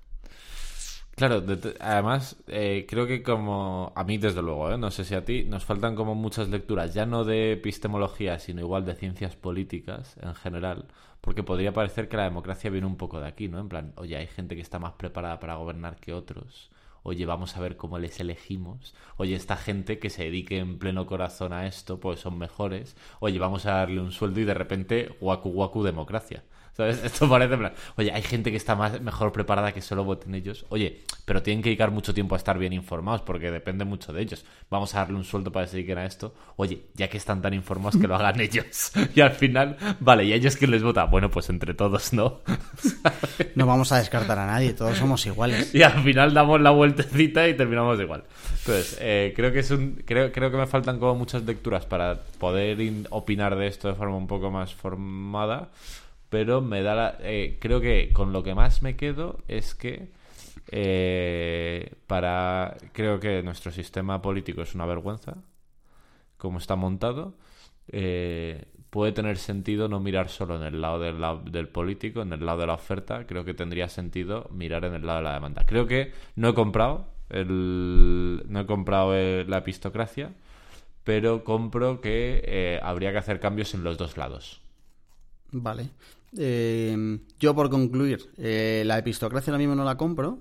Claro, 1.16 1.41
además, 1.80 2.36
eh, 2.48 2.86
creo 2.89 3.08
que 3.08 3.24
como 3.24 3.93
a 3.96 4.04
mí 4.04 4.18
desde 4.18 4.41
luego, 4.41 4.70
¿eh? 4.70 4.78
no 4.78 4.91
sé 4.91 5.06
si 5.06 5.16
a 5.16 5.24
ti, 5.24 5.46
nos 5.46 5.64
faltan 5.64 5.96
como 5.96 6.14
muchas 6.14 6.50
lecturas, 6.50 6.93
ya 6.93 7.06
no 7.06 7.24
de 7.24 7.54
epistemología, 7.54 8.38
sino 8.38 8.60
igual 8.60 8.84
de 8.84 8.96
ciencias 8.96 9.38
políticas 9.38 10.18
en 10.22 10.36
general, 10.36 10.88
porque 11.22 11.41
podría 11.41 11.72
parecer 11.72 12.10
que 12.10 12.18
la 12.18 12.26
democracia 12.26 12.70
viene 12.70 12.86
un 12.86 12.98
poco 12.98 13.22
de 13.22 13.28
aquí, 13.28 13.48
¿no? 13.48 13.60
En 13.60 13.70
plan, 13.70 13.93
oye, 13.96 14.18
hay 14.18 14.28
gente 14.28 14.58
que 14.58 14.62
está 14.62 14.78
más 14.78 14.91
preparada 14.96 15.39
para 15.39 15.56
gobernar 15.56 15.96
que 15.96 16.12
otros, 16.12 16.70
oye, 17.06 17.26
vamos 17.28 17.56
a 17.56 17.62
ver 17.62 17.78
cómo 17.78 17.99
les 17.99 18.20
elegimos, 18.20 18.95
oye, 19.18 19.36
esta 19.36 19.56
gente 19.58 19.99
que 19.99 20.10
se 20.10 20.24
dedique 20.24 20.58
en 20.58 20.80
pleno 20.80 21.06
corazón 21.06 21.53
a 21.53 21.68
esto, 21.68 21.99
pues 21.99 22.20
son 22.20 22.39
mejores, 22.39 22.95
oye, 23.20 23.38
vamos 23.38 23.68
a 23.68 23.74
darle 23.74 24.01
un 24.01 24.12
sueldo 24.12 24.39
y 24.39 24.45
de 24.45 24.56
repente, 24.56 25.16
guacu 25.22 25.51
guacu 25.51 25.84
democracia. 25.84 26.43
¿Sabes? 26.76 27.01
Esto 27.05 27.30
parece 27.30 27.55
plan, 27.55 27.71
oye, 27.95 28.11
hay 28.11 28.21
gente 28.21 28.51
que 28.51 28.57
está 28.57 28.76
más, 28.76 28.99
mejor 28.99 29.32
preparada 29.32 29.71
que 29.71 29.82
solo 29.82 30.03
voten 30.03 30.36
ellos. 30.36 30.65
Oye, 30.67 31.03
pero 31.23 31.41
tienen 31.41 31.63
que 31.63 31.69
dedicar 31.69 31.89
mucho 31.89 32.13
tiempo 32.13 32.36
a 32.36 32.38
estar 32.38 32.57
bien 32.57 32.73
informados 32.73 33.21
porque 33.21 33.49
depende 33.49 33.86
mucho 33.86 34.11
de 34.11 34.21
ellos. 34.21 34.43
Vamos 34.69 34.93
a 34.93 34.99
darle 34.99 35.15
un 35.15 35.23
sueldo 35.23 35.53
para 35.53 35.65
que 35.65 35.71
se 35.71 35.78
dediquen 35.78 35.99
a 35.99 36.05
esto. 36.05 36.34
Oye, 36.57 36.88
ya 36.93 37.07
que 37.07 37.15
están 37.15 37.41
tan 37.41 37.53
informados 37.53 37.95
que 37.95 38.07
lo 38.07 38.15
hagan 38.15 38.41
ellos. 38.41 38.91
y 39.15 39.21
al 39.21 39.32
final, 39.32 39.78
vale, 40.01 40.26
¿y 40.26 40.34
ellos 40.34 40.57
quién 40.57 40.71
les 40.71 40.84
vota? 40.84 41.05
Bueno, 41.05 41.32
pues 41.32 41.49
entre 41.49 41.73
todos, 41.73 42.11
¿no? 42.11 42.41
no 43.55 43.65
vamos 43.65 43.93
a 43.93 43.99
descartar 43.99 44.38
a 44.38 44.45
nadie, 44.45 44.73
todos 44.73 44.97
somos 44.97 45.26
iguales. 45.26 45.73
Y 45.73 45.82
al 45.82 46.03
final 46.03 46.34
damos 46.34 46.59
la 46.59 46.71
vueltecita 46.71 47.47
y 47.47 47.55
terminamos 47.55 47.97
igual. 48.01 48.26
Entonces, 48.59 48.97
eh, 48.99 49.32
creo 49.34 49.53
que 49.53 49.59
es 49.59 49.71
un. 49.71 50.03
Creo, 50.05 50.30
creo 50.34 50.51
que 50.51 50.57
me 50.57 50.67
faltan 50.67 50.99
como 50.99 51.15
muchas 51.15 51.43
lecturas 51.43 51.86
para 51.86 52.19
poder 52.38 52.78
opinar 53.11 53.55
de 53.55 53.67
esto 53.67 53.88
de 53.88 53.93
forma 53.93 54.17
un 54.17 54.28
poco 54.28 54.51
más 54.51 54.73
formada 54.73 55.69
pero 56.36 56.60
me 56.60 56.82
da 56.82 56.96
la, 56.96 57.18
eh, 57.22 57.60
creo 57.62 57.80
que 57.80 58.12
con 58.12 58.34
lo 58.34 58.44
que 58.44 58.54
más 58.54 58.84
me 58.84 58.98
quedo 58.98 59.38
es 59.48 59.74
que 59.74 60.10
eh, 60.70 61.94
para 62.08 62.76
creo 62.92 63.22
que 63.22 63.42
nuestro 63.42 63.72
sistema 63.72 64.22
político 64.22 64.62
es 64.62 64.76
una 64.76 64.86
vergüenza 64.86 65.38
como 66.38 66.58
está 66.58 66.76
montado 66.76 67.36
eh, 67.88 68.66
puede 68.90 69.14
tener 69.14 69.38
sentido 69.38 69.88
no 69.88 70.02
mirar 70.02 70.28
solo 70.28 70.58
en 70.58 70.64
el 70.64 70.82
lado 70.82 71.00
del, 71.00 71.24
del, 71.54 71.70
político 71.70 72.22
en 72.22 72.34
el 72.34 72.46
lado 72.46 72.60
de 72.60 72.68
la 72.68 72.74
oferta 72.74 73.26
creo 73.26 73.46
que 73.46 73.54
tendría 73.54 73.88
sentido 73.88 74.50
mirar 74.52 74.84
en 74.84 74.96
el 74.96 75.06
lado 75.06 75.20
de 75.20 75.24
la 75.24 75.34
demanda 75.36 75.66
creo 75.66 75.88
que 75.88 76.12
no 76.36 76.50
he 76.50 76.54
comprado 76.54 77.08
no 77.30 78.60
he 78.60 78.66
comprado 78.66 79.14
la 79.46 79.60
epistocracia 79.60 80.34
pero 81.06 81.46
compro 81.46 82.02
que 82.02 82.78
habría 82.84 83.14
que 83.14 83.20
hacer 83.20 83.40
cambios 83.40 83.74
en 83.74 83.86
los 83.86 83.98
dos 83.98 84.18
lados 84.18 84.66
Vale. 85.52 85.90
Eh, 86.38 87.19
yo, 87.39 87.55
por 87.55 87.69
concluir, 87.69 88.30
eh, 88.38 88.84
la 88.86 88.97
epistocracia 88.97 89.51
ahora 89.51 89.59
mismo 89.59 89.76
no 89.76 89.84
la 89.84 89.97
compro. 89.97 90.39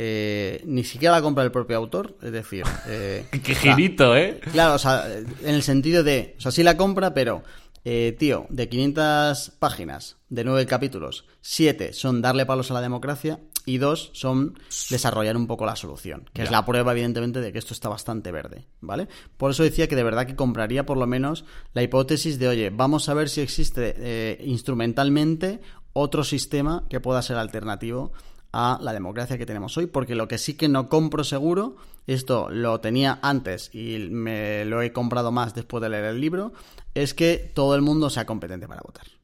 Eh, 0.00 0.62
ni 0.64 0.84
siquiera 0.84 1.16
la 1.16 1.22
compra 1.22 1.42
el 1.42 1.50
propio 1.50 1.76
autor, 1.76 2.16
es 2.22 2.30
decir... 2.30 2.64
eh, 2.86 3.26
Qué 3.42 3.52
o 3.52 3.54
sea, 3.56 3.74
girito, 3.74 4.16
¿eh? 4.16 4.40
Claro, 4.52 4.74
o 4.74 4.78
sea, 4.78 5.04
en 5.18 5.54
el 5.54 5.62
sentido 5.64 6.04
de, 6.04 6.36
o 6.38 6.40
sea, 6.40 6.52
sí 6.52 6.62
la 6.62 6.76
compra, 6.76 7.14
pero, 7.14 7.42
eh, 7.84 8.14
tío, 8.16 8.46
de 8.48 8.68
500 8.68 9.54
páginas, 9.58 10.18
de 10.28 10.44
9 10.44 10.66
capítulos, 10.66 11.24
7 11.40 11.92
son 11.92 12.22
darle 12.22 12.46
palos 12.46 12.70
a 12.70 12.74
la 12.74 12.80
democracia 12.80 13.40
y 13.68 13.78
2 13.78 14.10
son 14.14 14.58
desarrollar 14.88 15.36
un 15.36 15.46
poco 15.46 15.66
la 15.66 15.76
solución, 15.76 16.28
que 16.32 16.42
es 16.42 16.50
la 16.50 16.64
prueba, 16.64 16.92
evidentemente, 16.92 17.40
de 17.40 17.52
que 17.52 17.58
esto 17.58 17.74
está 17.74 17.90
bastante 17.90 18.32
verde, 18.32 18.66
¿vale? 18.80 19.08
Por 19.36 19.50
eso 19.50 19.62
decía 19.62 19.88
que 19.88 19.96
de 19.96 20.02
verdad 20.02 20.26
que 20.26 20.36
compraría 20.36 20.86
por 20.86 20.96
lo 20.96 21.06
menos 21.06 21.44
la 21.74 21.82
hipótesis 21.82 22.38
de, 22.38 22.48
oye, 22.48 22.70
vamos 22.70 23.08
a 23.08 23.14
ver 23.14 23.28
si 23.28 23.42
existe 23.42 23.94
eh, 23.98 24.42
instrumentalmente 24.44 25.60
otro 25.92 26.24
sistema 26.24 26.86
que 26.88 27.00
pueda 27.00 27.20
ser 27.20 27.36
alternativo 27.36 28.12
a 28.52 28.78
la 28.80 28.94
democracia 28.94 29.36
que 29.36 29.44
tenemos 29.44 29.76
hoy, 29.76 29.86
porque 29.86 30.14
lo 30.14 30.28
que 30.28 30.38
sí 30.38 30.54
que 30.54 30.68
no 30.68 30.88
compro 30.88 31.22
seguro, 31.22 31.76
esto 32.06 32.48
lo 32.50 32.80
tenía 32.80 33.18
antes 33.20 33.74
y 33.74 34.08
me 34.10 34.64
lo 34.64 34.80
he 34.80 34.92
comprado 34.92 35.30
más 35.30 35.54
después 35.54 35.82
de 35.82 35.90
leer 35.90 36.06
el 36.06 36.20
libro, 36.22 36.54
es 36.94 37.12
que 37.12 37.52
todo 37.54 37.74
el 37.74 37.82
mundo 37.82 38.08
sea 38.08 38.24
competente 38.24 38.66
para 38.66 38.80
votar. 38.82 39.17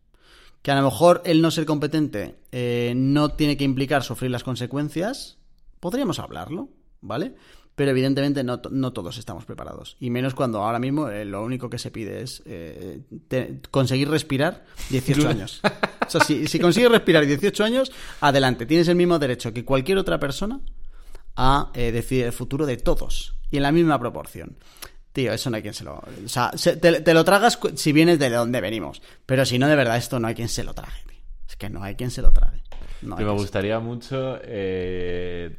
Que 0.65 0.71
a 0.71 0.77
lo 0.77 0.83
mejor 0.83 1.21
el 1.27 1.43
no 1.43 1.51
ser 1.51 1.67
competente 1.67 2.37
eh, 2.51 2.95
no 2.97 3.29
tiene 3.33 3.59
que 3.59 3.65
implicar 3.65 4.03
sufrir 4.03 4.31
las 4.31 4.43
consecuencias, 4.45 5.37
podríamos 5.79 6.19
hablarlo, 6.19 6.71
¿vale? 7.03 7.35
Pero 7.75 7.91
evidentemente 7.91 8.43
no, 8.45 8.63
no 8.71 8.93
todos 8.95 9.19
estamos 9.19 9.45
preparados. 9.45 9.97
Y 10.01 10.09
menos 10.09 10.33
cuando 10.35 10.63
ahora 10.63 10.79
mismo 10.79 11.11
eh, 11.11 11.27
lo 11.27 11.45
único 11.45 11.69
que 11.69 11.77
se 11.79 11.91
pide 11.91 12.23
es 12.23 12.43
eh, 12.47 13.03
te- 13.29 13.61
conseguir 13.71 14.09
respirar 14.09 14.65
18 14.89 15.29
años. 15.29 15.61
O 16.07 16.09
sea, 16.11 16.23
si, 16.23 16.47
si 16.47 16.59
consigues 16.59 16.91
respirar 16.91 17.27
18 17.27 17.63
años, 17.63 17.93
adelante. 18.23 18.65
Tienes 18.65 18.89
el 18.89 18.97
mismo 18.97 19.19
derecho 19.19 19.53
que 19.53 19.67
cualquier 19.67 19.99
otra 19.99 20.19
persona 20.19 20.61
a 21.37 21.71
decidir 21.75 22.25
el 22.27 22.33
futuro 22.33 22.65
de 22.65 22.79
todos. 22.79 23.35
Y 23.51 23.59
en 23.59 23.65
la 23.65 23.73
misma 23.73 23.99
proporción. 23.99 24.57
Tío, 25.15 25.33
eso 25.33 25.49
no 25.49 25.57
hay 25.57 25.63
quien 25.63 25.73
se 25.75 25.85
lo... 25.85 25.95
O 25.95 26.29
sea, 26.29 26.51
se- 26.57 26.77
te, 26.77 27.01
te 27.01 27.15
lo 27.15 27.25
tragas 27.25 27.59
si 27.77 27.93
vienes 27.93 28.19
de 28.19 28.29
donde 28.29 28.61
venimos. 28.61 29.01
Pero 29.25 29.47
si 29.47 29.59
no, 29.59 29.67
de 29.69 29.77
verdad, 29.77 29.97
esto 29.97 30.21
no 30.21 30.29
hay 30.29 30.35
quien 30.35 30.49
se 30.51 30.65
lo 30.65 30.75
trague, 30.75 31.01
tío. 31.09 31.19
Es 31.49 31.57
que 31.57 31.71
no 31.71 31.83
hay 31.83 31.95
quien 31.95 32.11
se 32.11 32.21
lo 32.21 32.33
trague. 32.33 32.63
No 33.01 33.17
me 33.17 33.31
gustaría 33.33 33.79
mucho. 33.81 34.39
eh, 34.43 35.57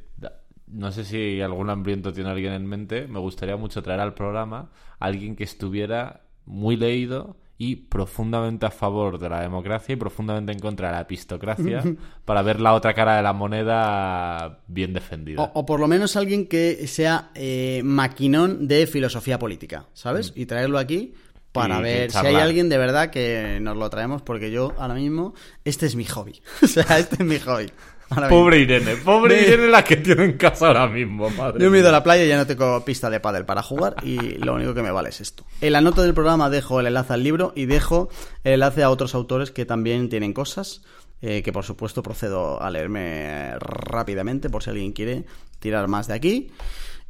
no 0.68 0.92
sé 0.92 1.06
si 1.06 1.42
algún 1.42 1.70
hambriento 1.70 2.12
tiene 2.12 2.30
alguien 2.32 2.54
en 2.54 2.66
mente. 2.66 3.08
Me 3.08 3.20
gustaría 3.20 3.56
mucho 3.56 3.82
traer 3.82 4.02
al 4.02 4.14
programa 4.14 4.72
a 5.00 5.06
alguien 5.06 5.36
que 5.36 5.44
estuviera 5.46 6.22
muy 6.46 6.76
leído 6.76 7.38
y 7.58 7.76
profundamente 7.78 8.66
a 8.66 8.72
favor 8.72 9.18
de 9.18 9.30
la 9.30 9.42
democracia 9.42 9.94
y 9.94 9.96
profundamente 9.96 10.52
en 10.52 10.60
contra 10.60 10.90
de 10.90 10.96
la 10.96 11.02
epistocracia 11.02 11.84
para 12.26 12.42
ver 12.42 12.60
la 12.60 12.74
otra 12.74 12.94
cara 12.94 13.16
de 13.16 13.24
la 13.24 13.34
moneda 13.34 14.60
bien 14.68 14.94
defendida. 14.94 15.42
O, 15.42 15.52
o 15.62 15.66
por 15.66 15.80
lo 15.80 15.88
menos 15.88 16.16
alguien 16.16 16.48
que 16.48 16.86
sea 16.88 17.30
eh, 17.34 17.82
maquinón 17.84 18.68
de 18.68 18.88
filosofía 18.88 19.40
política, 19.40 19.86
¿sabes? 19.94 20.34
Y 20.36 20.46
traerlo 20.46 20.78
aquí 20.80 21.14
para 21.56 21.80
Mm. 21.80 21.84
Ver 21.84 22.12
si 22.12 22.18
hay 22.18 22.36
alguien 22.36 22.68
de 22.68 22.78
verdad 22.78 23.10
que 23.10 23.60
nos 23.62 23.78
lo 23.78 23.90
traemos, 23.90 24.22
porque 24.22 24.52
yo 24.52 24.74
ahora 24.78 24.94
mismo, 24.94 25.34
este 25.64 25.86
es 25.86 25.96
mi 25.96 26.04
hobby. 26.04 26.42
o 26.62 26.68
sea, 26.68 27.00
este 27.00 27.16
es 27.16 27.26
mi 27.26 27.40
hobby. 27.40 27.72
Ahora 28.10 28.28
mismo. 28.28 28.44
Pobre 28.44 28.60
Irene, 28.60 28.96
pobre 28.98 29.36
Me- 29.36 29.42
Irene 29.48 29.68
la 29.70 29.84
que 29.84 29.98
tiene 29.98 30.24
en 30.26 30.34
casa 30.38 30.68
ahora 30.68 30.88
mismo, 30.88 31.30
madre. 31.32 31.64
Yo 31.64 31.72
me 31.72 31.78
he 31.78 31.80
ido 31.82 31.90
a 31.90 31.92
la 31.92 32.04
playa 32.04 32.24
y 32.24 32.28
ya 32.28 32.38
no 32.38 32.46
tengo 32.46 32.84
pista 32.86 33.10
de 33.10 33.20
pádel 33.20 33.46
para 33.46 33.64
jugar 33.64 33.96
y 34.04 34.18
lo 34.38 34.54
único 34.54 34.74
que 34.74 34.82
me 34.84 34.92
vale 34.92 35.10
es 35.10 35.22
esto. 35.22 35.44
En 35.62 35.74
la 35.74 35.82
nota 35.82 36.02
del 36.04 36.14
programa 36.14 36.50
dejo 36.50 36.80
el 36.80 36.88
enlace 36.88 37.14
al 37.14 37.24
libro 37.24 37.52
y 37.56 37.66
dejo 37.66 38.10
el 38.44 38.54
enlace 38.54 38.84
a 38.84 38.90
otros 38.90 39.16
autores 39.16 39.52
que 39.52 39.66
también 39.66 40.10
tienen 40.10 40.34
cosas 40.34 40.84
eh, 41.22 41.42
que 41.44 41.52
por 41.52 41.64
supuesto 41.64 42.04
procedo 42.04 42.62
a 42.62 42.70
leerme 42.70 43.54
rápidamente 43.60 44.50
por 44.50 44.62
si 44.64 44.70
alguien 44.70 44.92
quiere 44.94 45.26
tirar 45.60 45.88
más 45.88 46.08
de 46.08 46.14
aquí. 46.14 46.52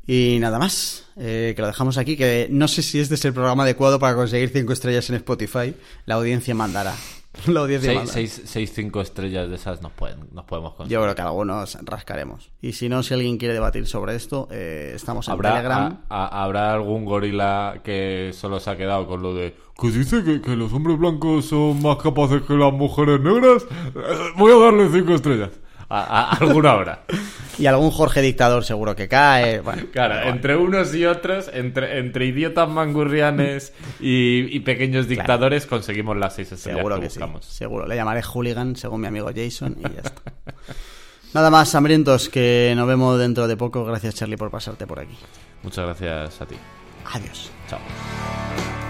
Y 0.08 0.38
nada 0.40 0.60
más, 0.60 1.08
eh, 1.18 1.54
que 1.56 1.62
lo 1.64 1.68
dejamos 1.68 1.98
aquí, 1.98 2.16
que 2.16 2.48
no 2.52 2.68
sé 2.68 2.84
si 2.84 3.00
este 3.00 3.16
es 3.16 3.26
el 3.26 3.34
programa 3.34 3.64
adecuado 3.64 3.98
para 3.98 4.14
conseguir 4.16 4.50
cinco 4.54 4.72
estrellas 4.72 5.10
en 5.10 5.16
Spotify. 5.16 5.74
La 6.06 6.16
audiencia 6.16 6.54
mandará. 6.54 6.94
La 7.48 7.60
audiencia 7.62 7.92
Seis, 8.06 8.10
seis, 8.12 8.42
seis, 8.46 8.72
cinco 8.74 9.02
estrellas 9.02 9.50
de 9.50 9.56
esas 9.56 9.82
nos, 9.82 9.92
pueden, 9.92 10.20
nos 10.32 10.46
podemos 10.46 10.74
conseguir. 10.74 10.94
Yo 10.98 11.02
creo 11.04 11.16
que 11.16 11.22
algunos 11.22 11.78
rascaremos. 11.84 12.52
Y 12.62 12.74
si 12.74 12.90
no, 12.90 13.04
si 13.04 13.14
alguien 13.14 13.38
quiere 13.38 13.54
debatir 13.54 13.86
sobre 13.88 14.16
esto, 14.16 14.48
eh, 14.52 14.94
estamos 14.96 15.28
en 15.28 15.34
¿Habrá, 15.34 15.50
Telegram. 15.56 16.02
a- 16.10 16.26
a- 16.26 16.44
¿Habrá 16.44 16.74
algún 16.74 17.06
gorila 17.06 17.82
que 17.84 18.32
solo 18.34 18.60
se 18.60 18.70
ha 18.70 18.78
quedado 18.78 19.06
con 19.08 19.22
lo 19.22 19.34
de 19.34 19.56
que 19.82 19.92
dice 19.92 20.24
que, 20.24 20.42
que 20.42 20.56
los 20.56 20.72
hombres 20.72 20.98
blancos 20.98 21.46
son 21.48 21.82
más 21.82 21.98
capaces 21.98 22.42
que 22.44 22.54
las 22.54 22.72
mujeres 22.72 23.20
negras? 23.20 23.64
Eh, 23.96 24.00
Voy 24.38 24.52
a 24.54 24.56
darle 24.66 24.90
cinco 24.90 25.14
estrellas. 25.14 25.50
A, 25.90 26.00
a- 26.02 26.30
alguna 26.38 26.76
hora. 26.76 27.00
Y 27.58 27.68
algún 27.68 27.90
Jorge 27.90 28.22
dictador 28.22 28.66
seguro 28.66 28.98
que 28.98 29.08
cae. 29.08 29.62
Bueno, 29.62 29.84
Claro, 29.94 30.28
entre 30.28 30.58
unos 30.58 30.94
y 30.94 31.06
otros, 31.06 31.50
entre, 31.54 32.00
entre 32.00 32.26
idiotas 32.26 32.68
mangurrianes 32.68 33.72
y, 34.02 34.54
y 34.54 34.60
pequeños 34.60 35.08
dictadores, 35.08 35.66
conseguimos 35.66 36.18
las 36.18 36.36
seis 36.36 36.52
estrellas 36.52 36.80
seguro 36.80 36.96
que, 36.98 37.04
que 37.04 37.10
sí. 37.12 37.20
buscamos. 37.20 37.46
Seguro. 37.46 37.88
Le 37.88 37.96
llamaré 37.96 38.22
hooligan 38.24 38.76
según 38.76 39.00
mi 39.00 39.08
amigo 39.08 39.30
Jason 39.34 39.78
y 39.80 39.84
ya 39.84 40.02
está. 40.04 40.22
Nada 41.34 41.50
más, 41.50 41.74
hambrientos, 41.76 42.28
que 42.28 42.74
nos 42.76 42.88
vemos 42.88 43.18
dentro 43.18 43.48
de 43.48 43.56
poco. 43.56 43.86
Gracias, 43.86 44.16
Charlie, 44.16 44.36
por 44.36 44.52
pasarte 44.52 44.86
por 44.86 45.00
aquí. 45.00 45.16
Muchas 45.64 45.86
gracias 45.86 46.42
a 46.42 46.46
ti. 46.46 46.56
Adiós. 47.14 47.52
Chao. 47.70 48.85